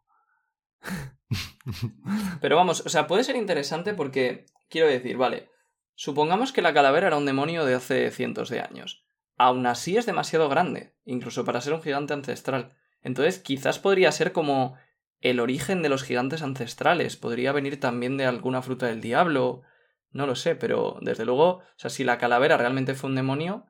[2.40, 5.50] Pero vamos, o sea, puede ser interesante porque, quiero decir, vale,
[5.94, 9.04] supongamos que la calavera era un demonio de hace cientos de años.
[9.36, 12.76] Aún así es demasiado grande, incluso para ser un gigante ancestral.
[13.02, 14.76] Entonces, quizás podría ser como
[15.20, 17.16] el origen de los gigantes ancestrales.
[17.16, 19.62] Podría venir también de alguna fruta del diablo.
[20.10, 23.66] No lo sé, pero desde luego, o sea, si la calavera realmente fue un demonio,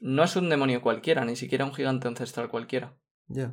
[0.00, 2.96] no es un demonio cualquiera, ni siquiera un gigante ancestral cualquiera.
[3.28, 3.52] Ya.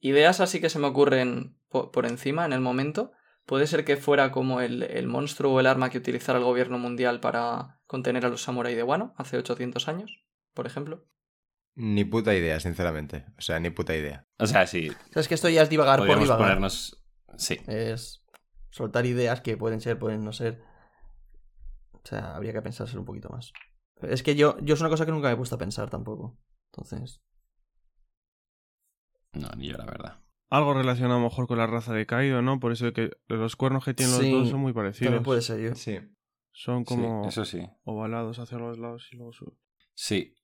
[0.00, 3.12] Ideas así que se me ocurren po- por, encima en el momento.
[3.50, 6.78] Puede ser que fuera como el, el monstruo o el arma que utilizara el gobierno
[6.78, 10.22] mundial para contener a los samuráis de Wano hace 800 años,
[10.54, 11.04] por ejemplo.
[11.74, 13.26] Ni puta idea, sinceramente.
[13.36, 14.24] O sea, ni puta idea.
[14.38, 14.90] O sea, sí.
[14.90, 16.38] O sea, es que esto ya es divagar por divagar.
[16.38, 17.02] ponernos.
[17.38, 17.58] Sí.
[17.66, 18.24] Es
[18.70, 20.62] soltar ideas que pueden ser, pueden no ser.
[21.90, 23.52] O sea, habría que pensárselo un poquito más.
[24.00, 26.38] Es que yo, yo es una cosa que nunca me he puesto a pensar tampoco.
[26.66, 27.20] Entonces.
[29.32, 30.20] No, ni yo, la verdad.
[30.50, 32.58] Algo relacionado a lo mejor con la raza de Kaido, ¿no?
[32.60, 35.06] Por eso de que los cuernos que tienen Sí, los dos son muy parecidos.
[35.06, 35.74] También puede ser yo.
[35.76, 35.98] Sí.
[36.52, 37.66] Son como Sí, eso sí.
[37.84, 39.54] ovalados hacia los lados y luego suben.
[39.94, 40.34] Sí.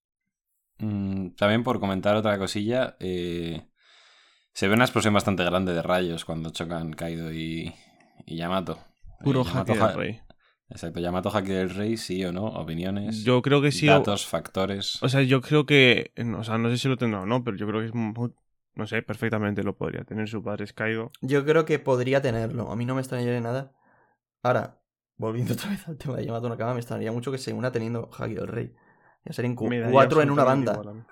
[0.78, 3.66] Mm, también por comentar otra cosilla, eh,
[4.52, 7.74] se ve una explosión bastante grande de rayos cuando chocan Kaido y,
[8.26, 8.78] y Yamato.
[9.24, 10.20] Puro Eh, Yamato del rey.
[10.68, 13.88] Exacto, Yamato Haki del Rey, sí o no, opiniones, Yo creo que sí.
[13.88, 15.00] o- datos, factores.
[15.02, 16.12] O sea, yo creo que.
[16.36, 17.94] O sea, no sé si lo tendrá o no, pero yo creo que es.
[17.94, 18.32] muy-
[18.76, 20.28] No sé, perfectamente lo podría tener.
[20.28, 21.10] Su padre es Kaido.
[21.22, 22.70] Yo creo que podría tenerlo.
[22.70, 23.72] A mí no me extrañaría nada.
[24.42, 24.80] Ahora,
[25.16, 28.10] volviendo otra vez al tema de Yamato Nakama, me extrañaría mucho que se una teniendo
[28.12, 28.74] Haki del Rey.
[29.24, 30.74] Ya serían cuatro en una banda.
[30.74, 31.02] a mí.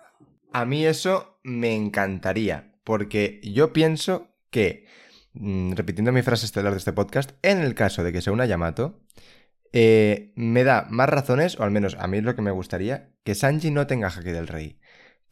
[0.53, 4.86] A mí eso me encantaría, porque yo pienso que,
[5.32, 8.47] mm, repitiendo mi frase estelar de este podcast, en el caso de que sea una
[8.47, 9.01] Yamato,
[9.73, 13.11] eh, me da más razones, o al menos a mí es lo que me gustaría,
[13.24, 14.78] que Sanji no tenga Haki del Rey.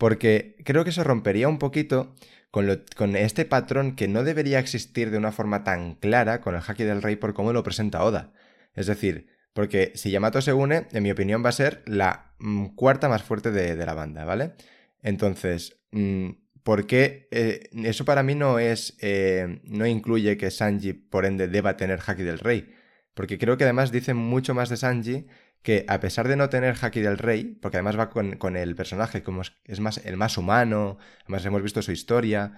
[0.03, 2.16] Porque creo que se rompería un poquito
[2.51, 6.83] con, este patrón que no debería existir de una forma tan clara con el Haki
[6.83, 8.33] del Rey por cómo lo presenta Oda.
[8.74, 12.74] Es decir, porque si Yamato se une, en mi opinión va a ser la mm,
[12.74, 14.55] cuarta más fuerte de, de la banda, ¿vale?
[15.03, 16.31] Entonces, mm,
[16.65, 17.29] ¿por qué?
[17.31, 18.97] eh, eso para mí no es.
[19.01, 22.74] eh, no incluye que Sanji, por ende, deba tener Haki del Rey.
[23.15, 25.27] Porque creo que además dice mucho más de Sanji
[25.62, 29.22] que a pesar de no tener Haki del Rey, porque además va con, el personaje
[29.22, 32.55] como es, más, el más humano, además hemos visto su historia,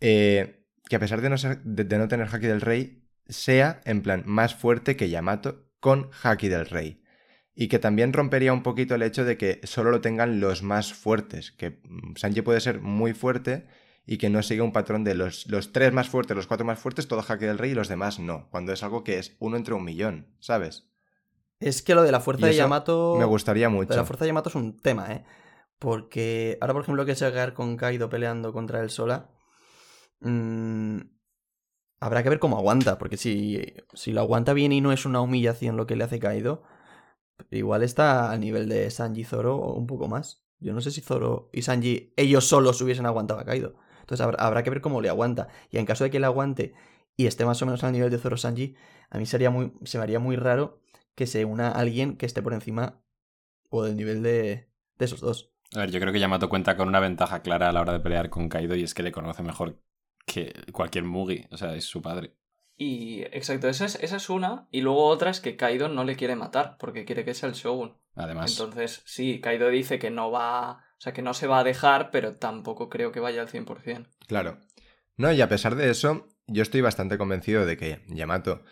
[0.00, 4.22] eh, que a pesar de no, de no tener Haki del Rey, sea en plan
[4.26, 7.02] más fuerte que Yamato con Haki del Rey.
[7.54, 10.92] Y que también rompería un poquito el hecho de que solo lo tengan los más
[10.92, 13.66] fuertes, que mm, Sanji puede ser muy fuerte
[14.06, 16.78] y que no siga un patrón de los, los tres más fuertes, los cuatro más
[16.78, 19.56] fuertes, todo Haki del Rey y los demás no, cuando es algo que es uno
[19.56, 20.86] entre un millón, ¿sabes?
[21.58, 23.16] Es que lo de la fuerza de Yamato.
[23.18, 23.96] Me gustaría de mucho.
[23.96, 25.24] la fuerza de Yamato es un tema, ¿eh?
[25.78, 29.30] Porque ahora, por ejemplo, que se va con Kaido peleando contra él sola.
[30.20, 30.98] mm,
[32.00, 32.98] habrá que ver cómo aguanta.
[32.98, 36.18] Porque si, si lo aguanta bien y no es una humillación lo que le hace
[36.18, 36.62] Kaido,
[37.50, 40.44] igual está a nivel de Sanji y Zoro o un poco más.
[40.58, 43.74] Yo no sé si Zoro y Sanji, ellos solos hubiesen aguantado a Kaido.
[44.00, 45.48] Entonces habrá, habrá que ver cómo le aguanta.
[45.70, 46.74] Y en caso de que le aguante
[47.16, 48.76] y esté más o menos al nivel de Zoro Sanji,
[49.10, 50.82] a mí sería muy, se me haría muy raro
[51.16, 53.02] que se una alguien que esté por encima
[53.68, 54.68] o del nivel de,
[54.98, 55.50] de esos dos.
[55.74, 58.00] A ver, yo creo que Yamato cuenta con una ventaja clara a la hora de
[58.00, 59.80] pelear con Kaido y es que le conoce mejor
[60.24, 61.46] que cualquier Mugi.
[61.50, 62.36] O sea, es su padre.
[62.76, 64.68] Y exacto, esa es, esa es una.
[64.70, 67.54] Y luego otra es que Kaido no le quiere matar porque quiere que sea el
[67.54, 67.96] Shogun.
[68.14, 70.84] Además, Entonces, sí, Kaido dice que no va.
[70.98, 74.06] O sea, que no se va a dejar, pero tampoco creo que vaya al 100%.
[74.26, 74.60] Claro.
[75.16, 78.62] No, y a pesar de eso, yo estoy bastante convencido de que Yamato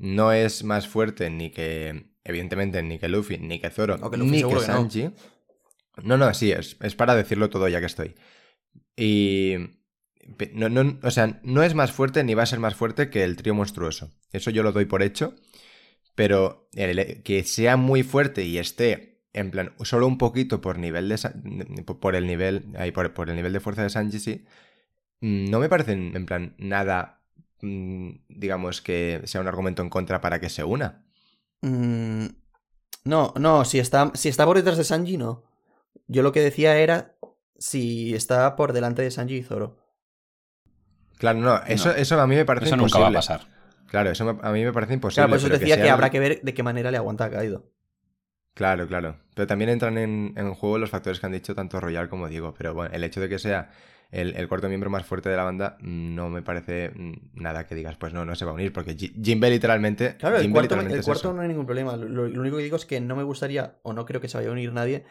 [0.00, 4.16] no es más fuerte ni que, evidentemente, ni que Luffy, ni que Zoro, No, que
[4.16, 4.60] Luffy ni que que no.
[4.60, 5.10] Sanji.
[6.02, 8.14] No, no, sí, es, es para decirlo todo ya que estoy.
[8.96, 9.54] Y...
[10.54, 13.24] No, no, o sea, no es más fuerte ni va a ser más fuerte que
[13.24, 14.10] el trío monstruoso.
[14.32, 15.34] Eso yo lo doy por hecho.
[16.14, 21.08] Pero el- que sea muy fuerte y esté en plan solo un poquito por nivel
[21.08, 24.44] de por el nivel ahí, por, por el nivel de fuerza de Sanji sí
[25.20, 27.19] no me parece en plan nada
[27.62, 31.04] digamos que sea un argumento en contra para que se una
[31.62, 32.26] Mm,
[33.04, 35.44] no, no, si está, si está por detrás de Sanji, no.
[36.08, 37.16] Yo lo que decía era
[37.58, 39.78] si está por delante de Sanji y Zoro.
[41.18, 41.94] claro no eso, No.
[41.94, 43.18] eso a mí me parece eso nunca va a imposible.
[43.18, 43.40] pasar.
[43.86, 45.92] claro eso me- a mí me parece imposible Claro, por eso pero decía que, sea-
[45.94, 47.70] habrá que ver de qué manera le aguanta a Kaido.
[48.54, 49.16] Claro, claro.
[49.34, 52.54] Pero también entran en, en juego los factores que han dicho tanto Royal como Diego.
[52.56, 53.70] Pero bueno, el hecho de que sea
[54.10, 57.74] el, el cuarto miembro más fuerte de la banda no me parece mm, nada que
[57.74, 58.72] digas, pues no, no se va a unir.
[58.72, 60.16] Porque Ji- Jinbe literalmente.
[60.16, 61.96] Claro, el cuarto, literalmente el cuarto no hay ningún problema.
[61.96, 64.38] Lo, lo único que digo es que no me gustaría, o no creo que se
[64.38, 65.04] vaya a unir nadie,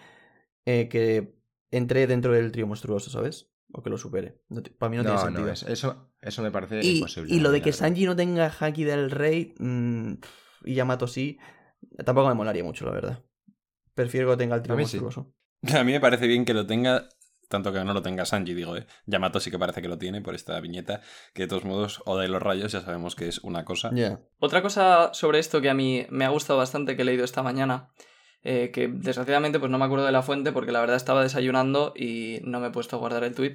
[0.66, 1.36] eh, que
[1.72, 3.52] entre dentro del trío monstruoso, ¿sabes?
[3.72, 4.42] O que lo supere.
[4.50, 5.46] No para mí no, tiene sentido.
[5.48, 7.34] no, es- eso, eso me parece y, imposible.
[7.36, 7.72] y lo de que.
[7.72, 10.14] Sanji no tenga Haki del Rey mm,
[10.66, 11.38] y Yamato sí,
[12.04, 13.24] tampoco me molaría mucho, la verdad.
[13.94, 14.98] Prefiero que tenga el trío A mí sí.
[14.98, 15.34] monstruoso.
[15.78, 17.10] A mí me parece bien que lo tenga,
[17.50, 18.86] tanto que no lo tenga Sanji, digo, ¿eh?
[19.06, 21.02] Yamato sí que parece que lo tiene por esta viñeta,
[21.34, 23.92] que de todos modos, o de los rayos ya sabemos que es una cosa.
[23.94, 24.22] Ya.
[24.40, 27.44] Otra cosa sobre esto que a mí me ha gustado bastante que he leído esta
[27.44, 27.90] mañana,
[28.44, 31.92] eh, que desgraciadamente pues no me acuerdo de la fuente porque la verdad estaba desayunando
[31.96, 33.54] y no me he puesto a guardar el tweet,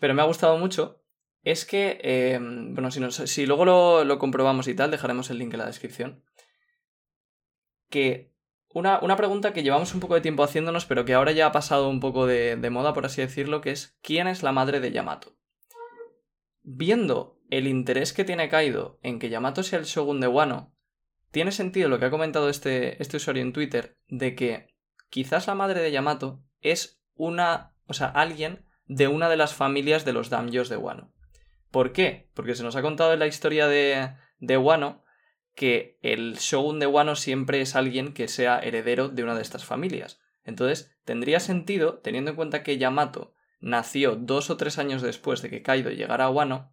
[0.00, 1.02] pero me ha gustado mucho,
[1.42, 5.38] es que, eh, bueno, si, nos- si luego lo, lo comprobamos y tal, dejaremos el
[5.38, 6.22] link en la descripción,
[7.90, 8.32] que
[8.78, 11.52] una, una pregunta que llevamos un poco de tiempo haciéndonos, pero que ahora ya ha
[11.52, 14.92] pasado un poco de, moda, por así decirlo, que es ¿quién es la madre de
[14.92, 15.36] Yamato?
[16.62, 20.74] Viendo el interés que tiene Kaido en que Yamato sea el Shogun de Wano,
[21.30, 24.74] tiene sentido lo que ha comentado este, este usuario en Twitter, de que
[25.10, 30.04] quizás la madre de Yamato es una, o sea, alguien de una de las familias
[30.04, 31.12] de los Daimyos de Wano.
[31.70, 32.30] ¿Por qué?
[32.32, 35.04] Porque se nos ha contado en la historia de, de Wano
[35.58, 39.64] que el Shogun de Wano siempre es alguien que sea heredero de una de estas
[39.64, 40.20] familias.
[40.44, 45.50] Entonces, tendría sentido, teniendo en cuenta que Yamato nació dos o tres años después de
[45.50, 46.72] que Kaido llegara a Wano,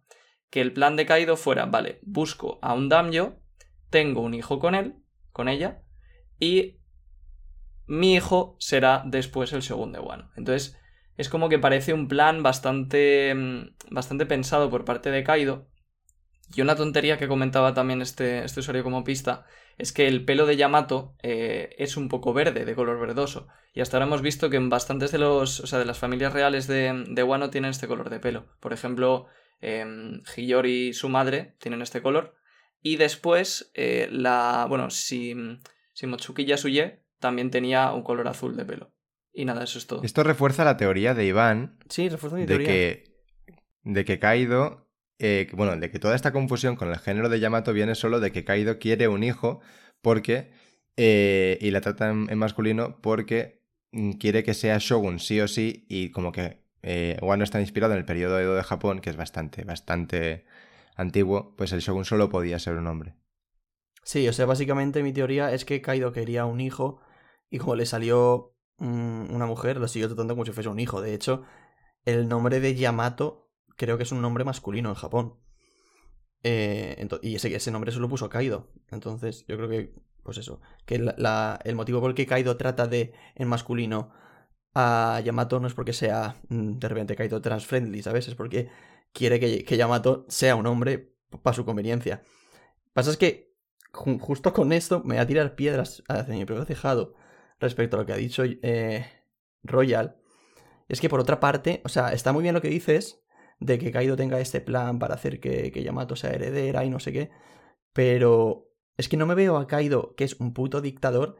[0.50, 3.40] que el plan de Kaido fuera, vale, busco a un Daimyo,
[3.90, 4.94] tengo un hijo con él,
[5.32, 5.82] con ella,
[6.38, 6.78] y
[7.88, 10.30] mi hijo será después el Shogun de Wano.
[10.36, 10.78] Entonces,
[11.16, 15.66] es como que parece un plan bastante, mm, bastante pensado por parte de Kaido.
[16.54, 19.46] Y una tontería que comentaba también este, este usuario como pista
[19.78, 23.48] es que el pelo de Yamato eh, es un poco verde, de color verdoso.
[23.74, 26.32] Y hasta ahora hemos visto que en bastantes de los, o sea, de las familias
[26.32, 28.46] reales de, de Wano tienen este color de pelo.
[28.60, 29.26] Por ejemplo,
[29.60, 29.84] eh,
[30.36, 32.36] Hiyori y su madre tienen este color.
[32.80, 34.66] Y después, eh, la.
[34.68, 35.34] Bueno, si,
[35.92, 38.92] si Mochiki Yasuye también tenía un color azul de pelo.
[39.32, 40.02] Y nada, eso es todo.
[40.02, 42.66] Esto refuerza la teoría de Iván Sí, refuerza mi de teoría.
[42.66, 43.04] que,
[43.82, 44.85] de que Kaido,
[45.18, 48.32] eh, bueno, de que toda esta confusión con el género de Yamato viene solo de
[48.32, 49.60] que Kaido quiere un hijo
[50.02, 50.50] porque,
[50.96, 53.62] eh, y la trata en, en masculino porque
[53.92, 57.94] mm, quiere que sea Shogun sí o sí y como que eh, Wano está inspirado
[57.94, 60.44] en el periodo Edo de Japón, que es bastante, bastante
[60.94, 63.16] antiguo, pues el Shogun solo podía ser un hombre.
[64.04, 67.00] Sí, o sea, básicamente mi teoría es que Kaido quería un hijo
[67.50, 71.00] y como le salió mm, una mujer, lo siguió tratando como si fuese un hijo.
[71.00, 71.42] De hecho,
[72.04, 73.45] el nombre de Yamato
[73.76, 75.34] creo que es un nombre masculino en Japón.
[76.42, 78.68] Eh, y ese, nombre se lo puso Kaido.
[78.90, 83.12] Entonces, yo creo que, pues eso, que el motivo por el que Kaido trata de
[83.34, 84.12] en masculino
[84.74, 88.28] a Yamato no es porque sea mm, de repente Kaido trans-friendly, ¿sabes?
[88.28, 88.68] Es porque
[89.12, 92.22] quiere que, que Yamato sea un hombre para su conveniencia.
[92.92, 93.54] Pasa es que
[93.92, 97.14] ju- justo con esto me voy a tirar piedras hacia mi propio tejado
[97.60, 99.06] respecto a lo que ha dicho eh,
[99.62, 100.16] Royal.
[100.88, 103.22] Es que por otra parte, o sea, está muy bien lo que dices
[103.60, 107.00] de que Kaido tenga este plan para hacer que, que Yamato sea heredera y no
[107.00, 107.30] sé qué,
[107.92, 111.36] pero es que no me veo a Kaido, que es un puto dictador,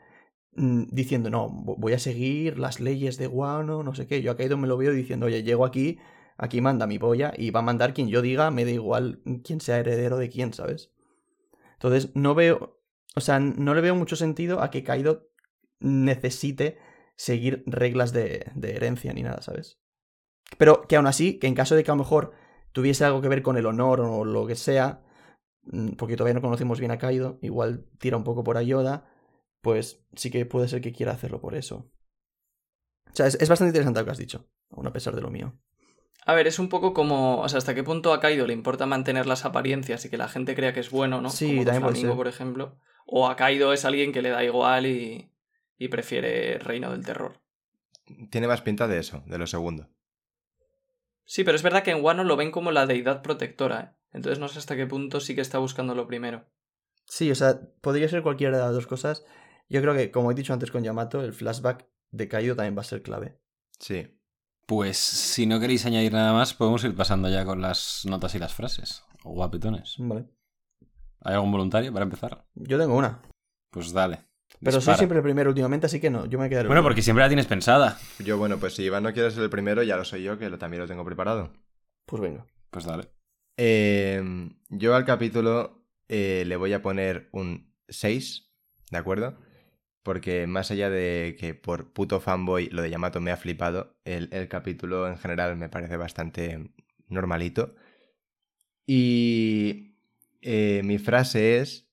[0.56, 4.22] mm, diciendo, no, vo- voy a seguir las leyes de Wano, no sé qué.
[4.22, 5.98] Yo a Kaido me lo veo diciendo, oye, llego aquí,
[6.38, 9.60] aquí manda mi polla y va a mandar quien yo diga, me da igual quién
[9.60, 10.92] sea heredero de quién, ¿sabes?
[11.74, 12.80] Entonces, no veo,
[13.14, 15.28] o sea, no le veo mucho sentido a que Kaido
[15.80, 16.78] necesite
[17.16, 19.78] seguir reglas de, de herencia ni nada, ¿sabes?
[20.58, 22.32] Pero que aún así, que en caso de que a lo mejor
[22.72, 25.02] tuviese algo que ver con el honor o lo que sea,
[25.64, 29.08] mm, porque todavía no conocemos bien a Kaido, igual tira un poco por Ayoda,
[29.60, 31.90] pues sí que puede ser que quiera hacerlo por eso.
[33.06, 35.30] O sea, es, es bastante interesante lo que has dicho, aún a pesar de lo
[35.30, 35.58] mío.
[36.24, 38.84] A ver, es un poco como, o sea, hasta qué punto a Kaido le importa
[38.84, 41.30] mantener las apariencias y que la gente crea que es bueno, ¿no?
[41.30, 42.16] Sí, como también puede Doflamingo, ser.
[42.16, 42.78] por ejemplo.
[43.06, 45.30] O a Kaido es alguien que le da igual y,
[45.78, 47.40] y prefiere Reino del Terror.
[48.30, 49.88] Tiene más pinta de eso, de lo segundo.
[51.26, 53.96] Sí, pero es verdad que en Wano lo ven como la deidad protectora, ¿eh?
[54.12, 56.46] Entonces no sé hasta qué punto sí que está buscando lo primero.
[57.04, 59.26] Sí, o sea, podría ser cualquiera de las dos cosas.
[59.68, 62.80] Yo creo que, como he dicho antes con Yamato, el flashback de Kaido también va
[62.80, 63.38] a ser clave.
[63.78, 64.08] Sí.
[64.66, 68.38] Pues si no queréis añadir nada más, podemos ir pasando ya con las notas y
[68.38, 69.04] las frases.
[69.22, 69.96] Guapetones.
[69.98, 70.26] Vale.
[71.20, 72.46] ¿Hay algún voluntario para empezar?
[72.54, 73.20] Yo tengo una.
[73.70, 74.20] Pues dale.
[74.62, 76.66] Pero soy siempre el primero últimamente, así que no, yo me quedaré.
[76.66, 77.98] Bueno, porque siempre la tienes pensada.
[78.18, 80.48] Yo, bueno, pues si Iván no quiere ser el primero, ya lo soy yo, que
[80.48, 81.52] lo, también lo tengo preparado.
[82.06, 82.46] Pues venga.
[82.70, 83.08] Pues dale.
[83.56, 88.50] Eh, yo al capítulo eh, le voy a poner un 6,
[88.90, 89.38] ¿de acuerdo?
[90.02, 94.28] Porque más allá de que por puto fanboy lo de Yamato me ha flipado, el,
[94.32, 96.70] el capítulo en general me parece bastante
[97.08, 97.74] normalito.
[98.86, 99.96] Y
[100.42, 101.85] eh, mi frase es,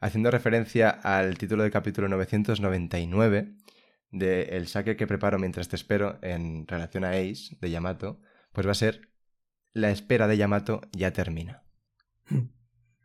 [0.00, 3.54] haciendo referencia al título del capítulo 999,
[4.10, 8.20] de El saque que preparo mientras te espero en relación a Ace de Yamato,
[8.52, 9.12] pues va a ser
[9.72, 11.62] La espera de Yamato ya termina.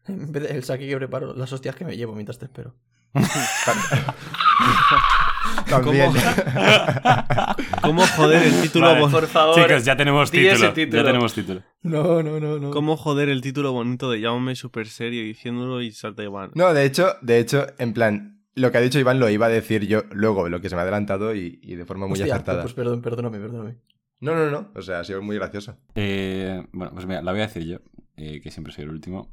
[0.08, 2.76] En vez de el saque que preparo, las hostias que me llevo mientras te espero.
[5.70, 6.12] También.
[7.82, 9.56] ¿Cómo joder el título Vale, Por favor.
[9.56, 10.54] Chicos, ya tenemos título.
[10.54, 11.02] ese título.
[11.02, 11.62] Ya tenemos título.
[11.84, 12.72] No, no, no, no.
[12.72, 16.52] ¿Cómo joder el título bonito de Llámame super serio diciéndolo y salta Iván?
[16.56, 19.50] No, de hecho, de hecho, en plan, lo que ha dicho Iván lo iba a
[19.50, 22.34] decir yo luego, lo que se me ha adelantado y, y de forma muy Hostia,
[22.34, 22.62] acertada.
[22.62, 23.78] Pues perdón, perdóname, perdóname.
[24.22, 24.72] No, no, no.
[24.76, 25.78] O sea, ha sido muy gracioso.
[25.96, 27.78] Eh, bueno, pues mira, la voy a decir yo,
[28.18, 29.30] eh, que siempre soy el último.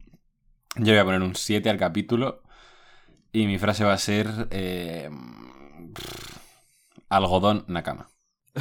[0.76, 2.42] Yo voy a poner un 7 al capítulo
[3.32, 5.08] y mi frase va a ser eh,
[7.08, 8.08] algodón Nakama.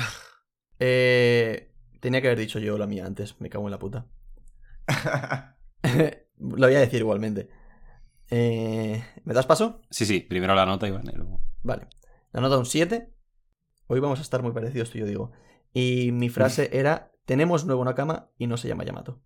[0.83, 4.07] Eh, tenía que haber dicho yo la mía antes, me cago en la puta.
[6.39, 7.51] Lo voy a decir igualmente.
[8.31, 9.83] Eh, ¿Me das paso?
[9.91, 11.03] Sí, sí, primero la nota, Iván.
[11.07, 11.87] y luego- Vale.
[12.31, 13.13] La nota un 7.
[13.85, 15.31] Hoy vamos a estar muy parecidos tú y yo digo.
[15.71, 19.21] Y mi frase era, tenemos nuevo Nakama y no se llama Yamato.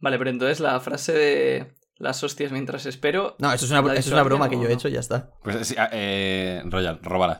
[0.00, 3.36] Vale, pero entonces la frase de las hostias mientras espero.
[3.38, 4.92] No, eso es una, ¿La ha eso es una broma que yo he hecho y
[4.92, 5.30] ya está.
[5.44, 7.38] Pues sí, ah, eh, Royal, róbala.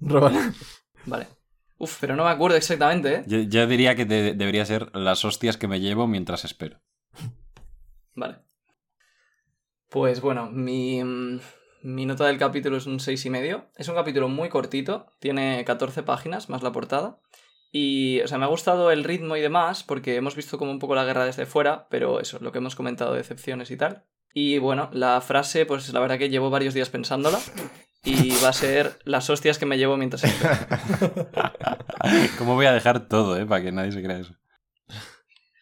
[0.00, 0.52] Róbala.
[1.06, 1.28] Vale.
[1.78, 3.24] Uf, pero no me acuerdo exactamente, ¿eh?
[3.26, 6.80] Yo, yo diría que de- debería ser las hostias que me llevo mientras espero.
[8.14, 8.38] Vale.
[9.88, 11.40] Pues bueno, mi, mm,
[11.82, 13.70] mi nota del capítulo es un seis y medio.
[13.76, 17.18] Es un capítulo muy cortito, tiene 14 páginas más la portada.
[17.72, 20.78] Y, o sea, me ha gustado el ritmo y demás, porque hemos visto como un
[20.78, 24.04] poco la guerra desde fuera, pero eso, lo que hemos comentado, decepciones y tal.
[24.34, 27.38] Y bueno, la frase, pues la verdad que llevo varios días pensándola.
[28.02, 30.22] Y va a ser las hostias que me llevo mientras.
[32.38, 33.44] ¿Cómo voy a dejar todo, eh?
[33.44, 34.34] Para que nadie se crea eso.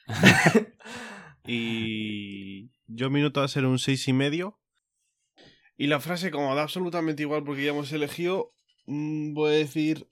[1.51, 4.61] Y yo mi nota va a ser un seis y medio.
[5.79, 8.53] Y la frase, como da absolutamente igual porque ya hemos elegido,
[8.87, 10.07] mm, voy a decir...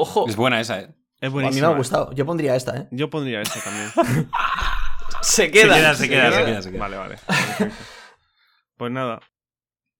[0.00, 0.26] ¡Ojo!
[0.28, 0.94] Es buena esa, eh.
[1.20, 1.68] Es A mí buenísima.
[1.68, 2.12] me ha gustado.
[2.12, 2.88] Yo pondría esta, ¿eh?
[2.90, 3.90] Yo pondría esta también.
[5.22, 5.74] Se queda.
[5.74, 6.80] queda, se queda, se queda, se queda.
[6.80, 7.16] Vale, vale.
[7.26, 7.74] perfecto.
[8.76, 9.18] Pues nada.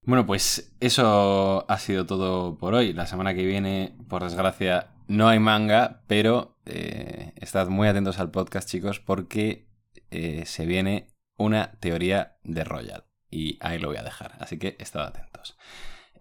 [0.02, 2.92] Bueno, pues eso ha sido todo por hoy.
[2.92, 8.30] La semana que viene, por desgracia, no hay manga, pero eh, estad muy atentos al
[8.30, 9.66] podcast, chicos, porque
[10.12, 13.04] eh, se viene una teoría de Royal.
[13.30, 14.36] Y ahí lo voy a dejar.
[14.38, 15.58] Así que estad atentos.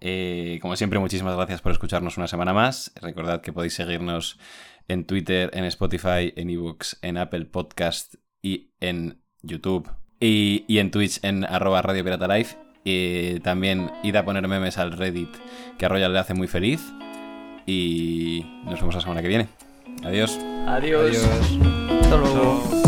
[0.01, 2.91] Eh, como siempre, muchísimas gracias por escucharnos una semana más.
[3.01, 4.37] Recordad que podéis seguirnos
[4.87, 9.89] en Twitter, en Spotify, en ebooks, en Apple Podcast y en YouTube.
[10.19, 12.49] Y, y en Twitch en arroba Radio Pirata Live.
[12.83, 15.29] Y también id a poner memes al Reddit
[15.77, 16.81] que a Royal le hace muy feliz.
[17.65, 19.49] Y nos vemos la semana que viene.
[20.03, 20.39] Adiós.
[20.67, 21.27] Adiós.
[22.01, 22.86] Hasta luego.